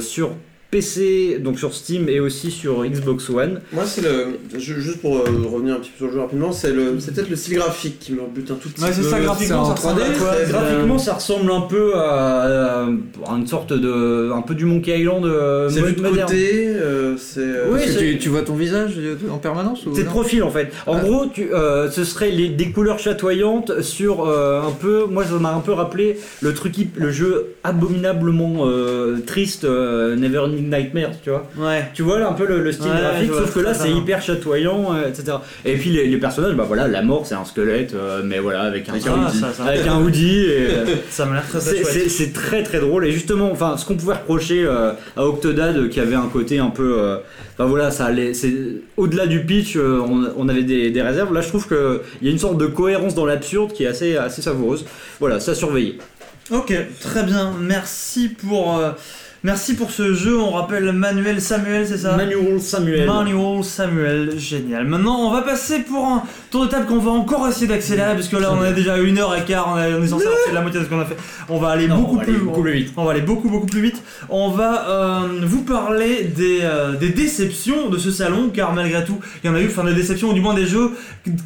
[0.00, 0.30] sur
[0.72, 3.60] PC, donc sur Steam et aussi sur Xbox One.
[3.74, 4.38] Moi, c'est le.
[4.58, 7.28] Juste pour euh, revenir un petit peu sur le jeu rapidement, c'est le, c'est peut-être
[7.28, 10.00] le style graphique qui me rebute un tout petit ouais, c'est ça, graphiquement, ça ressemble
[10.00, 12.86] à quoi Graphiquement, ça ressemble un peu à,
[13.36, 14.32] une sorte de.
[14.32, 15.26] un peu du Monkey Island.
[15.26, 17.46] Euh, c'est vu de côté, euh, c'est.
[17.70, 18.98] oui, tu, vois ton visage
[19.30, 20.72] en permanence C'est de profil en fait.
[20.86, 25.04] En gros, tu, ce serait les, des couleurs chatoyantes sur un peu.
[25.04, 28.66] Moi, ça m'a un peu rappelé le truc, le jeu abominablement
[29.26, 31.46] triste, Never Nightmare, tu vois.
[31.56, 31.90] Ouais.
[31.94, 35.08] Tu vois là un peu le, style graphique, sauf que là c'est hyper chatoyant, euh,
[35.08, 35.38] etc.
[35.64, 38.88] Et puis les, personnages, bah voilà, la mort c'est un squelette, euh, mais voilà, avec
[38.88, 40.44] un, ah, avec un hoodie.
[40.44, 40.68] Et,
[41.10, 43.06] ça m'a l'air très, C'est très très drôle.
[43.06, 46.70] Et justement, enfin, ce qu'on pouvait reprocher euh, à Octodad, qui avait un côté un
[46.70, 47.18] peu.
[47.54, 48.32] Enfin voilà, ça allait.
[48.96, 51.32] Au-delà du pitch, on, avait des, des, réserves.
[51.32, 54.16] Là, je trouve qu'il y a une sorte de cohérence dans l'absurde qui est assez,
[54.16, 54.84] assez savoureuse.
[55.20, 55.98] Voilà, ça surveiller.
[56.50, 57.52] Ok, très bien.
[57.60, 58.80] Merci pour.
[59.44, 63.06] Merci pour ce jeu, on rappelle Manuel Samuel, c'est ça Manuel Samuel.
[63.08, 64.86] Manuel Samuel, génial.
[64.86, 68.28] Maintenant, on va passer pour un tour de table qu'on va encore essayer d'accélérer, parce
[68.28, 70.78] que là, on a déjà une heure et quart, on, est censé avoir la moitié
[70.78, 71.16] de ce qu'on a fait.
[71.48, 72.34] On va aller, beaucoup, plus,
[72.72, 72.92] vite.
[72.96, 74.00] On va aller beaucoup, beaucoup plus vite.
[74.28, 79.18] On va euh, vous parler des, euh, des déceptions de ce salon, car malgré tout,
[79.42, 80.92] il y en a eu, enfin des déceptions, ou du moins des jeux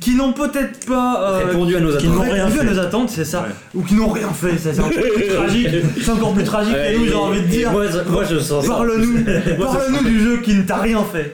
[0.03, 2.61] qui n'ont peut-être pas euh, répondu à nos attentes.
[2.61, 3.47] à nos attentes, c'est ça.
[3.75, 5.69] Ou qui n'ont rien fait, c'est encore plus tragique.
[5.99, 7.86] C'est encore plus tragique, et nous, j'ai envie de dire moi,
[8.29, 9.25] je sens Parle-nous,
[9.59, 11.33] parle-nous du jeu qui ne t'a rien fait.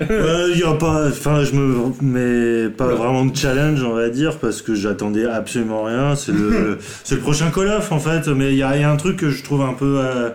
[0.55, 4.39] Il y a pas, enfin, je me mets pas vraiment de challenge, on va dire,
[4.39, 6.15] parce que j'attendais absolument rien.
[6.17, 9.17] C'est le, c'est le prochain Call of en fait, mais il y, a un truc
[9.17, 9.99] que je trouve un peu.
[9.99, 10.31] Euh,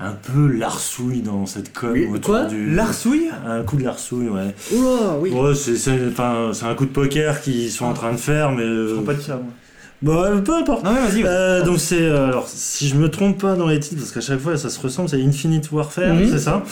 [0.00, 2.20] un peu larsouille dans cette com.
[2.24, 3.30] quoi Larsouille?
[3.44, 4.54] Un coup de larsouille, ouais.
[4.72, 5.32] Oula, oui.
[5.32, 8.62] Ouais, c'est, un coup de poker qu'ils sont en train de faire, mais.
[8.62, 9.52] Je ne pas de ça, moi.
[10.00, 10.84] Bon, euh, peu importe.
[10.84, 11.24] Non, vas-y.
[11.24, 14.20] Euh, donc c'est euh, alors si je me trompe pas dans les titres parce qu'à
[14.20, 16.30] chaque fois ça se ressemble, c'est Infinite Warfare, mhm.
[16.30, 16.62] c'est ça.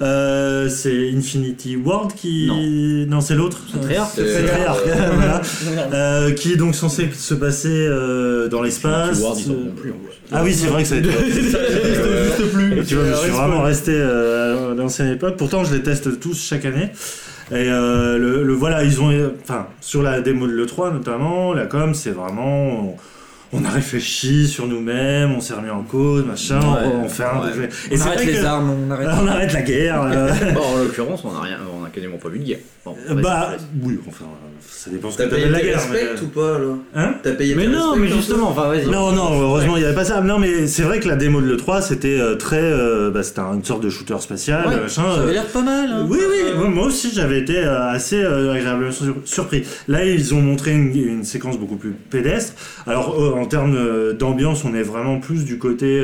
[0.00, 2.48] Euh, c'est Infinity Ward qui
[3.08, 3.58] non, non c'est l'autre.
[3.72, 4.10] C'est Treyarch.
[5.14, 5.42] voilà.
[5.92, 9.22] euh, qui est donc censé se passer euh, dans l'espace.
[10.32, 11.56] Ah oui, c'est vrai que ça n'existe
[12.52, 12.84] plus.
[12.84, 15.36] tu vois, je suis vraiment resté à l'ancienne époque.
[15.36, 16.90] Pourtant, je les teste tous chaque année.
[17.52, 19.10] Et euh, le, voilà, ils ont,
[19.42, 22.96] enfin, sur la démo de l'E3 notamment, la com, c'est vraiment,
[23.52, 27.42] on, a réfléchi sur nous-mêmes, on s'est remis en cause, machin, on, fait un.
[27.90, 29.08] Et on arrête les armes, on arrête.
[29.20, 30.02] on arrête la guerre.
[30.54, 32.58] bon, en l'occurrence, on a rien, on a quasiment pas vu de guerre.
[33.22, 33.50] bah,
[33.82, 34.24] oui, enfin.
[34.68, 35.80] Ça dépend ce que t'as payé la guerre.
[36.22, 38.86] ou pas alors Hein T'as payé Mais non, mais justement, enfin vas-y.
[38.86, 40.20] Non, non, heureusement il n'y avait pas ça.
[40.20, 42.62] Non, mais c'est vrai que la démo de l'E3 c'était très.
[43.12, 45.02] bah, c'était une sorte de shooter spatial, machin.
[45.14, 45.88] Ça avait l'air pas mal.
[45.90, 46.06] Hein.
[46.08, 48.90] Oui, oui, moi aussi j'avais été assez agréablement
[49.24, 49.64] surpris.
[49.88, 52.54] Là, ils ont montré une, une séquence beaucoup plus pédestre.
[52.86, 56.02] Alors, en termes d'ambiance, on est vraiment plus du côté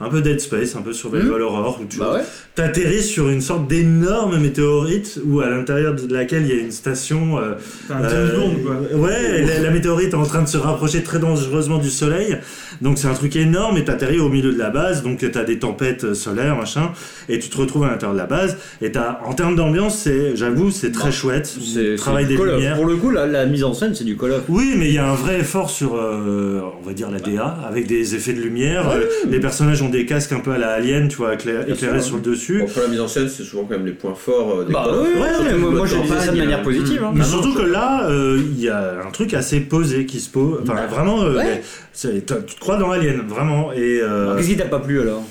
[0.00, 1.42] un peu Dead Space, un peu Survival mmh.
[1.42, 2.20] Horror, où tu bah
[2.62, 6.70] atterris sur une sorte d'énorme météorite où à l'intérieur de laquelle il y a une
[6.70, 7.38] station.
[7.38, 7.54] Euh,
[7.90, 8.98] un euh, quoi.
[8.98, 12.38] Ouais, la, météorite est en train de se rapprocher très dangereusement du soleil.
[12.80, 15.58] Donc c'est un truc énorme et t'atterris au milieu de la base, donc t'as des
[15.58, 16.92] tempêtes solaires, machin,
[17.28, 18.56] et tu te retrouves à l'intérieur de la base.
[18.82, 21.46] Et t'as, en termes d'ambiance, c'est, j'avoue, c'est très bah, chouette.
[21.46, 22.76] C'est travail des lumières.
[22.76, 24.42] Pour le coup, la, mise en scène, c'est du Call of.
[24.48, 27.58] Oui, mais il y a un vrai effort sur, euh, on va dire la DA,
[27.66, 28.84] avec des effets de lumière.
[29.28, 32.22] les personnages ont des casques un peu à la Alien, tu vois, éclairés sur le
[32.22, 32.60] dessus.
[32.60, 34.88] Bon, la mise en scène, c'est souvent quand même les points forts euh, des bah,
[34.90, 37.02] ouais, moi, j'ai dit ça de manière positive.
[37.04, 37.12] Hein.
[37.14, 40.60] Mais surtout que là, euh, il y a un truc assez posé qui se pose.
[40.62, 41.24] Enfin, bah, vraiment,
[41.94, 43.72] tu te crois dans Alien, vraiment.
[43.72, 44.00] Et
[44.36, 45.24] qu'est-ce qui t'a pas plu alors?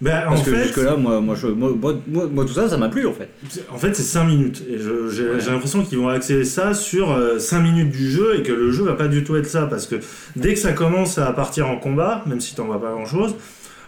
[0.00, 1.72] Ben, Parce en que fait, jusque-là, moi, moi, moi,
[2.06, 3.28] moi, moi, tout ça, ça m'a plu en fait.
[3.70, 4.62] En fait, c'est 5 minutes.
[4.68, 8.52] Et j'ai l'impression qu'ils vont accéder ça sur 5 euh, minutes du jeu et que
[8.52, 9.66] le jeu va pas du tout être ça.
[9.66, 9.96] Parce que
[10.36, 13.34] dès que ça commence à partir en combat, même si t'en vois pas grand-chose,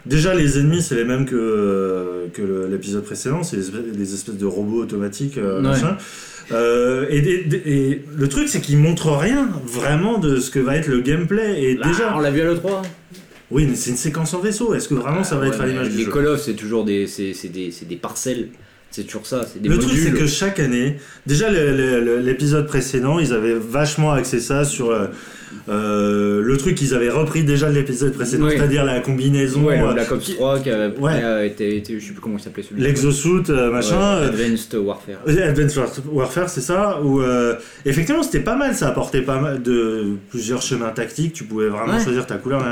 [0.06, 3.42] déjà les ennemis, c'est les mêmes que, que l'épisode précédent.
[3.42, 5.96] C'est des espèces de robots automatiques, euh, machin.
[6.50, 10.88] Euh, et, et, le truc, c'est qu'ils montrent rien vraiment de ce que va être
[10.88, 11.62] le gameplay.
[11.62, 12.82] Et déjà, on l'a vu à l'E3.
[13.50, 14.74] Oui, mais c'est une séquence en vaisseau.
[14.74, 16.84] Est-ce que vraiment ça va être à l'image du jeu Les Call of, c'est toujours
[16.84, 18.48] des, c'est, des, des parcelles.
[18.90, 23.32] C'est toujours ça, c'est des Le truc, c'est que chaque année, déjà l'épisode précédent, ils
[23.32, 24.92] avaient vachement axé ça sur
[25.68, 29.64] euh, euh, le truc qu'ils avaient repris déjà de l'épisode précédent, c'est-à-dire la combinaison.
[29.64, 31.46] Ouais, le Black Ops 3 qui avait ouais.
[31.46, 34.22] été, été, je sais plus comment il s'appelait celui L'exosuit, euh, machin.
[34.22, 35.18] Advanced Warfare.
[35.26, 35.80] Advanced
[36.10, 37.00] Warfare, c'est ça.
[37.02, 37.22] Où
[37.84, 41.98] effectivement, c'était pas mal, ça apportait pas mal de plusieurs chemins tactiques, tu pouvais vraiment
[41.98, 42.64] choisir ta couleur,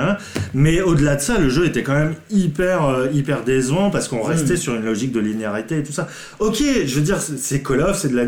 [0.54, 4.56] mais au-delà de ça, le jeu était quand même hyper, hyper décevant parce qu'on restait
[4.56, 6.08] sur une logique de linéarité et tout ça.
[6.38, 8.20] Ok, je veux dire, c'est Call of, c'est de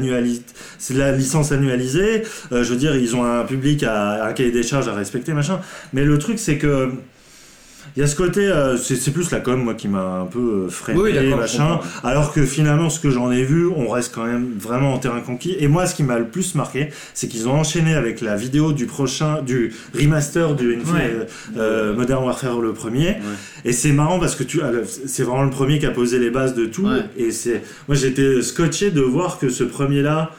[0.79, 2.23] c'est de la licence annualisée.
[2.51, 5.61] je veux dire, ils ont un public à, à des charges à respecter, machin.
[5.93, 6.91] Mais le truc, c'est que.
[7.97, 10.39] Il y a ce côté, euh, c'est plus la com, moi, qui m'a un peu
[10.39, 11.81] euh, freiné, machin.
[12.05, 15.21] Alors que finalement, ce que j'en ai vu, on reste quand même vraiment en terrain
[15.21, 15.57] conquis.
[15.59, 18.73] Et moi, ce qui m'a le plus marqué, c'est qu'ils ont enchaîné avec la vidéo
[18.73, 20.79] du prochain, du remaster du
[21.57, 23.17] euh, Modern Warfare le premier.
[23.65, 24.61] Et c'est marrant parce que tu,
[25.07, 26.89] c'est vraiment le premier qui a posé les bases de tout.
[27.19, 30.31] Et c'est, moi, j'étais scotché de voir que ce premier-là,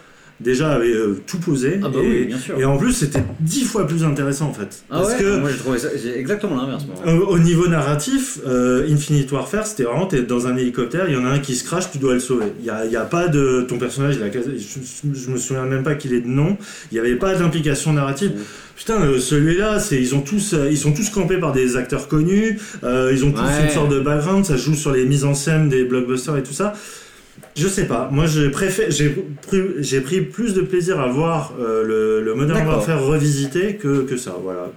[0.44, 1.80] déjà avait euh, tout posé.
[1.82, 2.60] Ah bah et, oui, bien sûr.
[2.60, 4.84] et en plus, c'était dix fois plus intéressant en fait.
[4.90, 6.86] Ah parce que, moi j'ai trouvé ça exactement l'inverse.
[7.06, 11.26] au niveau narratif, euh, Infinite Warfare, c'était vraiment, t'es dans un hélicoptère, il y en
[11.26, 12.48] a un qui se crache, tu dois le sauver.
[12.60, 13.66] Il n'y a, y a, pas de.
[13.68, 16.58] Ton personnage, il a, je, je, me souviens même pas qu'il est de nom,
[16.92, 18.32] il n'y avait pas d'implication narrative.
[18.32, 18.76] Mmh.
[18.76, 22.60] Putain, euh, celui-là, c'est ils ont tous, ils sont tous campés par des acteurs connus.
[22.84, 24.46] ils ont tous une sorte de background.
[24.46, 26.74] Ça joue sur les mises en scène des blockbusters et tout ça.
[27.56, 28.10] Je sais pas.
[28.12, 32.34] Moi, j'ai préféré, j'ai pris, j'ai pris plus de plaisir à voir euh, le, le
[32.34, 34.36] Modern Warfare revisité que, que ça.
[34.42, 34.72] Voilà.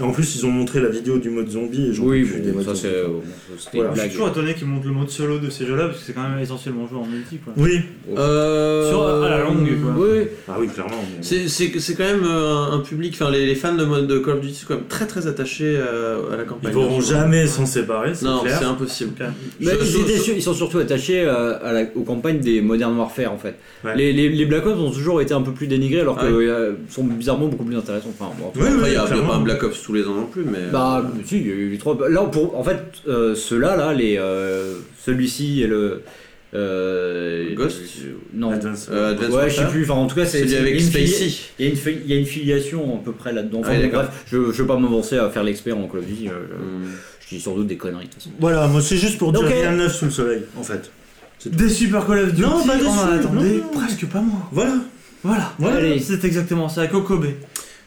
[0.00, 1.92] Et en plus, ils ont montré la vidéo du mode zombie.
[1.94, 2.88] Et oui, bon, ça c'est.
[2.88, 3.08] Euh,
[3.72, 3.94] voilà.
[3.94, 6.14] Je suis toujours étonné qu'ils montrent le mode solo de ces jeux-là parce que c'est
[6.14, 7.38] quand même essentiellement joué en multi.
[7.38, 7.52] Quoi.
[7.56, 7.80] Oui.
[8.16, 8.90] Euh...
[8.90, 9.68] Sur à la longue.
[9.82, 9.94] Quoi.
[9.96, 10.24] Oui.
[10.48, 11.04] Ah oui, clairement.
[11.20, 13.14] C'est, c'est, c'est quand même un, public.
[13.14, 15.28] Enfin, les, les, fans de mode de Call of Duty sont quand même très très
[15.28, 16.70] attachés à, la campagne.
[16.70, 18.12] Ils pourront jamais s'en séparer.
[18.22, 19.12] Non, c'est impossible.
[19.60, 23.56] Mais ils, sont surtout attachés à la, au campagne des Modern Warfare en fait.
[23.94, 27.04] Les, les, Black Ops ont toujours été un peu plus dénigrés alors qu'ils euh, sont
[27.04, 28.12] bizarrement beaucoup plus intéressants.
[28.18, 30.70] Enfin, il n'y a, pas un Black Ops tous les ans non plus, mais.
[30.72, 31.96] Bah, si, il y a eu trois.
[32.08, 36.02] Là, pour, en fait, euh, ceux-là, là, les, euh, celui-ci et le.
[37.54, 37.82] Ghost
[38.32, 38.52] Non.
[38.52, 39.84] Advance, ouais, je sais plus.
[39.84, 40.56] Enfin, en tout cas, c'est.
[40.56, 41.30] avec Spacey.
[41.58, 43.62] Il y, a une il y a une filiation à peu près là-dedans.
[43.64, 46.28] Ah bref, je ne veux pas m'avancer à faire l'expert en Call of Duty.
[46.28, 46.86] Hmm.
[47.28, 48.30] Je dis sans doute des conneries de toute façon.
[48.38, 50.90] Voilà, moi c'est juste pour dire rien de neuf sous le soleil, en fait.
[51.52, 54.48] Des Super Call of Duty, non, pas on en attendait presque pas moins.
[54.52, 54.74] Voilà.
[55.22, 55.98] Voilà, voilà.
[56.00, 57.26] c'est exactement ça, Kokobe.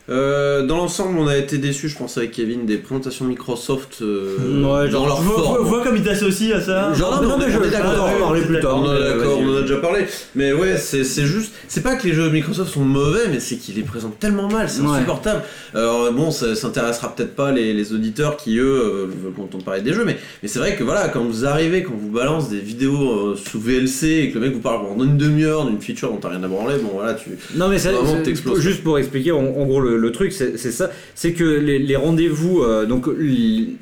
[0.10, 4.64] Euh, dans l'ensemble, on a été déçus, je pense, avec Kevin, des présentations Microsoft euh,
[4.64, 5.64] ouais, dans leur forme.
[5.64, 6.94] Vois, comme il t'associe à ça.
[6.94, 8.78] Genre, non, mais je vais d'accord, on en plus tard.
[8.78, 10.06] On en a déjà parlé.
[10.36, 11.54] Mais ouais, c'est juste.
[11.68, 14.48] C'est pas que les jeux de Microsoft sont mauvais, mais c'est qu'ils les présentent tellement
[14.48, 15.44] mal, c'est insupportable.
[15.76, 19.82] Alors bon, ça s'intéressera peut-être pas les, les, auditeurs qui, eux, euh, veulent qu'on parler
[19.82, 22.60] des jeux, mais, mais c'est vrai que voilà, quand vous arrivez, quand vous balance des
[22.60, 26.18] vidéos sous VLC et que le mec vous parle pendant une demi-heure d'une feature dont
[26.18, 27.30] t'as rien à branler, bon voilà, tu.
[27.56, 27.92] Non, mais c'est.
[28.60, 32.86] Juste pour expliquer, en, gros, le le, truc, c'est ça, c'est que les, rendez-vous, euh,
[32.86, 33.08] donc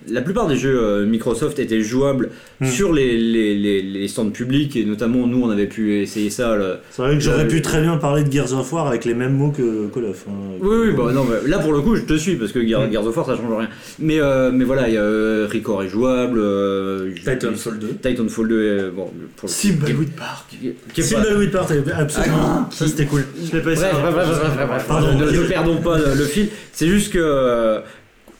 [0.10, 2.30] la plupart des jeux euh, Microsoft étaient jouables
[2.60, 2.68] hmm.
[2.68, 6.58] sur les, les, stands publics et notamment nous on avait pu essayer ça.
[6.92, 9.34] C'est vrai que j'aurais pu très bien parler de Gears of War avec les mêmes
[9.34, 10.26] mots que Call of.
[10.30, 10.32] Hein.
[10.62, 12.88] oui, oui, bah non, mais là pour le coup je te suis parce que Gears,
[12.88, 12.92] hmm.
[12.92, 13.70] Gears of War ça change rien.
[14.00, 14.20] Mais,
[14.54, 16.42] mais voilà, il y a Record est jouable.
[17.16, 17.88] Titanfall 2.
[18.02, 20.56] Titanfall 2, bon, pour Thimbleweed Park.
[20.94, 22.70] Thimbleweed Park, absolument.
[22.72, 23.26] ça c'était cool.
[23.44, 23.92] Je l'ai pas essayé.
[23.94, 26.50] ne, perdons pas le, fil.
[26.72, 27.80] C'est juste que euh,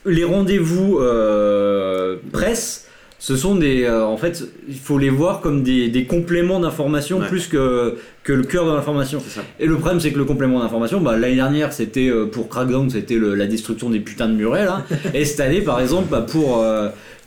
[0.06, 2.84] les rendez-vous euh, presse
[3.20, 7.18] ce sont des euh, en fait il faut les voir comme des, des compléments d'information
[7.18, 9.20] plus que que le cœur de l'information.
[9.58, 13.18] Et le problème c'est que le complément d'information bah, l'année dernière c'était pour Crackdown c'était
[13.18, 14.84] la destruction des putains de murets là
[15.14, 16.64] et cette année par exemple bah, pour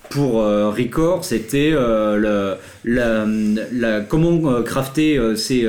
[0.09, 1.73] pour Record c'était
[2.85, 5.67] la, comment crafter ces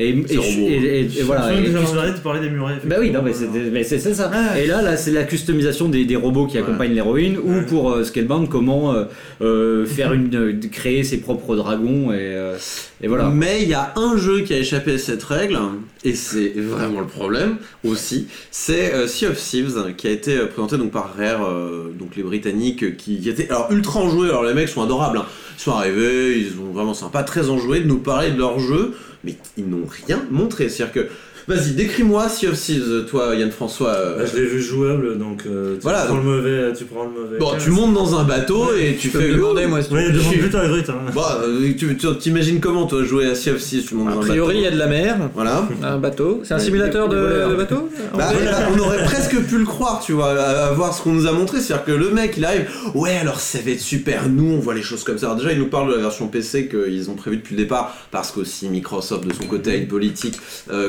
[0.00, 1.52] et, et, et, voilà.
[1.52, 2.80] Et, de parler des murets.
[2.84, 4.30] Bah oui, non, mais c'est ça.
[4.32, 7.90] Ah et là, là c'est la customisation des, des robots qui accompagnent l'héroïne, ou pour
[7.90, 9.04] euh, Scalebound, comment euh,
[9.42, 12.34] euh, faire une, créer ses propres dragons et,
[13.02, 13.28] et voilà.
[13.28, 15.58] Mais il y a un jeu qui a échappé à cette règle,
[16.02, 17.56] et c'est vraiment le problème
[17.86, 18.28] aussi.
[18.50, 21.46] C'est Sea of Thieves qui a été présenté donc par Rare,
[21.98, 24.28] donc les Britanniques, qui, étaient alors ultra enjoués.
[24.28, 25.18] Alors les mecs sont adorables.
[25.18, 25.26] Hein.
[25.58, 28.94] Ils sont arrivés, ils sont vraiment sympas, très enjoués de nous parler de leur jeu
[29.24, 30.68] mais ils n'ont rien montré.
[30.68, 31.08] C'est-à-dire que
[31.48, 33.90] Vas-y, décris-moi Sea of Thieves, toi, Yann François.
[33.90, 34.18] Euh.
[34.18, 37.10] Bah, je l'ai vu jouable, donc euh, tu, voilà, prends Le mauvais, tu prends le
[37.10, 37.38] mauvais.
[37.38, 39.28] Bon, tu montes dans un bateau et tu, fais.
[39.28, 39.80] demander, moi.
[39.90, 40.88] Oui, demande plutôt à Grut.
[40.88, 41.10] Hein.
[41.14, 44.56] Bah, euh, tu t'imagines comment, toi, jouer à Sea of Thieves tu montes A priori,
[44.58, 45.16] il y a de la mer.
[45.34, 45.68] Voilà.
[45.82, 46.42] Un bateau.
[46.44, 48.30] C'est un simulateur de, bateau bah,
[48.74, 51.60] On aurait presque pu le croire, tu vois, à voir ce qu'on nous a montré.
[51.60, 52.68] C'est-à-dire que le mec, il arrive.
[52.94, 54.28] Ouais, alors ça va être super.
[54.28, 55.26] Nous, on voit les choses comme ça.
[55.26, 57.96] Alors, déjà, il nous parle de la version PC qu'ils ont prévu depuis le départ,
[58.10, 60.38] parce qu'aussi Microsoft, de son côté, a une politique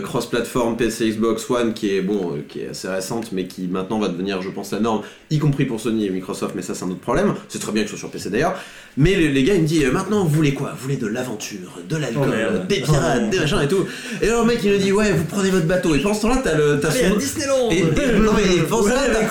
[0.04, 0.41] cross-platform
[0.78, 4.08] PC Xbox One qui est bon, euh, qui est assez récente, mais qui maintenant va
[4.08, 6.56] devenir, je pense, la norme, y compris pour Sony et Microsoft.
[6.56, 7.34] Mais ça, c'est un autre problème.
[7.50, 8.56] C'est très bien que ce soit sur PC d'ailleurs.
[8.98, 10.74] Mais les, gars, ils me disent euh, maintenant, vous voulez quoi?
[10.76, 13.86] Vous voulez de l'aventure, de l'alcool, oh, des pirates, des machins et tout.
[14.22, 15.96] Et alors, le mec, il me dit ouais, vous prenez votre bateau.
[15.96, 17.16] Et pendant ce temps-là, t'as le, t'as son.
[17.16, 17.70] Disneyland.
[17.72, 17.84] Et,
[18.20, 19.28] non mais pendant là, t'as,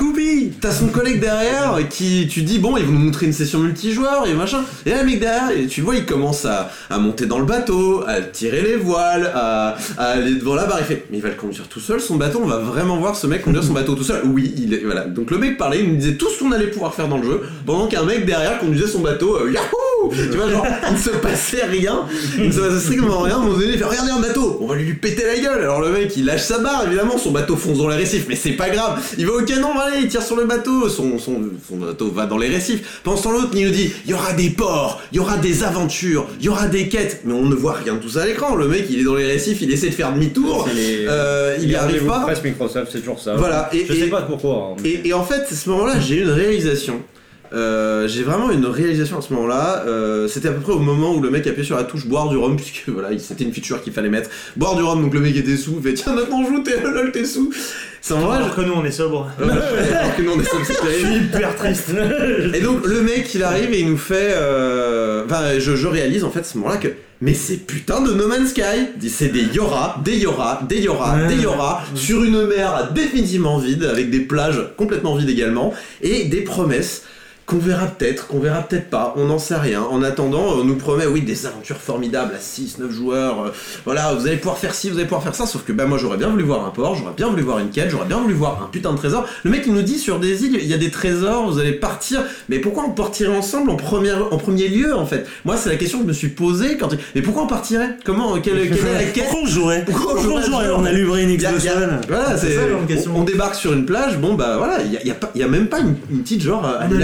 [0.60, 4.26] t'as son collègue derrière qui, tu dis bon, ils vont nous montrer une session multijoueur
[4.26, 4.64] et machin.
[4.86, 7.44] Et là, le mec derrière, et tu vois, il commence à, à monter dans le
[7.44, 10.78] bateau, à tirer les voiles, à, à aller devant la barre.
[10.80, 12.40] Il fait, mais il va le conduire tout seul son bateau.
[12.42, 14.22] On va vraiment voir ce mec conduire son bateau tout seul.
[14.24, 15.04] Oui, il est voilà.
[15.04, 17.24] Donc le mec parlait, il nous disait tout ce qu'on allait pouvoir faire dans le
[17.24, 19.36] jeu, pendant qu'un mec derrière conduisait son bateau.
[19.36, 22.06] Euh, Yahoo Tu vois, genre, il ne se passait rien.
[22.38, 23.38] Il ne se passait strictement rien.
[23.38, 25.62] Moment donné, il fait regardez un bateau, on va lui péter la gueule.
[25.62, 28.36] Alors le mec, il lâche sa barre, évidemment, son bateau fonce dans les récifs, mais
[28.36, 29.00] c'est pas grave.
[29.18, 32.26] Il va au canon, allez, il tire sur le bateau, son, son, son bateau va
[32.26, 33.00] dans les récifs.
[33.02, 36.26] Temps, l'autre, il nous dit il y aura des ports, il y aura des aventures,
[36.40, 38.54] il y aura des quêtes, mais on ne voit rien de tout ça à l'écran.
[38.54, 41.76] Le mec, il est dans les récifs, il essaie de faire demi-tour, euh, il y
[41.76, 42.26] arrive pas.
[42.42, 43.34] Microsoft, c'est toujours ça.
[43.34, 43.70] Voilà.
[43.72, 44.72] Et, je sais pas pourquoi.
[44.72, 44.82] Hein.
[44.84, 47.00] Et, et, en fait, à ce moment-là, j'ai eu une réalisation.
[47.52, 49.84] Euh, j'ai vraiment une réalisation à ce moment-là.
[49.86, 52.28] Euh, c'était à peu près au moment où le mec appuyait sur la touche boire
[52.28, 54.30] du rhum, puisque voilà, c'était une feature qu'il fallait mettre.
[54.56, 57.12] Boire du rhum, donc le mec était sous, il fait tiens maintenant joue, t'es lol,
[57.12, 57.52] t'es sous.
[58.00, 58.38] C'est vrai.
[58.38, 59.30] Alors que nous on est sobre.
[59.38, 61.90] alors que nous on est sobre, c'est hyper triste.
[62.54, 64.32] et donc le mec il arrive et il nous fait.
[64.32, 65.24] Euh...
[65.26, 66.88] Enfin, je, je réalise en fait à ce moment-là que
[67.22, 68.62] mais c'est putain de No Man's Sky
[69.08, 74.08] C'est des Yora, des Yora, des Yora, des Yora, sur une mer définitivement vide, avec
[74.08, 77.02] des plages complètement vides également, et des promesses
[77.50, 79.82] qu'on verra peut-être, qu'on verra peut-être pas, on n'en sait rien.
[79.82, 83.50] En attendant, on nous promet, oui, des aventures formidables à 6, 9 joueurs, euh,
[83.84, 85.98] voilà, vous allez pouvoir faire ci, vous allez pouvoir faire ça, sauf que bah moi
[85.98, 88.34] j'aurais bien voulu voir un port, j'aurais bien voulu voir une quête, j'aurais bien voulu
[88.34, 89.26] voir un putain de trésor.
[89.42, 91.72] Le mec il nous dit sur des îles, il y a des trésors, vous allez
[91.72, 95.26] partir, mais pourquoi on partirait ensemble en, première, en premier lieu en fait?
[95.44, 96.94] Moi c'est la question que je me suis posée quand...
[97.16, 97.96] Mais pourquoi on partirait?
[98.04, 99.24] Comment quelle, est la quête?
[99.24, 99.84] Pourquoi on jouerait?
[99.86, 100.70] Pourquoi on jouerait?
[100.70, 101.30] On a lu une
[102.06, 102.56] Voilà, c'est
[103.08, 105.66] on, on, débarque sur une plage, bon bah voilà, il y a, y a, même
[105.66, 106.96] pas une, petite genre, allez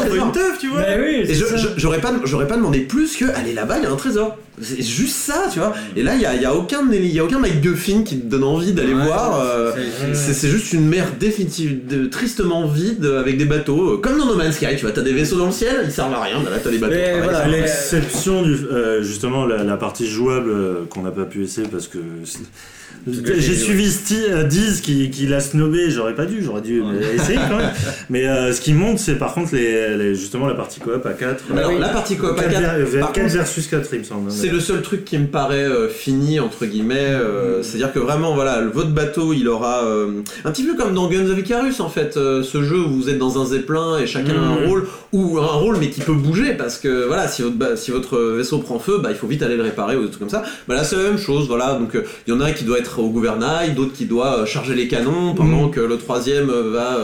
[0.00, 0.82] là-bas, une teuf, tu vois.
[0.88, 1.34] et
[1.76, 4.36] j'aurais pas, j'aurais pas demandé plus que, allez là-bas, il y a un trésor.
[4.60, 5.72] C'est juste ça, tu vois.
[5.96, 8.26] Et là, il y a, y a, aucun, il y a aucun MacGuffin qui te
[8.26, 9.40] donne envie d'aller voir.
[9.40, 9.72] Euh,
[10.12, 14.36] c'est juste une mer définitive, de, tristement vide avec des bateaux, euh, comme dans No
[14.36, 14.92] Man's Sky, tu vois.
[14.92, 16.42] T'as des vaisseaux dans le ciel, ils servent à rien.
[16.42, 16.94] Là, t'as des bateaux.
[17.22, 21.88] voilà, l'exception du, euh, justement, la, la, partie jouable qu'on n'a pas pu essayer parce
[21.88, 21.98] que
[23.06, 23.92] j'ai suivi
[24.30, 26.82] euh, Diz qui, qui l'a snobé, j'aurais pas dû, j'aurais dû
[27.14, 27.70] essayer quand même.
[28.10, 31.44] Mais euh, ce qui monte, c'est par contre les, justement la partie coop à 4.
[31.56, 34.30] Alors la partie coop à 4, 4 versus 4, il me semble.
[34.30, 37.12] C'est le seul truc qui me paraît euh, fini, entre guillemets.
[37.12, 37.62] Mm.
[37.62, 39.82] C'est-à-dire que vraiment, voilà, votre bateau, il aura.
[40.44, 43.18] un petit peu comme dans Guns of Icarus en fait, ce jeu où vous êtes
[43.18, 44.66] dans un zeppelin et chacun a un mm.
[44.66, 48.18] rôle, ou un rôle mais qui peut bouger parce que voilà, si votre, si votre
[48.18, 50.42] vaisseau prend feu, bah, il faut vite aller le réparer ou des trucs comme ça.
[50.68, 51.74] Bah là, c'est la même chose, voilà.
[51.74, 51.90] Donc
[52.26, 54.74] il y en a un qui doit être être au gouvernail, d'autres qui doivent charger
[54.74, 55.70] les canons, pendant mm.
[55.70, 56.98] que le troisième va,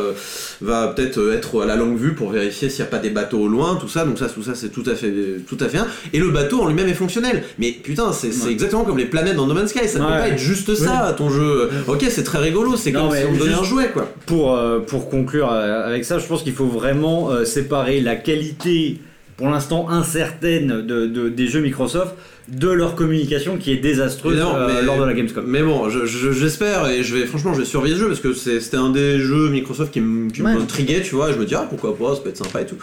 [0.60, 3.40] va peut-être être à la longue vue pour vérifier s'il n'y a pas des bateaux
[3.40, 4.04] au loin, tout ça.
[4.04, 5.12] Donc ça, tout ça, c'est tout à fait,
[5.48, 5.78] tout à fait.
[6.12, 7.44] Et le bateau en lui-même est fonctionnel.
[7.58, 9.88] Mais putain, c'est exactement comme les planètes dans No Man's Sky.
[9.88, 11.70] Ça ne peut pas être juste ça, ton jeu.
[11.86, 12.76] Ok, c'est très rigolo.
[12.76, 14.12] C'est comme si on donnait un jouet, quoi.
[14.26, 19.00] Pour pour conclure avec ça, je pense qu'il faut vraiment séparer la qualité
[19.38, 22.14] pour l'instant incertaine de, des jeux Microsoft
[22.48, 25.44] de leur communication qui est désastreuse euh, lors de la Gamescom.
[25.46, 28.78] Mais bon, j'espère et je vais franchement je vais surveiller le jeu parce que c'était
[28.78, 31.30] un des jeux Microsoft qui m'intriguait, tu vois.
[31.32, 32.76] Je me dis ah pourquoi pas, ça peut être sympa et tout.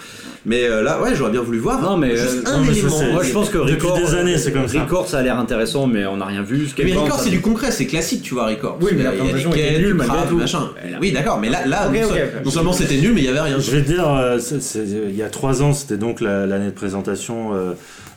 [0.46, 1.82] Mais euh, là ouais, j'aurais bien voulu voir.
[1.82, 3.14] Non mais juste euh, un élément.
[3.14, 4.84] Moi je pense que Record, des années c'est comme ça.
[4.84, 6.68] Record ça a l'air intéressant mais on n'a rien vu.
[6.78, 8.78] Mais Record c'est du concret, c'est classique, tu vois Record.
[8.82, 10.38] Oui mais la présentation était nulle malgré tout.
[10.38, 10.70] Machin.
[11.02, 11.92] Oui d'accord, mais là là
[12.44, 13.60] non seulement c'était nul mais il y avait rien.
[13.60, 14.06] Je vais dire,
[15.10, 17.52] il y a trois ans c'était donc l'année de présentation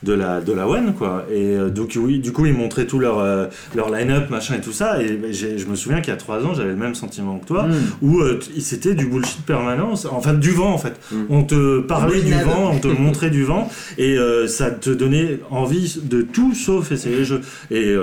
[0.02, 1.26] de la de la One quoi.
[1.30, 4.60] Et euh, donc oui du coup ils montraient tout leur euh, leur line-up machin et
[4.60, 5.02] tout ça.
[5.02, 7.66] Et je me souviens qu'il y a trois ans j'avais le même sentiment que toi
[7.66, 7.74] mm.
[8.02, 10.98] où euh, c'était du bullshit permanent enfin du vent en fait.
[11.10, 11.16] Mm.
[11.30, 16.00] on te parlait du vent on te montrait du vent et ça te donnait envie
[16.02, 17.40] de tout sauf essayer les jeux
[17.70, 17.94] et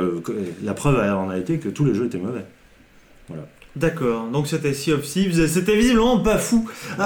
[0.64, 2.45] la preuve en a été que tous les jeux étaient mauvais.
[3.27, 3.43] Voilà.
[3.76, 6.69] D'accord, donc c'était Sea of Thieves, c'était visiblement pas fou.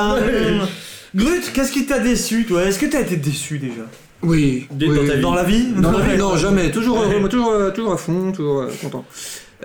[1.15, 2.63] Grut, qu'est-ce qui t'a déçu toi?
[2.63, 3.83] Est-ce que t'as été déçu déjà?
[4.21, 5.67] Oui, dans, la vie?
[5.75, 6.71] Non, jamais.
[6.71, 9.05] Toujours, toujours, euh, toujours à fond, toujours euh, content.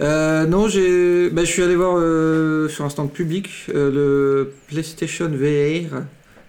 [0.00, 1.98] Euh, non, j'ai, bah, je suis allé voir
[2.70, 6.02] sur un stand public le PlayStation VR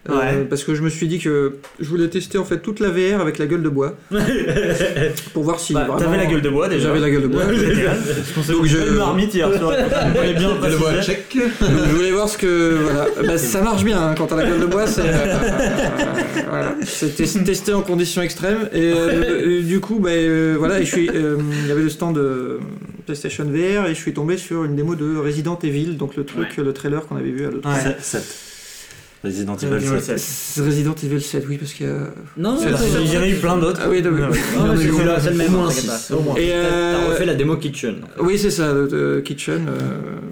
[0.07, 2.89] euh, parce que je me suis dit que je voulais tester en fait toute la
[2.89, 3.95] VR avec la gueule de bois.
[5.33, 6.87] Pour voir si bah, t'avais la gueule de bois déjà.
[6.87, 7.43] j'avais la gueule de bois.
[8.47, 9.73] Donc je une marmite hier soir
[10.37, 11.25] bien le bois check.
[11.35, 13.07] je voulais voir ce que voilà.
[13.25, 15.37] Bah, ça marche bien hein, quand t'as la gueule de bois c'est euh,
[16.49, 16.75] voilà.
[17.43, 18.69] testé en conditions extrêmes.
[18.73, 20.11] Et euh, du coup bah,
[20.57, 22.59] voilà et je suis il y avait le stand de
[23.07, 26.57] PlayStation VR et je suis tombé sur une démo de Resident Evil donc le truc
[26.57, 28.21] le trailer qu'on avait vu à l'autre ouais.
[29.25, 30.65] Resident Evil 7.
[30.65, 31.95] Resident Evil 7, oui, parce qu'il y a.
[32.37, 33.81] Non, il y en a eu plein d'autres.
[33.83, 35.53] Ah oui, c'est le même.
[36.37, 38.01] Et t'as refait la démo Kitchen.
[38.19, 38.73] Oui, c'est ça,
[39.23, 39.67] Kitchen.
[39.67, 39.81] Euh,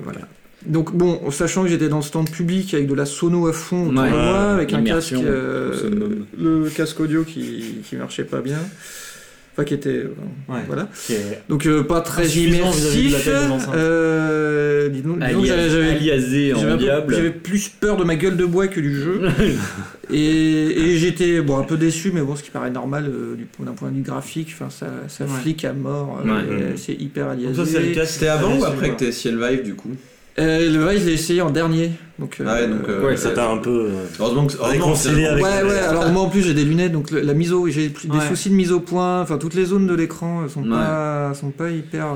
[0.03, 0.21] voilà.
[0.65, 3.87] Donc bon, sachant que j'étais dans le stand public avec de la sono à fond
[3.87, 5.73] autour de moi, avec un casque, euh,
[6.39, 8.59] le casque audio qui, qui marchait pas bien
[9.53, 10.15] enfin qui était euh,
[10.67, 10.89] voilà.
[11.47, 13.27] Donc euh, pas très immersif
[13.73, 14.89] euh,
[17.09, 19.21] j'avais plus peur de ma gueule de bois que du jeu.
[20.11, 23.11] Et, j'étais bon un peu déçu mais bon ce qui paraît normal
[23.59, 26.21] d'un point de vue graphique enfin ça, ça flique à mort
[26.75, 27.65] c'est hyper aliasé.
[28.05, 29.91] c'était avant ou après que tu essayé le Vive du coup?
[30.39, 31.91] Euh, le Vive, je l'ai essayé en dernier.
[32.17, 33.89] Donc, euh, ah ouais, donc euh, ouais, ça t'a un peu
[34.19, 35.43] heureusement que, réconcilié avec.
[35.43, 35.79] Ouais, ouais.
[35.79, 38.55] Alors moi en plus j'ai des lunettes, donc la mise au, j'ai des soucis de
[38.55, 39.21] mise au point.
[39.21, 42.07] Enfin toutes les zones de l'écran sont pas sont pas hyper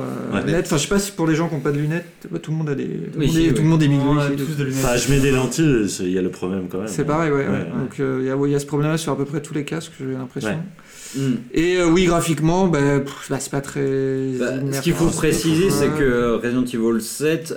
[0.45, 0.65] nettes.
[0.65, 2.57] Enfin je sais pas si pour les gens qui ont pas de lunettes, tout le
[2.57, 2.85] monde a des.
[2.85, 4.76] Tout, oui, le, monde est, de lunettes.
[4.84, 6.88] Enfin, je mets des lentilles, il y a le problème quand même.
[6.88, 7.45] C'est pareil, ouais.
[7.45, 10.60] Donc il y, a ce problème-là sur à peu près tous les casques, j'ai l'impression.
[11.15, 11.34] Mm.
[11.53, 13.81] Et oui, graphiquement, bah, bah, c'est pas très.
[14.39, 17.55] Bah, ce qu'il faut préciser, c'est que Resident Evil 7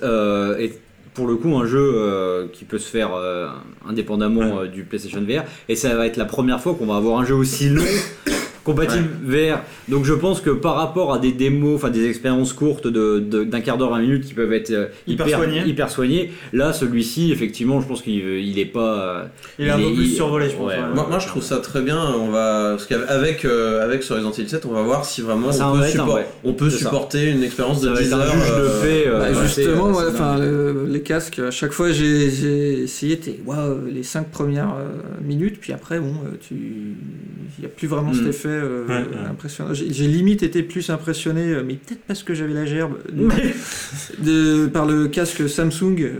[0.58, 0.80] est
[1.14, 3.48] pour le coup un jeu euh, qui peut se faire euh,
[3.86, 7.18] indépendamment euh, du PlayStation VR et ça va être la première fois qu'on va avoir
[7.20, 7.84] un jeu aussi long
[8.70, 9.60] compatible VR.
[9.88, 13.60] Donc je pense que par rapport à des démos, enfin des expériences courtes de, d'un
[13.60, 15.26] quart d'heure, 20 minutes qui peuvent être euh, hyper,
[15.66, 16.32] hyper, soignées.
[16.52, 19.28] là celui-ci effectivement je pense qu'il il est pas...
[19.58, 20.72] il est un peu plus survolé je pense.
[21.10, 24.48] Moi, je trouve ça très bien, on va, parce qu'avec euh, avec sur Resident Evil
[24.48, 28.12] 7 on va voir si vraiment on, peut, on peut, supporter une expérience de 10
[28.12, 28.26] heures.
[28.26, 30.38] de fait, euh, bah, justement, enfin,
[30.86, 33.18] les casques, à chaque fois j'ai, essayé
[33.92, 34.74] les 5 premières
[35.22, 36.54] minutes, puis après bon, tu
[37.58, 38.28] il n'y a plus vraiment cet hmm.
[38.28, 38.84] effet euh,
[39.28, 39.74] impressionnant.
[39.74, 42.98] J'ai limite été plus impressionné, euh, mais peut-être parce que j'avais la gerbe,
[44.18, 46.10] de, par le casque Samsung.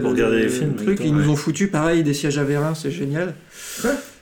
[0.00, 0.76] pour regarder les films.
[0.76, 3.34] Truc, ils nous ont foutu pareil des sièges à vérin, c'est génial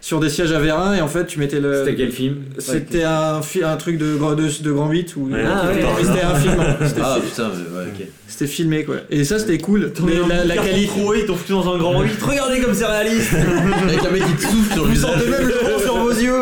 [0.05, 1.83] sur des sièges à vérin et en fait tu mettais le.
[1.83, 2.37] C'était quel film?
[2.59, 5.71] C'était un, un truc de, de, de grand 8 ou ah,
[6.03, 6.61] c'était un film.
[6.61, 6.77] Hein.
[7.01, 8.07] Ah putain, ouais, ok.
[8.29, 8.97] C'était filmé quoi.
[9.09, 9.93] Et ça c'était cool.
[10.05, 10.91] Mais la, la qualité.
[11.17, 12.11] ils t'ont foutu dans un grand 8.
[12.21, 15.11] Regardez comme c'est réaliste Avec un mec qui te souffle sur le visage.
[15.11, 15.55] Vous sentez même le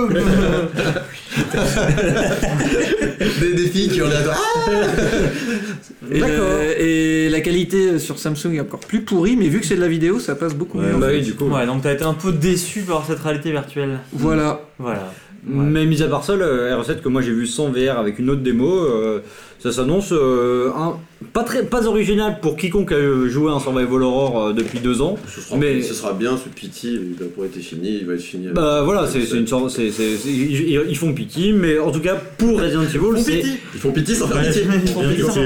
[3.40, 4.36] des, des, filles qui ont l'air.
[6.10, 6.60] D'accord.
[6.78, 9.88] Et la qualité sur Samsung est encore plus pourrie, mais vu que c'est de la
[9.88, 10.94] vidéo, ça passe beaucoup mieux.
[10.94, 11.48] Bah oui, du coup.
[11.48, 14.00] Ouais, donc t'as été un peu déçu par cette réalité virtuelle.
[14.12, 14.62] Voilà.
[14.78, 15.12] Voilà.
[15.44, 18.30] Mais mis à part ça, le R7 que moi j'ai vu sans VR avec une
[18.30, 19.22] autre démo, euh,
[19.62, 20.70] ça s'annonce euh,
[21.32, 25.16] pas très pas original pour quiconque a joué un survival horror euh, depuis deux ans.
[25.28, 28.14] Ce sera, mais ce sera bien ce pity, il a pas été fini, il va
[28.14, 28.48] être fini.
[28.48, 29.90] Bah voilà, c'est une sorte, c'est
[30.26, 33.42] ils font pity, mais en tout cas pour Resident Evil, c'est
[33.74, 34.62] ils font pity sans faire pity.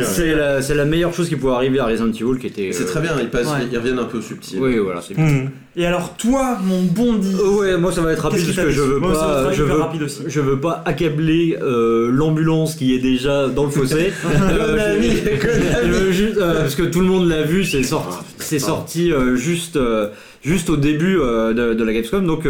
[0.05, 2.73] C'est la, la, meilleure chose qui pouvait arriver à Resident Evil, qui était.
[2.73, 4.61] C'est très bien, ils, passent, ils reviennent un peu subtil.
[4.61, 5.27] Oui, voilà, c'est bien.
[5.27, 5.51] Mmh.
[5.79, 7.35] Et alors toi, mon bondi.
[7.35, 10.59] ouais, moi ça va être rapide parce que je veux pas, je veux, je veux
[10.59, 14.06] pas accabler euh, l'ambulance qui est déjà dans le fossé.
[14.25, 15.01] euh,
[15.87, 19.37] je, juste, euh, parce que tout le monde l'a vu, c'est sorti, c'est sorti euh,
[19.37, 20.09] juste, euh,
[20.43, 22.47] juste au début de, de, la Gamescom, donc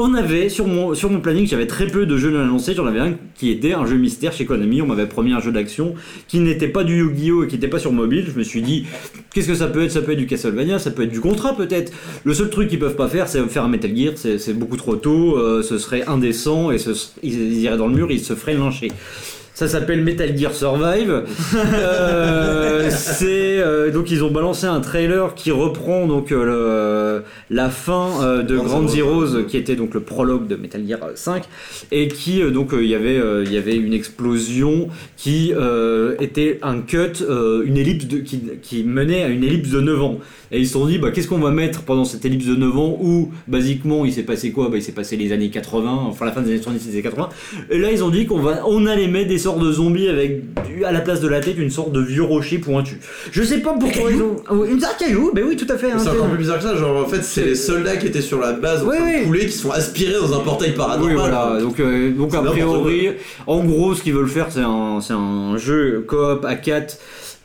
[0.00, 2.72] on avait sur mon, sur mon planning, j'avais très peu de jeux à annoncer.
[2.72, 4.80] J'en avais un qui était un jeu mystère chez Konami.
[4.80, 5.94] On m'avait promis un jeu d'action
[6.28, 7.42] qui n'était pas du Yu-Gi-Oh!
[7.42, 8.26] et qui n'était pas sur mobile.
[8.32, 8.86] Je me suis dit,
[9.34, 9.90] qu'est-ce que ça peut être?
[9.90, 11.92] Ça peut être du Castlevania, ça peut être du Contra peut-être.
[12.22, 14.12] Le seul truc qu'ils peuvent pas faire, c'est faire un Metal Gear.
[14.16, 15.36] C'est beaucoup trop tôt.
[15.36, 16.90] Euh, ce serait indécent et ce,
[17.24, 18.92] ils, iraient dans le mur, ils se feraient lyncher.
[19.58, 21.24] Ça s'appelle Metal Gear Survive.
[21.56, 28.40] euh, c'est euh, donc ils ont balancé un trailer qui reprend donc euh, la fin
[28.44, 31.42] de Grand Zeroes, qui était donc le prologue de Metal Gear 5
[31.90, 35.52] et qui donc il y avait il y avait une explosion qui
[36.20, 40.18] était un cut, une ellipse de, qui, qui menait à une ellipse de 9 ans.
[40.50, 42.76] Et ils se sont dit, bah, qu'est-ce qu'on va mettre pendant cette ellipse de 9
[42.78, 44.68] ans où, basiquement, il s'est passé quoi?
[44.68, 47.02] Bah, Il s'est passé les années 80, enfin la fin des années 70, les années
[47.02, 47.28] 80.
[47.70, 50.42] Et là, ils ont dit qu'on va, on allait mettre des sortes de zombies avec,
[50.84, 52.98] à la place de la tête, une sorte de vieux rocher pointu.
[53.30, 54.36] Je sais pas pourquoi ils ont.
[54.50, 55.92] Oh, une caillou, ben oui, tout à fait.
[55.92, 56.76] Hein, c'est encore plus bizarre que ça.
[56.76, 59.46] Genre, en fait, c'est les soldats qui étaient sur la base en train de couler
[59.46, 61.14] qui sont aspirés dans un portail paranormal.
[61.14, 61.58] Oui, voilà.
[61.60, 63.10] Donc, euh, donc a priori,
[63.46, 66.98] en gros, ce qu'ils veulent faire, c'est un, c'est un jeu coop à 4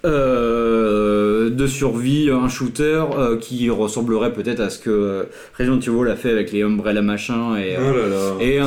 [0.06, 5.28] euh, de survie, un shooter euh, qui ressemblerait peut-être à ce que
[5.58, 8.60] Resident Evil a fait avec les Umbrella machin et, oh et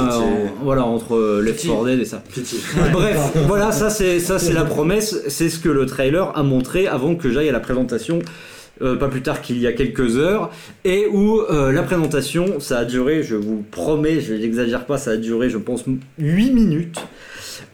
[0.63, 2.23] voilà entre Left 4 Dead et ça.
[2.93, 6.87] Bref, voilà ça c'est ça c'est la promesse, c'est ce que le trailer a montré
[6.87, 8.21] avant que j'aille à la présentation.
[8.81, 10.51] Euh, pas plus tard qu'il y a quelques heures,
[10.85, 15.17] et où la présentation, ça a duré, je vous promets, je n'exagère pas, ça a
[15.17, 15.85] duré, je pense,
[16.19, 17.01] 8 minutes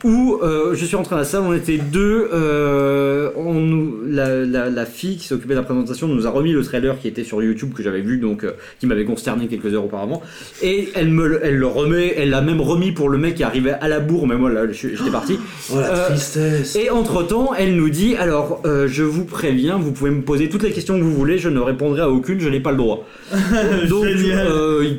[0.04, 4.44] où euh, je suis rentré dans la salle, on était deux, euh, on nous, la,
[4.44, 7.24] la, la, fille qui s'occupait de la présentation nous a remis le trailer qui était
[7.24, 10.22] sur YouTube que j'avais vu, donc euh, qui m'avait consterné quelques heures auparavant,
[10.62, 13.72] et elle me, elle le remet, elle l'a même remis pour le mec qui arrivait
[13.80, 15.38] à la bourre, mais moi là j'étais parti.
[15.72, 16.76] Oh la euh, tristesse.
[16.76, 20.48] Et entre temps, elle nous dit, alors euh, je vous préviens, vous pouvez me poser
[20.48, 22.76] toutes les questions que vous voulez, je ne répondrai à aucune, je n'ai pas le
[22.78, 23.06] droit.
[23.88, 24.06] donc,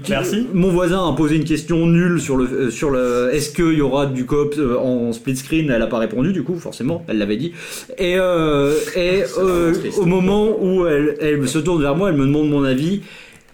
[0.10, 0.48] Merci.
[0.54, 4.06] Mon voisin a posé une question nulle sur le, sur le, est-ce qu'il y aura
[4.06, 7.54] du coop en split screen, elle a pas répondu du coup, forcément, elle l'avait dit.
[7.98, 12.26] Et, euh, et euh, au moment où elle, elle se tourne vers moi, elle me
[12.26, 13.02] demande mon avis.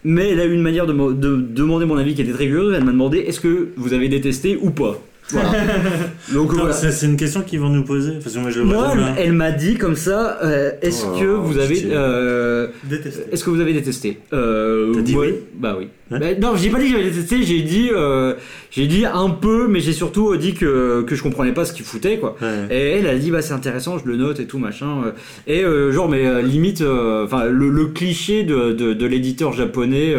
[0.02, 2.74] Mais elle a eu une manière de, de demander mon avis qui était très curieuse.
[2.74, 4.98] Elle m'a demandé est-ce que vous avez détesté ou pas?
[6.32, 6.72] Donc voilà.
[6.72, 8.18] C'est une question qu'ils vont nous poser.
[8.64, 13.44] moi, elle, m'a dit comme ça euh, est-ce oh, que vous avez euh, détesté Est-ce
[13.44, 14.18] que vous avez détesté?
[14.32, 15.34] Euh, T'as dit oui?
[15.54, 15.88] Bah oui.
[16.10, 17.42] Bah, non, j'ai pas dit que j'avais détesté.
[17.44, 18.34] J'ai dit euh,
[18.72, 21.84] j'ai dit un peu, mais j'ai surtout dit que que je comprenais pas ce qu'il
[21.84, 22.36] foutait quoi.
[22.70, 25.12] Et elle a dit bah c'est intéressant, je le note et tout machin.
[25.46, 30.14] Et genre mais limite, enfin le, cliché de, de, de l'éditeur japonais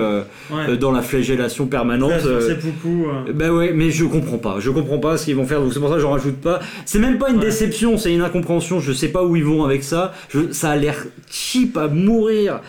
[0.80, 2.14] dans la flagellation permanente.
[2.40, 3.08] c'est beaucoup.
[3.34, 4.58] Bah ouais, mais je comprends pas.
[4.60, 6.60] Je comprends pas ce qu'ils vont faire, donc c'est pour ça que j'en rajoute pas.
[6.86, 8.80] C'est même pas une déception, c'est une incompréhension.
[8.80, 10.14] Je sais pas où ils vont avec ça.
[10.30, 10.96] Je, ça a l'air
[11.30, 12.62] cheap à mourir.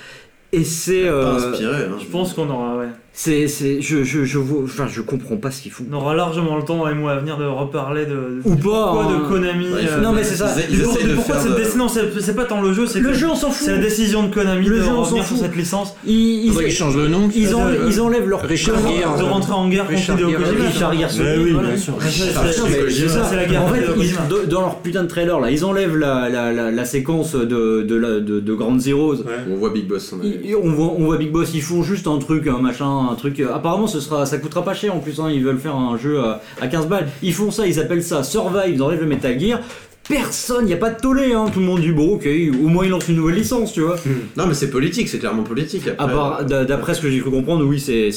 [0.52, 1.06] Et c'est.
[1.06, 1.96] Euh, inspiré, hein.
[2.00, 2.88] Je pense qu'on aura, ouais.
[3.14, 5.84] C'est, c'est, je, je, je, vois, enfin, je comprends pas ce qu'il fout.
[5.90, 8.40] On aura largement le temps, et moi, à venir de reparler de.
[8.42, 8.90] Ou pas.
[8.90, 9.12] Hein.
[9.12, 9.66] de Konami.
[9.66, 10.54] Euh, non, mais c'est ça.
[10.70, 13.66] Ils, pourquoi cette décision c'est, pas tant le jeu, c'est le jeu, on s'en fout.
[13.66, 15.94] C'est la décision de Konami le de jeu, revenir sur cette licence.
[16.06, 17.28] Ils, ils, changent le nom.
[17.34, 17.54] Ils,
[17.88, 19.18] ils enlèvent leur Richard Gear.
[19.18, 20.68] De rentrer en guerre contre Hideo Kojima.
[20.68, 21.10] Richard Gear.
[21.38, 21.94] Oui, bien sûr.
[22.00, 23.62] C'est la guerre.
[23.62, 28.54] En fait, dans leur putain de trailer là, ils enlèvent la la séquence de de
[28.54, 29.16] Grand Zeroes.
[29.50, 30.14] On voit Big Boss.
[30.14, 31.50] On voit Big Boss.
[31.52, 33.40] Ils font juste un truc, un machin, un truc.
[33.40, 35.20] Apparemment ce sera, ça coûtera pas cher en plus.
[35.20, 37.08] Hein, ils veulent faire un jeu à, à 15 balles.
[37.22, 38.74] Ils font ça, ils appellent ça Survive.
[38.74, 39.60] Ils enlèvent le Metal Gear
[40.08, 41.46] personne, il n'y a pas de tollé, hein.
[41.52, 42.28] tout le monde dit bon ok,
[42.62, 43.96] au moins il lance une nouvelle licence, tu vois.
[43.96, 44.26] Hmm.
[44.36, 45.84] Non mais c'est politique, c'est clairement politique.
[45.86, 48.10] D'après ce que j'ai cru comprendre, oui c'est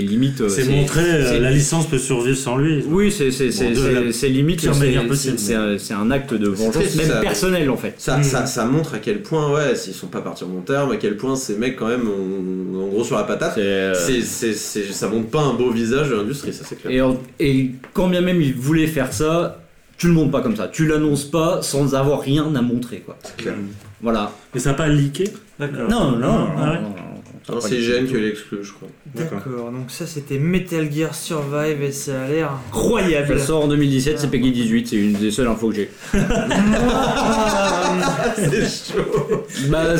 [0.00, 0.40] limite...
[0.40, 2.82] Euh, c'est montrer euh, la licence peut survivre sans lui.
[2.88, 7.94] Oui c'est limite, c'est un acte de vengeance, même personnel en fait.
[7.98, 10.92] Ça, ça, ça, montre à quel point, ouais, s'ils sont pas partis en bon terme,
[10.92, 14.54] à quel point ces mecs quand même ont, en gros sur la patate, euh, c'est
[14.54, 17.14] ça montre pas un beau visage de l'industrie, ça c'est clair.
[17.38, 19.58] Et, et quand bien même ils voulaient faire ça
[19.98, 20.68] tu le montres pas comme ça.
[20.68, 23.18] Tu l'annonces pas sans avoir rien à montrer, quoi.
[23.36, 23.54] Clair.
[24.00, 24.30] Voilà.
[24.54, 25.24] Mais ça n'a pas leaké
[25.58, 25.90] D'accord.
[25.90, 27.60] Non, non, non.
[27.60, 28.86] c'est IGN qui l'exclut, je crois.
[29.12, 33.40] D'accord, donc ça c'était Metal Gear Survive et ça a l'air incroyable.
[33.40, 35.90] Ça sort en 2017, c'est Peggy 18, c'est une des seules infos que j'ai.
[38.36, 39.44] c'est chaud.
[39.68, 39.96] Bah,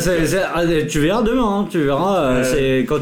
[0.55, 2.41] ah, tu verras demain, hein, tu verras.
[2.45, 2.99] c'est quand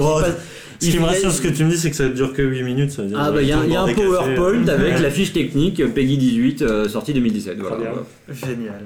[0.79, 2.63] ce qui me rassure ce que tu me dis, c'est que ça dure que 8
[2.63, 2.91] minutes.
[2.91, 6.89] Ça ah bah il y a, un PowerPoint avec la fiche technique Peggy 18 euh,
[6.89, 7.57] sortie 2017.
[7.59, 7.93] Voilà.
[8.29, 8.83] Génial.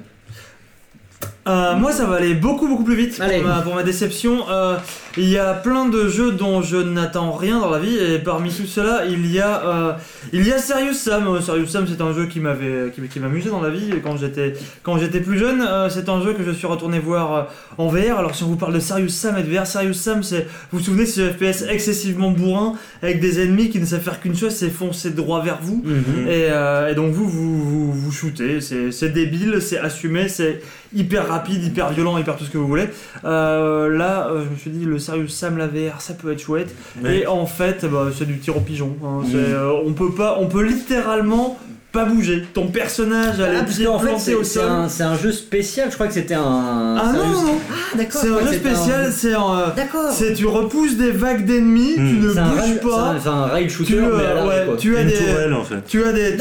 [1.47, 3.19] Euh, moi, ça va aller beaucoup beaucoup plus vite
[3.63, 4.47] pour ma, déception.
[4.49, 4.77] Euh,
[5.18, 8.51] il y a plein de jeux dont je n'attends rien dans la vie et parmi
[8.51, 9.93] tout cela, il y a euh,
[10.34, 11.41] il y a Serious Sam.
[11.41, 14.53] Serious Sam, c'est un jeu qui m'avait qui, m'amusait dans la vie quand j'étais
[14.84, 15.68] quand j'étais plus jeune.
[15.89, 17.47] c'est un jeu que je suis retourné voir
[17.80, 18.19] en VR.
[18.19, 20.77] Alors si on vous parle de Serious Sam et de VR, Serious Sam, c'est vous
[20.77, 24.53] vous souvenez ce FPS excessivement bourrin avec des ennemis qui ne savent faire qu'une chose,
[24.53, 25.84] c'est foncer droit vers vous.
[25.84, 26.27] Mhm.
[26.30, 28.59] et, donc vous vous vous, vous shootez.
[28.61, 30.61] C'est débile, c'est assumé, c'est
[30.93, 32.90] hyper rapide, hyper violent, hyper tout ce que vous voulez.
[33.24, 36.41] Euh, là, euh, je me suis dit, le sérieux Sam la VR, ça peut être
[36.41, 36.74] chouette.
[37.06, 38.95] Et en fait, bah, c'est du tir au pigeon.
[39.03, 39.22] Hein.
[39.34, 41.58] Euh, on peut pas, on peut littéralement
[41.91, 42.45] pas bouger.
[42.53, 44.63] Ton personnage a ah, en fait, au sol.
[44.88, 46.95] C'est un, jeu spécial, je crois que c'était un.
[46.97, 48.22] Ah non, non, Ah d'accord.
[48.22, 49.73] C'est un jeu spécial, c'est un.
[49.76, 50.11] D'accord.
[50.11, 52.22] C'est tu repousses des vagues d'ennemis, tu hmm.
[52.22, 53.15] ne bouges pas.
[53.22, 55.53] C'est un rail shooter, tu, mais ouais, tu as des.
[55.53, 55.84] en fait.
[55.88, 56.38] Tu as des.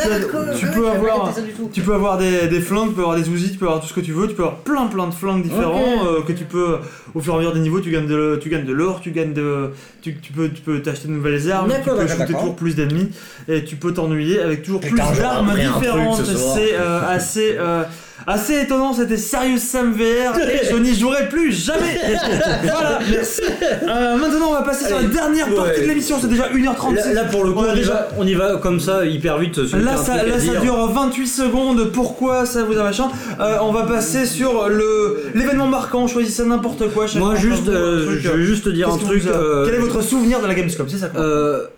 [0.58, 1.34] Tu, peux avoir.
[1.72, 3.88] Tu peux avoir des, des flingues, tu peux avoir des ouzis, tu peux avoir tout
[3.88, 6.44] ce que tu veux, tu peux avoir plein plein de flingues différents euh, que tu
[6.44, 6.78] peux
[7.14, 9.10] au fur et à mesure des niveaux, tu gagnes de, tu gagnes de l'or, tu
[9.10, 9.70] gagnes de,
[10.00, 13.10] tu, tu peux, tu peux t'acheter de nouvelles armes, tu peux shooter toujours plus d'ennemis
[13.48, 16.24] et tu peux t'ennuyer avec toujours plus d'armes différentes.
[16.24, 17.84] C'est euh, assez, euh,
[18.26, 21.98] Assez étonnant, c'était Serious Sam VR et je n'y jouerai plus jamais.
[22.62, 23.40] voilà, merci.
[23.42, 26.16] Euh, maintenant, on va passer sur la dernière partie de l'émission.
[26.20, 27.14] C'est déjà 1h36.
[27.14, 28.08] Là, pour le coup, on, déjà...
[28.18, 29.58] on y va comme ça, hyper vite.
[29.58, 31.90] Là, ça, là ça, dure 28 secondes.
[31.92, 33.08] Pourquoi ça vous a machin
[33.40, 36.06] euh, On va passer sur le l'événement marquant.
[36.06, 37.06] Choisissez n'importe quoi.
[37.16, 39.24] Moi, juste, euh, je veux juste te dire un truc.
[39.64, 41.22] Quel est votre souvenir de la Gamescom C'est ça quoi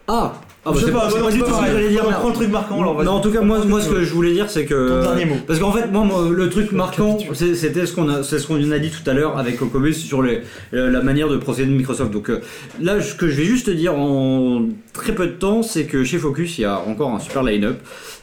[0.09, 0.33] Ah
[0.65, 2.05] ah bah je sais pas, pas, du tout ce que j'allais dire.
[2.07, 2.81] On prend le truc marquant.
[2.81, 5.03] Alors non, en tout cas, moi, moi, ce que je voulais dire, c'est que.
[5.03, 5.35] Dernier mot.
[5.45, 8.79] Parce qu'en fait, moi, le truc marquant, c'était ce qu'on a, c'est ce qu'on a
[8.79, 12.13] dit tout à l'heure avec Okobé sur les, la manière de procéder de Microsoft.
[12.13, 12.41] Donc euh,
[12.81, 16.05] là, ce que je vais juste te dire en très peu de temps, c'est que
[16.05, 17.79] chez Focus, il y a encore un super line-up.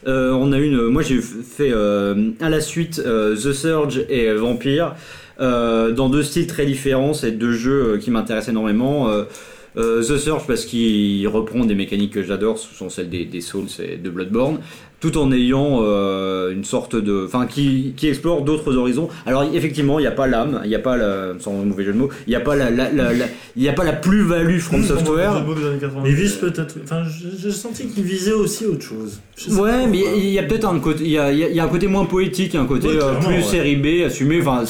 [0.08, 4.96] Euh, on a une, moi, j'ai fait euh, à la suite The Surge et Vampire.
[5.40, 9.10] dans deux styles très différents, c'est deux jeux qui m'intéressent énormément.
[9.78, 13.42] Euh, The Surge parce qu'il reprend des mécaniques que j'adore, ce sont celles des, des
[13.42, 14.60] Souls et de Bloodborne
[15.00, 19.10] tout en ayant euh, une sorte de, enfin, qui, qui explore d'autres horizons.
[19.26, 21.94] Alors effectivement, il n'y a pas l'âme, il n'y a pas la, sans mauvais jeu
[21.94, 22.90] de mots, il n'y a pas la, la,
[23.56, 25.44] y a pas la plus-value From Software.
[26.06, 27.04] Il vise peut-être, enfin,
[27.38, 29.20] j'ai senti qu'il visait aussi autre chose.
[29.52, 31.70] Ouais, mais il y a peut-être un côté, il y a, il y a un
[31.70, 34.64] côté moins poétique, un côté euh, plus série B, assumé, enfin,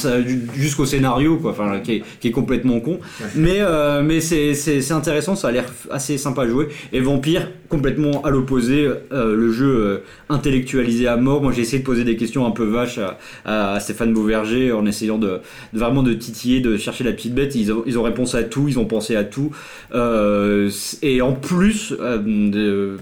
[0.53, 2.99] jusqu'au scénario, quoi, enfin, qui est, qui est complètement con.
[3.35, 6.69] Mais, euh, mais c'est, c'est, intéressant, ça a l'air assez sympa à jouer.
[6.93, 11.41] Et Vampire, complètement à l'opposé, le jeu intellectualisé à mort.
[11.41, 12.99] Moi, j'ai essayé de poser des questions un peu vaches
[13.45, 15.41] à, Stéphane Beauverger en essayant de,
[15.73, 17.55] vraiment de titiller, de chercher la petite bête.
[17.55, 19.51] Ils ont, ils ont réponse à tout, ils ont pensé à tout.
[19.93, 20.69] Euh,
[21.01, 22.97] et en plus, euh,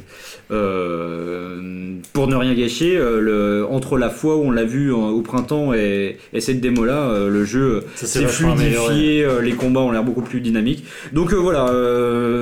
[0.51, 5.73] euh, pour ne rien gâcher, le, entre la fois où on l'a vu au printemps
[5.73, 10.85] et, cette démo-là, le jeu s'est fluidifié, les combats ont l'air beaucoup plus dynamiques.
[11.13, 11.71] Donc voilà,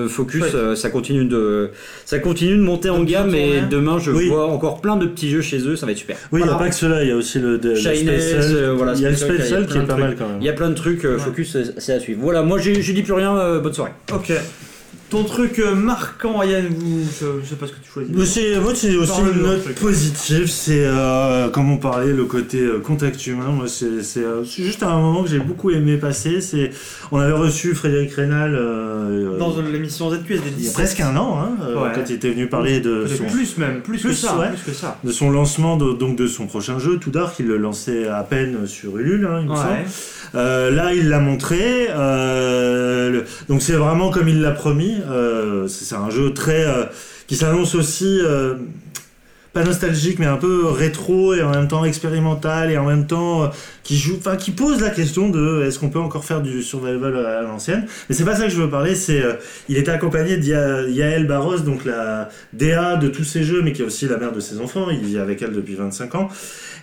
[0.07, 0.43] Focus,
[0.75, 1.71] ça continue de,
[2.05, 5.41] ça continue de monter en gamme et demain je vois encore plein de petits jeux
[5.41, 6.17] chez eux, ça va être super.
[6.31, 7.75] Oui, il n'y a pas que cela, il y a aussi le, de,
[8.55, 10.37] euh, voilà, il y a le Space qui est pas mal quand même.
[10.39, 12.19] Il y a plein de trucs, euh, Focus, c'est à suivre.
[12.21, 13.91] Voilà, moi j'ai dis plus rien, euh, bonne soirée.
[14.13, 14.31] Ok.
[15.07, 18.11] Ton truc euh, marquant, Yann, vous, je, sais pas ce que tu choisis.
[18.11, 18.25] moi,
[18.73, 20.47] c'est aussi une note positive.
[20.47, 23.49] C'est, euh, comme on parlait, le côté euh, contact humain.
[23.49, 26.41] Moi, c'est, juste un moment que j'ai beaucoup aimé passer.
[26.41, 26.71] C'est,
[27.11, 28.53] on avait reçu Frédéric Rénal
[29.37, 30.53] dans l'émission ZQSD.
[30.57, 33.59] Il y a presque un an, hein, quand il était venu parler de son plus
[33.59, 36.79] même, plus, que ça, plus, que ça, de son lancement, de, donc de son prochain
[36.79, 37.35] jeu, Tout Dark.
[37.37, 40.75] Il le lançait à peine sur Ulule, hein, il me semble.
[40.75, 41.89] là, il l'a montré.
[43.47, 44.94] donc c'est vraiment comme il l'a promis.
[45.01, 46.85] Euh, c'est un jeu très euh,
[47.27, 48.55] qui s'annonce aussi euh,
[49.53, 53.49] pas nostalgique mais un peu rétro et en même temps expérimental et en même temps
[53.85, 57.25] qui joue enfin qui pose la question de est-ce qu'on peut encore faire du survival
[57.25, 57.85] à l'ancienne?
[58.09, 59.23] Mais c'est pas ça que je veux parler c'est
[59.69, 63.81] il était accompagné de Yael Barros donc la DA de tous ces jeux mais qui
[63.81, 66.29] est aussi la mère de ses enfants il vit avec elle depuis 25 ans.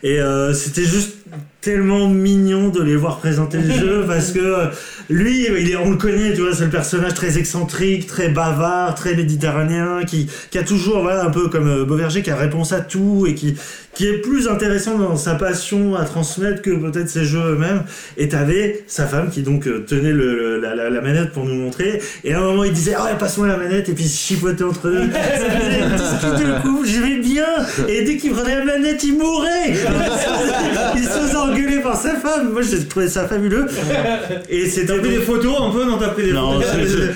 [0.04, 0.18] Et
[0.54, 1.22] c'était juste
[1.62, 4.66] tellement mignon de les voir présenter le jeu parce que euh,
[5.08, 8.94] lui, il est, on le connaît, tu vois, c'est le personnage très excentrique, très bavard,
[8.96, 12.72] très méditerranéen, qui, qui a toujours, voilà, un peu comme euh, Beauverger, qui a réponse
[12.72, 13.54] à tout et qui,
[13.94, 17.82] qui est plus intéressant dans sa passion à transmettre que peut-être ses jeux eux-mêmes.
[18.16, 22.00] Et t'avais sa femme qui donc euh, tenait le, la, la, manette pour nous montrer.
[22.24, 25.02] Et à un moment, il disait, ouais, passe-moi la manette, et puis chipotait entre eux.
[25.12, 27.46] Ça faisait le coup, j'aimais bien.
[27.88, 29.70] Et dès qu'il prenait la manette, il mourait.
[30.96, 32.52] il se faisait engueuler par sa femme.
[32.52, 33.66] Moi, j'ai trouvé ça fabuleux.
[34.48, 34.98] Et c'était.
[35.00, 36.60] des photos un peu, non, t'as pris des non,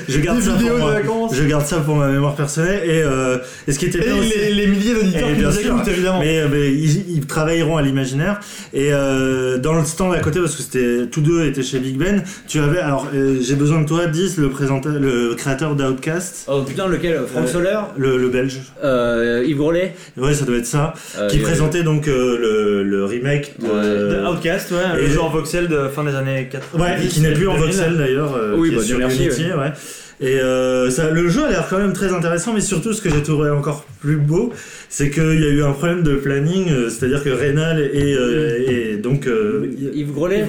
[0.09, 1.29] Je, garde ça pour moi.
[1.33, 2.83] Je garde ça pour ma mémoire personnelle.
[2.85, 4.15] Et, euh, et ce qui était bien.
[4.21, 6.21] Les, les, milliers d'auditeurs qui nous écoutent, évidemment.
[6.21, 8.41] Mais, mais ils, travailleront à l'imaginaire.
[8.73, 11.97] Et euh, dans le stand à côté, parce que c'était tous deux étaient chez Big
[11.97, 12.79] Ben, tu avais.
[12.79, 16.47] Alors, euh, j'ai besoin de toi, 10, le, le créateur d'Outcast.
[16.47, 18.61] Oh putain, lequel Franck Soler le, le, belge.
[18.85, 20.95] Euh, Yves Grolet Ouais, ça doit être ça.
[21.19, 25.67] Euh, qui présentait donc le, le, remake de, Outcast, ouais, et le jeu en voxel
[25.67, 26.85] de fin des années 80.
[26.85, 28.39] Ouais, qui n'est plus en voxel d'ailleurs.
[28.57, 29.73] oui, bah, sur merci, ouais.
[30.21, 33.11] Et euh, ça, le jeu a l'air quand même très intéressant, mais surtout ce que
[33.11, 34.53] j'ai trouvé encore plus beau,
[34.89, 38.93] c'est qu'il y a eu un problème de planning, euh, c'est-à-dire que Rénal et, euh,
[38.93, 40.47] et donc euh, Yves Grolet,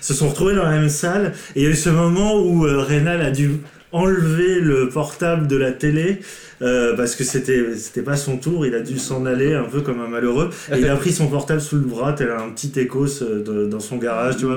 [0.00, 2.62] se sont retrouvés dans la même salle, et il y a eu ce moment où
[2.62, 3.50] Rénal a dû
[3.96, 6.20] enlever le portable de la télé
[6.62, 9.82] euh, parce que c'était c'était pas son tour, il a dû s'en aller un peu
[9.82, 10.50] comme un malheureux.
[10.72, 13.06] Et il a pris son portable sous le bras, tel un petit écos
[13.70, 14.38] dans son garage.
[14.38, 14.56] Tu vois,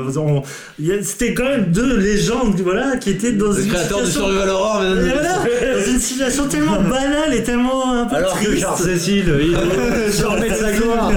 [1.01, 4.27] c'était quand même deux légendes, voilà, qui étaient dans le une créateur situation...
[4.27, 8.51] du Survival Horror, dans une situation tellement banale et tellement un peu Alors triste.
[8.51, 11.11] que Charles Cécile, il de sa gloire.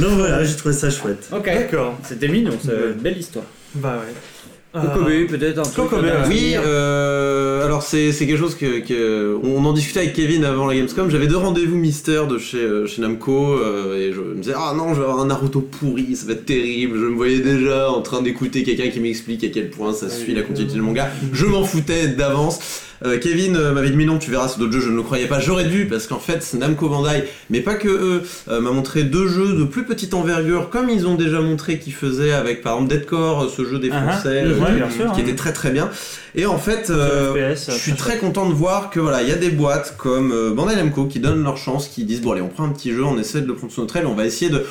[0.00, 1.28] Donc voilà, j'ai trouvé ça chouette.
[1.30, 1.96] Ok, d'accord.
[2.02, 3.44] C'était mignon, c'est une belle histoire.
[3.76, 4.12] Bah ouais.
[4.74, 5.90] Kokobé, euh, peut-être un truc.
[6.28, 10.74] oui, euh, alors c'est quelque chose que, que, on en discutait avec Kevin avant la
[10.74, 11.10] Gamescom.
[11.10, 14.74] J'avais deux rendez-vous mystères de chez, euh, chez Namco euh, et je me disais ah
[14.76, 16.98] non je vais avoir un Naruto pourri, ça va être terrible.
[16.98, 20.34] Je me voyais déjà en train d'écouter quelqu'un qui m'explique à quel point ça suit
[20.34, 21.08] la continuité du manga.
[21.32, 22.58] Je m'en foutais d'avance.
[23.04, 25.02] Euh, Kevin euh, m'avait dit mais non tu verras c'est d'autres jeux je ne le
[25.02, 25.38] croyais pas.
[25.38, 29.28] J'aurais dû parce qu'en fait Namco Bandai mais pas que eux euh, m'a montré deux
[29.28, 32.94] jeux de plus petite envergure comme ils ont déjà montré qu'ils faisaient avec par exemple
[32.94, 35.12] Deadcore ce jeu des ah, Français ah.
[35.14, 35.90] qui était très très bien.
[36.34, 39.50] Et en fait je suis très content de voir que voilà il y a des
[39.50, 42.70] boîtes comme Bandai Namco qui donnent leur chance qui disent bon allez on prend un
[42.70, 44.64] petit jeu on essaie de le prendre sur notre aile on va essayer de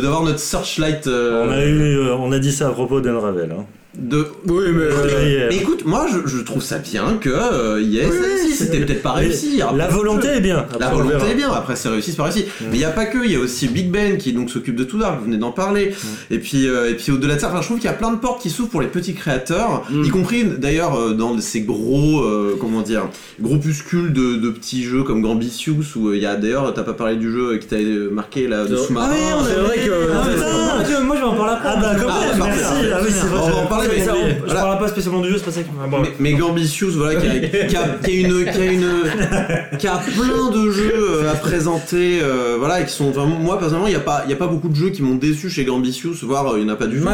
[0.00, 3.66] d'avoir notre searchlight on a eu on a dit ça à propos d'Unravel hein
[3.98, 8.08] de oui mais, euh, mais, écoute moi je, je, trouve ça bien que euh, yes
[8.54, 10.66] c'était peut-être pas réussi la volonté est bien.
[10.78, 11.50] La volonté est bien.
[11.50, 12.44] Après c'est réussi c'est pas réussi.
[12.44, 12.64] Mm.
[12.70, 14.76] mais il y a pas que il y a aussi Big Ben qui donc s'occupe
[14.76, 15.90] de tout ça vous venez d'en parler.
[15.90, 16.34] Mm.
[16.34, 18.12] et puis euh, et puis au-delà de ça enfin, je trouve qu'il y a plein
[18.12, 20.04] de portes qui s'ouvrent pour les petits créateurs mm.
[20.04, 22.24] y compris d'ailleurs euh, dans ces gros
[22.60, 23.08] comment dire
[23.40, 27.16] groupuscules de, de, petits jeux comme Gambitious où il y a d'ailleurs t'as pas parlé
[27.16, 27.76] du jeu qui t'a
[28.12, 29.10] marqué là de sous-marin.
[29.10, 31.68] ah oui, c'est vrai que ah, moi je vais en parler après.
[31.72, 32.88] Ah bah quand même merci.
[32.92, 35.98] ah oui c'est vrai je parlerai pas spécialement du jeu, c'est pas ça qui m'a.
[36.18, 37.30] mais, Gambitious, voilà, qui a,
[37.66, 41.34] qui, a, qui a, une, qui a une, qui a plein de jeux euh, à
[41.34, 43.12] présenter, euh, voilà, et qui sont.
[43.26, 45.14] moi personnellement, il y a pas, il y a pas beaucoup de jeux qui m'ont
[45.14, 47.08] déçu chez Gambitious, voire euh, il n'y en a pas du tout.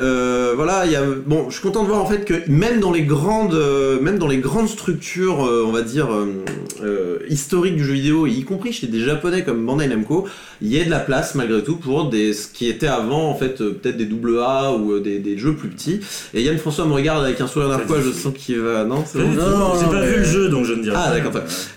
[0.00, 1.02] Euh, voilà, il y a.
[1.26, 3.58] Bon, je suis content de voir en fait que même dans les grandes,
[4.00, 6.08] même dans les grandes structures, on va dire
[7.28, 10.26] historiques du jeu vidéo, y compris chez des japonais comme Bandai Namco,
[10.60, 13.34] il y a de la place malgré tout pour des ce qui était avant en
[13.34, 15.93] fait peut-être des double A ou des, des jeux plus petits.
[16.32, 18.84] Et Yann François me regarde avec un sourire narquois, je sens qu'il va.
[18.84, 21.10] Non, c'est bon Non, j'ai pas vu le jeu donc je ne dirais ah, pas.
[21.10, 21.32] Ah, d'accord.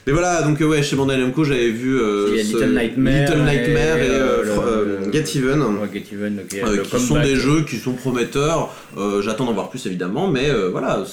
[0.06, 4.10] Mais voilà, donc ouais, chez Bandai Namco, j'avais vu euh, Little Nightmare, Little Nightmare et,
[4.10, 5.64] euh, euh, Get Even,
[5.94, 8.74] Get Even qui sont des jeux qui sont prometteurs.
[9.22, 11.04] J'attends d'en voir plus évidemment, mais voilà,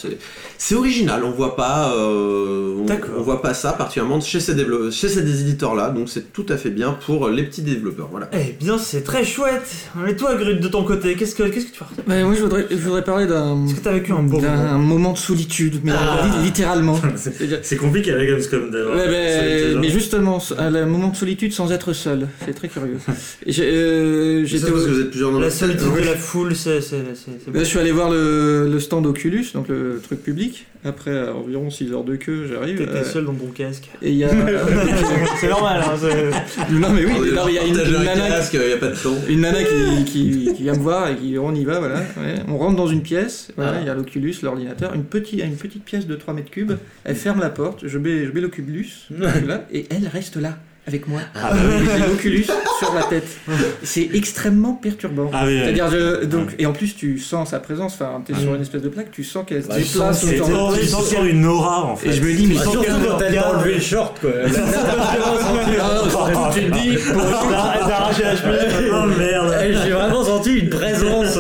[0.59, 1.23] c'est original.
[1.25, 2.87] On voit pas, on,
[3.17, 4.55] on, voit pas ça particulièrement chez ces,
[4.91, 8.09] chez ces éditeurs là, donc c'est tout à fait bien pour les petits développeurs.
[8.11, 8.29] Voilà.
[8.33, 9.89] Eh bien, c'est très chouette.
[10.09, 12.43] Et toi, Grut, de ton côté, qu'est-ce que qu'est-ce que tu fais bah, Moi, je
[12.43, 13.67] voudrais, je voudrais parler d'un.
[13.67, 16.29] Est-ce que t'as vécu un beau moment moment de solitude, mais ah.
[16.43, 16.99] littéralement.
[17.63, 18.97] c'est compliqué avec Gamescom d'avoir.
[18.97, 19.79] Ouais, hein.
[19.81, 22.99] mais justement, un moment de solitude sans être seul, c'est très curieux.
[23.65, 26.81] Euh, J'étais parce que vous êtes plusieurs dans la solitude de la foule, c'est.
[26.81, 30.67] Je suis allé voir le, le stand Oculus, donc le truc public.
[30.87, 32.77] Après environ 6 heures de queue, j'arrive.
[32.77, 33.89] T'étais euh, seul dans ton casque.
[34.03, 34.29] Et il y a.
[35.41, 35.83] c'est normal.
[35.83, 35.97] Hein,
[36.71, 37.75] non mais oui, il y a une,
[38.05, 39.17] nana, casque, y a pas de temps.
[39.27, 42.01] une nana qui, qui, qui, vient me voir et qui on y va, voilà.
[42.19, 42.35] Ouais.
[42.49, 43.81] On rentre dans une pièce, voilà, ah.
[43.81, 46.73] il y a l'Oculus, l'ordinateur, une petite, une petite pièce de 3 mètres cubes.
[47.05, 49.09] Elle ferme la porte, je mets, je mets l'Oculus,
[49.73, 51.21] et elle reste là avec moi.
[51.35, 51.59] Ah bah
[51.97, 52.45] J'ai l'Oculus
[52.79, 53.27] sur la tête.
[53.83, 55.31] C'est extrêmement perturbant.
[55.33, 55.91] Ah C'est-à-dire,
[56.27, 57.95] donc, et en plus, tu sens sa présence.
[57.95, 60.21] Enfin, t'es sur une espèce de plaque, tu sens qu'elle se déplace.
[60.21, 62.09] Tu sens une aura en fait.
[62.09, 64.31] Et je me dis, mais surtout quand elle a enlevé le short quoi.
[66.53, 68.91] Tu te dis, elle t'a arraché la chemise.
[68.93, 69.55] Oh merde.
[69.85, 71.39] J'ai vraiment senti une présence.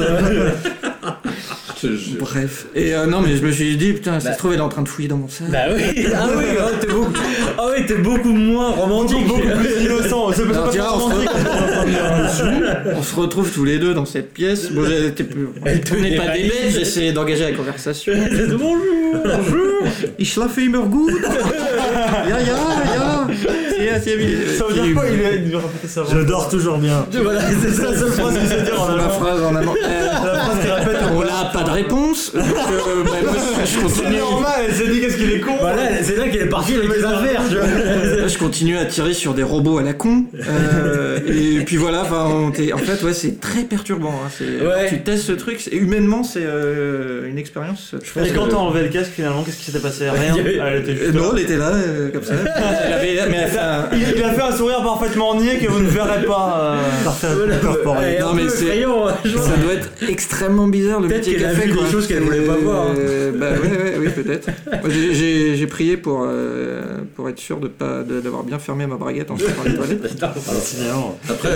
[2.18, 2.66] Bref.
[2.74, 4.34] Et euh, non, mais je me suis dit, putain, ça bah.
[4.34, 5.50] se trouve, elle est en train de fouiller dans mon sac.
[5.50, 7.12] Bah oui, ah oui, oh, t'es beaucoup...
[7.58, 9.26] Ah oui, t'es beaucoup moins romantique.
[9.26, 10.32] Beaucoup, plus innocent.
[10.32, 11.28] C'est pas, pas romantique.
[12.96, 14.70] On se retrouve tous les deux dans cette pièce.
[14.70, 14.82] Bon,
[15.64, 18.12] elle tenait pas des lettres, j'essayais d'engager la conversation.
[18.50, 19.22] Bonjour.
[19.24, 19.84] Bonjour.
[20.18, 21.12] Ich schlafe immer gut.
[23.84, 24.58] Ja, ja, ja.
[24.58, 26.02] Ça veut dire quoi Il est répéter ça.
[26.10, 27.06] Je dors toujours bien.
[27.22, 29.02] Voilà, c'est la seule phrase qu'il sait dire en allemand.
[29.02, 29.74] La phrase en allemand.
[29.82, 31.02] La phrase qu'il répète.
[31.12, 32.32] On n'a pas de réponse.
[32.34, 33.34] Donc, euh, bah, moi,
[33.64, 34.04] je continue.
[34.12, 35.52] C'est normal, elle s'est dit qu'est-ce qu'il est con.
[35.60, 37.42] Voilà, c'est là qu'elle est partie avec les affaires.
[37.48, 38.28] Tu vois.
[38.28, 40.24] je continue à tirer sur des robots à la con.
[40.34, 44.14] Euh, et puis voilà, en fait, ouais, c'est très perturbant.
[44.24, 44.44] Hein.
[44.64, 44.88] Ouais.
[44.88, 45.68] Tu testes ce truc.
[45.72, 47.94] Humainement, c'est euh, une expérience.
[48.24, 50.08] Et quand t'as enlevé le casque, finalement, qu'est-ce qui s'était passé?
[50.14, 50.34] Rien?
[50.36, 51.72] Elle était juste non, elle était là,
[52.12, 52.34] comme ça.
[52.86, 53.50] Elle avait, mais elle
[53.92, 56.76] il, a fait un sourire parfaitement niais que vous ne verrez pas.
[57.24, 61.68] Euh, non mais c'est, ça doit être extrêmement bizarre le métier qu'elle a fait.
[61.68, 62.86] des choses qu'elle voulait pas voir.
[62.96, 64.48] Euh, bah ouais, oui peut-être.
[64.88, 69.38] J'ai prié pour euh, pour être sûr de pas d'avoir bien fermé ma braguette en
[69.38, 70.24] sortant des toilettes.
[71.28, 71.50] Après,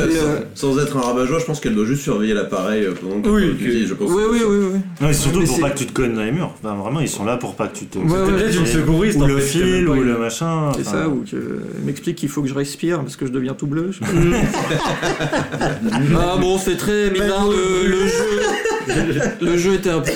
[0.55, 3.87] sans, être un rabat-joie, je pense qu'elle doit juste surveiller l'appareil pendant que oui, tu
[3.87, 4.11] je pense.
[4.11, 5.15] Oui oui oui oui.
[5.15, 6.55] surtout pour pas que tu te cognes dans les murs.
[6.63, 7.99] vraiment, ils sont là pour pas que tu te.
[7.99, 10.73] Ou le fil ou le machin.
[10.77, 11.37] C'est ça ou que
[12.15, 13.91] qu'il faut que je respire parce que je deviens tout bleu.
[16.19, 18.41] ah bon, c'est très bizarre le, jeu.
[19.41, 20.11] Le jeu était un peu,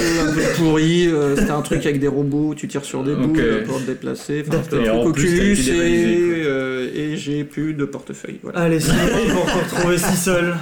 [0.56, 1.06] pourri.
[1.08, 3.32] Euh, c'était un truc avec des robots, tu tires sur des bouts
[3.66, 4.44] pour te déplacer.
[4.46, 8.38] Enfin, c'était un truc Oculus et, et j'ai plus de portefeuille.
[8.42, 8.60] Voilà.
[8.60, 8.92] Allez, c'est
[9.32, 10.54] pour te retrouver si seul.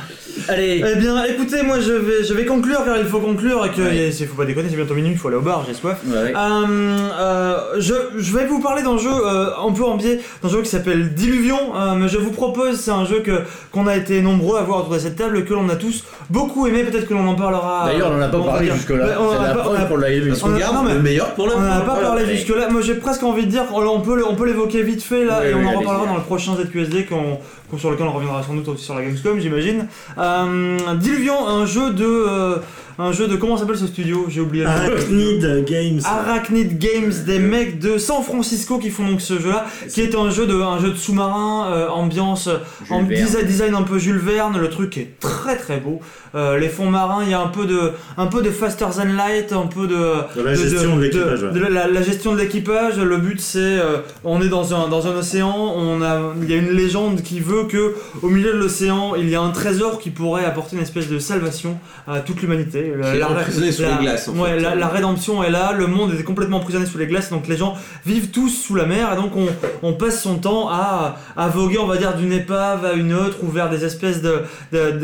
[0.49, 0.85] Allez.
[0.87, 3.83] Eh bien, écoutez, moi je vais, je vais conclure car il faut conclure et que
[3.83, 4.11] ouais.
[4.11, 6.01] faut pas déconner, c'est bientôt minuit, il faut aller au bar, j'ai soif.
[6.07, 6.33] Ouais.
[6.37, 10.49] Euh, euh, je, je, vais vous parler d'un jeu euh, un peu en biais, d'un
[10.49, 11.75] jeu qui s'appelle Diluvion.
[11.75, 13.43] Euh, mais je vous propose, c'est un jeu que
[13.73, 16.67] qu'on a été nombreux à voir autour de cette table, que l'on a tous beaucoup
[16.67, 16.85] aimé.
[16.85, 17.91] Peut-être que l'on en parlera.
[18.01, 19.07] D'ailleurs, on n'en a pas parlé jusque-là.
[19.09, 20.09] c'est la preuve qu'on l'a.
[20.43, 22.69] On garde le meilleur pour la On n'en a pas parlé jusque-là.
[22.69, 25.79] Moi, j'ai presque envie de dire, on peut, l'évoquer vite fait là, et on en
[25.79, 27.39] reparlera dans le prochain ZQSD qu'on
[27.79, 29.87] sur lequel on reviendra sans doute aussi sur la Gamescom, j'imagine.
[30.19, 32.05] Euh, Diluvion, un jeu de.
[32.05, 32.57] Euh,
[32.99, 33.37] un jeu de.
[33.37, 34.27] Comment s'appelle ce studio?
[34.29, 36.01] J'ai oublié Arachnid Games.
[36.05, 40.31] Arachnid Games, des mecs de San Francisco qui font donc ce jeu-là, qui est un
[40.31, 42.49] jeu de, un jeu de sous-marin, euh, ambiance,
[42.91, 44.59] en design, design, un peu Jules Verne.
[44.59, 46.01] Le truc est très très beau.
[46.35, 49.17] Euh, les fonds marins, il y a un peu de, un peu de faster than
[49.17, 51.43] light, un peu de, la gestion de, l'équipage.
[51.43, 52.99] La, gestion de l'équipage.
[52.99, 56.53] Le but c'est, euh, on est dans un, dans un océan, on a, il y
[56.53, 59.99] a une légende qui veut que au milieu de l'océan, il y a un trésor
[59.99, 62.93] qui pourrait apporter une espèce de salvation à toute l'humanité.
[62.99, 67.49] La, la, la, rédemption est là, le monde est complètement emprisonné sous les glaces, donc
[67.49, 67.75] les gens
[68.07, 69.47] vivent tous sous la mer, et donc on,
[69.83, 73.39] on passe son temps à, à voguer, on va dire, d'une épave à une autre,
[73.43, 74.43] ou vers des espèces de,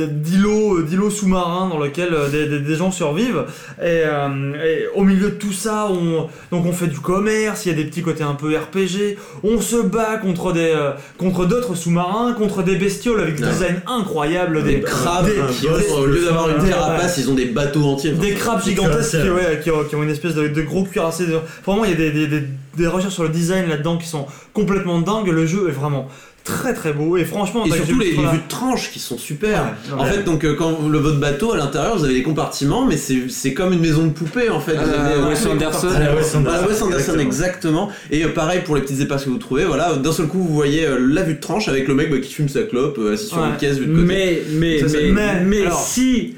[0.07, 3.45] d'îlots, d'îlots sous-marin dans lequel euh, des, gens survivent.
[3.81, 7.73] Euh, et, au milieu de tout ça, on, donc on fait du commerce, il y
[7.73, 11.75] a des petits côtés un peu RPG, on se bat contre des euh, contre d'autres
[11.75, 16.69] sous-marins, contre des bestioles avec des designs incroyables, des, crabes qui au lieu d'avoir une
[16.69, 18.13] carapace, ils ont des bateaux entiers.
[18.13, 19.19] Des crabes gigantesques
[19.63, 21.27] qui, ont, une espèce de, gros cuirassés.
[21.65, 22.29] Vraiment, il y a des,
[22.77, 25.29] des recherches sur le design là-dedans qui sont complètement dingues.
[25.29, 26.09] Le jeu est vraiment
[26.47, 27.19] très très beau.
[27.19, 29.75] Et franchement et surtout les, vues de tranche qui sont super.
[29.97, 32.97] En fait donc euh, quand le votre bateau à l'intérieur vous avez des compartiments mais
[32.97, 34.77] c'est comme une maison de poupée en fait.
[34.77, 35.89] Euh, Wes Anderson.
[36.17, 37.91] Wes Anderson exactement.
[38.11, 39.95] et euh, pareil pour les petites épaces que vous trouvez voilà.
[39.97, 42.49] D'un seul coup vous voyez la vue de tranche avec le mec bah, qui fume
[42.49, 44.07] sa clope assis sur une caisse vue de côté.
[44.07, 44.83] Mais mais
[45.13, 46.37] mais, mais, si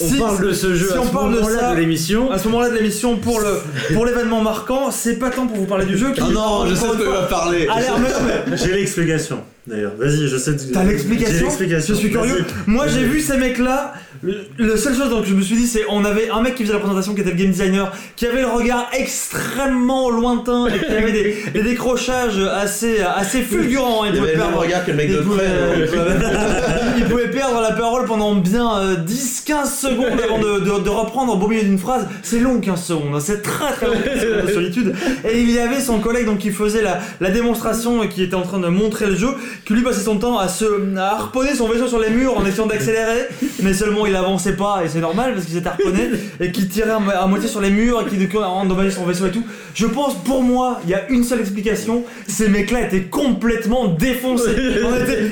[0.00, 2.30] on parle de ce jeu si à on ce parle moment-là de, l'émission.
[2.30, 3.60] À ce moment-là de l'émission, pour le
[3.94, 6.12] pour l'événement marquant, c'est pas tant pour vous parler du jeu.
[6.20, 7.68] Ah non, je sais ce que va parler.
[8.54, 9.92] J'ai l'explication d'ailleurs.
[9.98, 10.56] Vas-y, je sais.
[10.72, 11.48] T'as l'explication
[11.86, 12.44] Je suis curieux.
[12.66, 13.94] Moi, j'ai vu ces mecs-là.
[14.22, 16.74] Le seule chose dont je me suis dit, c'est on avait un mec qui faisait
[16.74, 20.92] la présentation qui était le game designer, qui avait le regard extrêmement lointain et qui
[20.92, 24.04] avait des, décrochages assez assez fulgurants.
[24.04, 24.58] Il, pouvait perdre.
[24.58, 25.18] Regard que le mec de
[26.98, 31.48] il pouvait perdre la parole pendant bien 10-15 euh, secondes avant de, reprendre au beau
[31.48, 32.06] milieu d'une phrase.
[32.22, 33.20] C'est long 15 secondes, hein.
[33.20, 34.94] c'est très très long de solitude.
[35.28, 38.34] Et il y avait son collègue donc qui faisait la, la démonstration et qui était
[38.34, 39.28] en train de montrer le jeu
[39.64, 40.64] qui lui passait son temps à se
[40.96, 43.28] harponner son vaisseau sur les murs en essayant d'accélérer,
[43.62, 46.10] mais seulement il avançait pas et c'est normal parce qu'il s'était harponné
[46.40, 49.44] et qu'il tirait à moitié sur les murs et qu'il endommageait son vaisseau et tout.
[49.74, 54.54] Je pense pour moi, il y a une seule explication, ces mecs-là étaient complètement défoncés.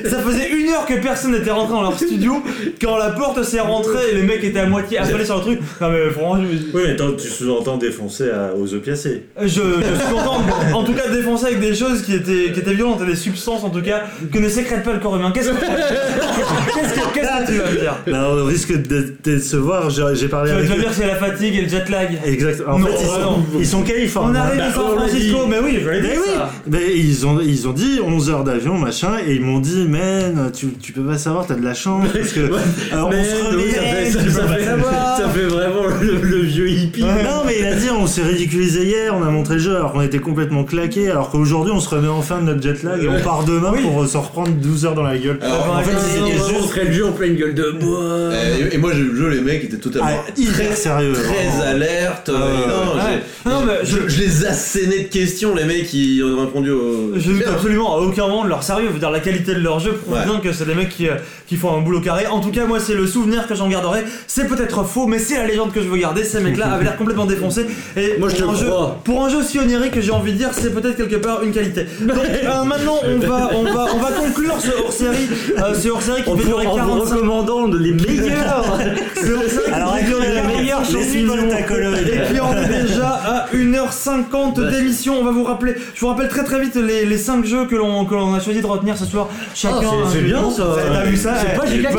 [0.08, 2.42] ça faisait une heure que personne n'était rentré dans leur studio
[2.80, 5.60] quand la porte s'est rentrée et les mecs étaient à moitié affalés sur le truc.
[5.80, 9.26] Non mais franchement, oui mais tu sous-entends défoncer aux opiacés.
[9.40, 10.42] Je, je sous-entends
[10.72, 13.64] en tout cas défoncer avec des choses qui étaient qui étaient violentes et des substances
[13.64, 15.32] en tout cas que ne sécrète pas le corps humain.
[15.32, 17.96] Qu'est-ce que, qu'est-ce que, tu vas me dire?
[18.06, 19.90] Là, on risque de décevoir.
[19.90, 20.66] J'ai parlé avec.
[20.66, 22.18] Tu vas dire que c'est la fatigue et le jet lag.
[22.24, 22.74] Exactement.
[22.74, 24.40] En fait, ils, sont, ils sont californiens.
[24.40, 26.40] On arrive à San Francisco, mais oui, mais oui.
[26.66, 30.50] Mais ils ont, ils ont dit 11 heures d'avion, machin, et ils m'ont dit, man,
[30.54, 32.08] tu, tu peux pas savoir, t'as de la chance.
[32.12, 32.40] Parce que.
[32.92, 37.02] Alors, on se remet, ça, fait, ça, fait, ça, fait, vraiment le, vieux hippie.
[37.02, 40.18] Non, a dit, on s'est ridiculisé hier, on a montré le jeu, alors qu'on était
[40.18, 43.44] complètement claqué, alors qu'aujourd'hui, on se remet enfin de notre jet lag et on part
[43.44, 45.38] demain pour se reprendre 12 heures dans la gueule.
[45.42, 48.30] en fait, le jeu en pleine gueule de bois.
[48.72, 52.28] Et, moi, j'ai eu le jeu, les mecs étaient totalement ah, très sérieux, très alerte.
[52.28, 57.12] non, non, mais je, les assénais de questions, les mecs qui ont répondu au.
[57.16, 58.86] Je ne absolument à aucun moment de leur sérieux.
[58.88, 61.08] Je veux dire, la qualité de leur jeu prouve bien que c'est des mecs qui,
[61.08, 61.14] euh,
[61.46, 62.26] qui font un boulot carré.
[62.26, 64.04] En tout cas, moi, c'est le souvenir que j'en garderai.
[64.26, 66.24] C'est peut-être faux, mais c'est la légende que je veux garder.
[66.24, 67.55] Ces mecs-là avaient l'air complètement défoncés.
[67.96, 68.70] Et moi, je pour, un jeu,
[69.04, 71.86] pour un jeu aussi onirique, j'ai envie de dire, c'est peut-être quelque part une qualité.
[72.00, 75.28] Donc, euh, maintenant, on va, on, va, on va conclure ce hors-série.
[75.58, 78.78] Euh, ce hors-série qui fait durer 45 En recommandant les meilleurs
[79.14, 85.18] C'est hors-série qui fait durer les meilleurs Et puis, on est déjà à 1h50 d'émission.
[85.20, 87.76] On va vous rappeler, je vous rappelle très très vite les, les 5 jeux que
[87.76, 89.28] l'on a choisi de retenir ce soir.
[89.54, 89.80] Chacun.
[89.84, 90.76] Oh, c'est bien ça.
[90.92, 91.34] T'as vu ça?
[91.40, 91.90] C'est pas Jika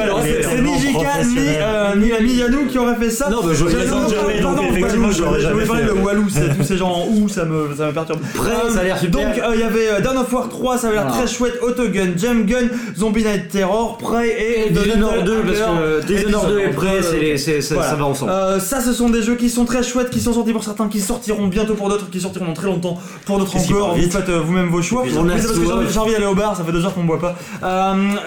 [0.42, 3.30] C'est ni Jika ni, euh, ni l'ami Yanou qui aurait fait ça.
[3.30, 5.47] Non, mais je jamais, donc effectivement, j'aurais jamais.
[5.48, 8.20] Je voulais parler de Walou, tous ces gens en ou, ça me, ça me perturbe.
[8.70, 9.28] ça a l'air super.
[9.28, 11.60] Donc, il y avait Dawn of War 3, ça avait l'air très chouette.
[11.62, 12.68] Autogun, Jam Gun,
[12.98, 17.02] Zombie Night Terror, Prey et Dishonored 2, parce que Dishonored 2 et Prey,
[17.62, 18.32] ça va ensemble.
[18.60, 21.00] Ça, ce sont des jeux qui sont très chouettes, qui sont sortis pour certains, qui
[21.00, 23.96] sortiront bientôt pour d'autres, qui sortiront dans très longtemps pour d'autres encore.
[23.96, 25.04] Vous faites vous-même vos choix.
[25.08, 27.36] J'ai envie d'aller au bar, ça fait deux heures qu'on ne boit pas.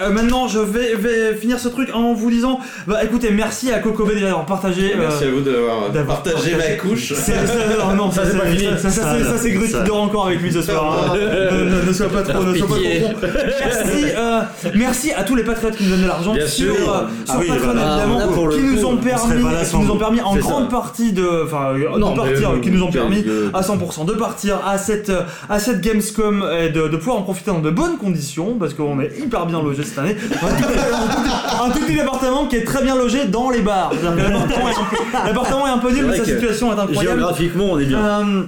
[0.09, 4.45] Maintenant, je vais finir ce truc en vous disant, bah écoutez, merci à Kokobé d'avoir
[4.45, 4.93] partagé.
[4.97, 7.10] Merci à vous d'avoir partagé ma couche.
[7.95, 8.67] Non, ça c'est pas fini.
[8.77, 8.89] Ça
[9.37, 11.15] c'est Grut qui dort encore avec lui ce soir.
[11.91, 14.05] Ne sois pas trop, ne sois pas trop Merci,
[14.75, 16.73] merci à tous les patriotes qui nous donnent de l'argent sur
[17.27, 21.73] Patreon évidemment, qui nous ont permis, qui nous ont permis en grande partie de, enfin,
[21.73, 25.11] de partir, qui nous ont permis à 100% de partir à cette
[25.49, 28.99] à cette Gamescom et de, de pouvoir en profiter dans de bonnes conditions parce qu'on
[28.99, 30.15] est hyper bien logé cette année.
[31.61, 33.91] Un tout petit appartement qui est très bien logé dans les bars.
[35.25, 37.00] L'appartement est, un peu nul, mais sa situation est incroyable.
[37.01, 37.99] Géographiquement, on est bien.
[37.99, 38.43] Euh,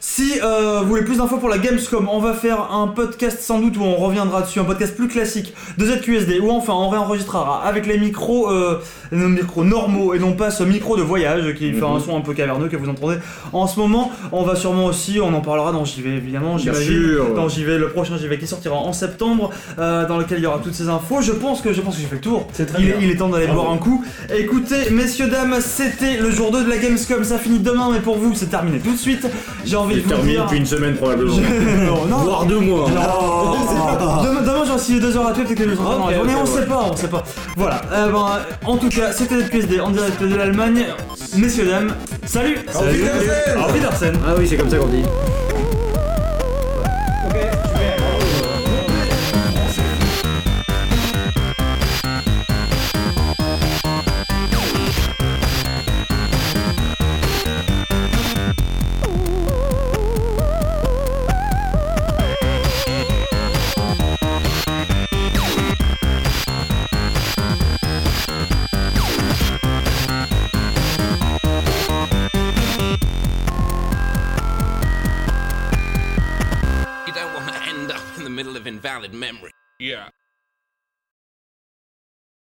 [0.00, 3.60] si euh, vous voulez plus d'infos pour la Gamescom, on va faire un podcast sans
[3.60, 7.62] doute où on reviendra dessus, un podcast plus classique de ZQSD, où enfin on réenregistrera
[7.64, 8.80] avec les micros, euh,
[9.12, 12.00] micros normaux et non pas ce micro de voyage qui fait un mhm.
[12.00, 13.16] son un peu caverneux que vous entendez
[13.52, 14.10] en ce moment.
[14.32, 18.16] On va sûrement aussi, on en parlera dans JV évidemment, j'imagine, dans JV, le prochain
[18.16, 21.20] JV qui sortira en septembre, euh, dans lequel il y aura toutes ces infos.
[21.22, 22.46] Je pense que je pense que j'ai fait le tour.
[22.52, 22.96] C'est très il, bien.
[23.00, 24.04] il est temps d'aller boire un coup.
[24.36, 28.18] Écoutez, messieurs dames, c'était le jour 2 de la Gamescom, ça finit demain, mais pour
[28.18, 29.26] vous c'est terminé tout de suite.
[29.64, 31.36] J'ai envie de terminé depuis une semaine probablement.
[32.08, 32.88] non, Voire deux mois.
[32.90, 36.66] demain, demain j'en suis deux heures à tuer, peut-être que je okay, Mais on sait
[36.66, 37.24] pas, on sait pas.
[37.56, 37.80] Voilà.
[37.92, 40.86] Euh, ben, en tout cas, c'était le QSD en direct de l'Allemagne.
[41.36, 41.94] Messieurs, dames,
[42.26, 42.56] salut.
[42.70, 43.04] Salut.
[43.56, 45.04] Auf Wiedersehen Ah oui, c'est comme ça qu'on dit.
[79.12, 79.52] Memory.
[79.78, 80.08] Yeah.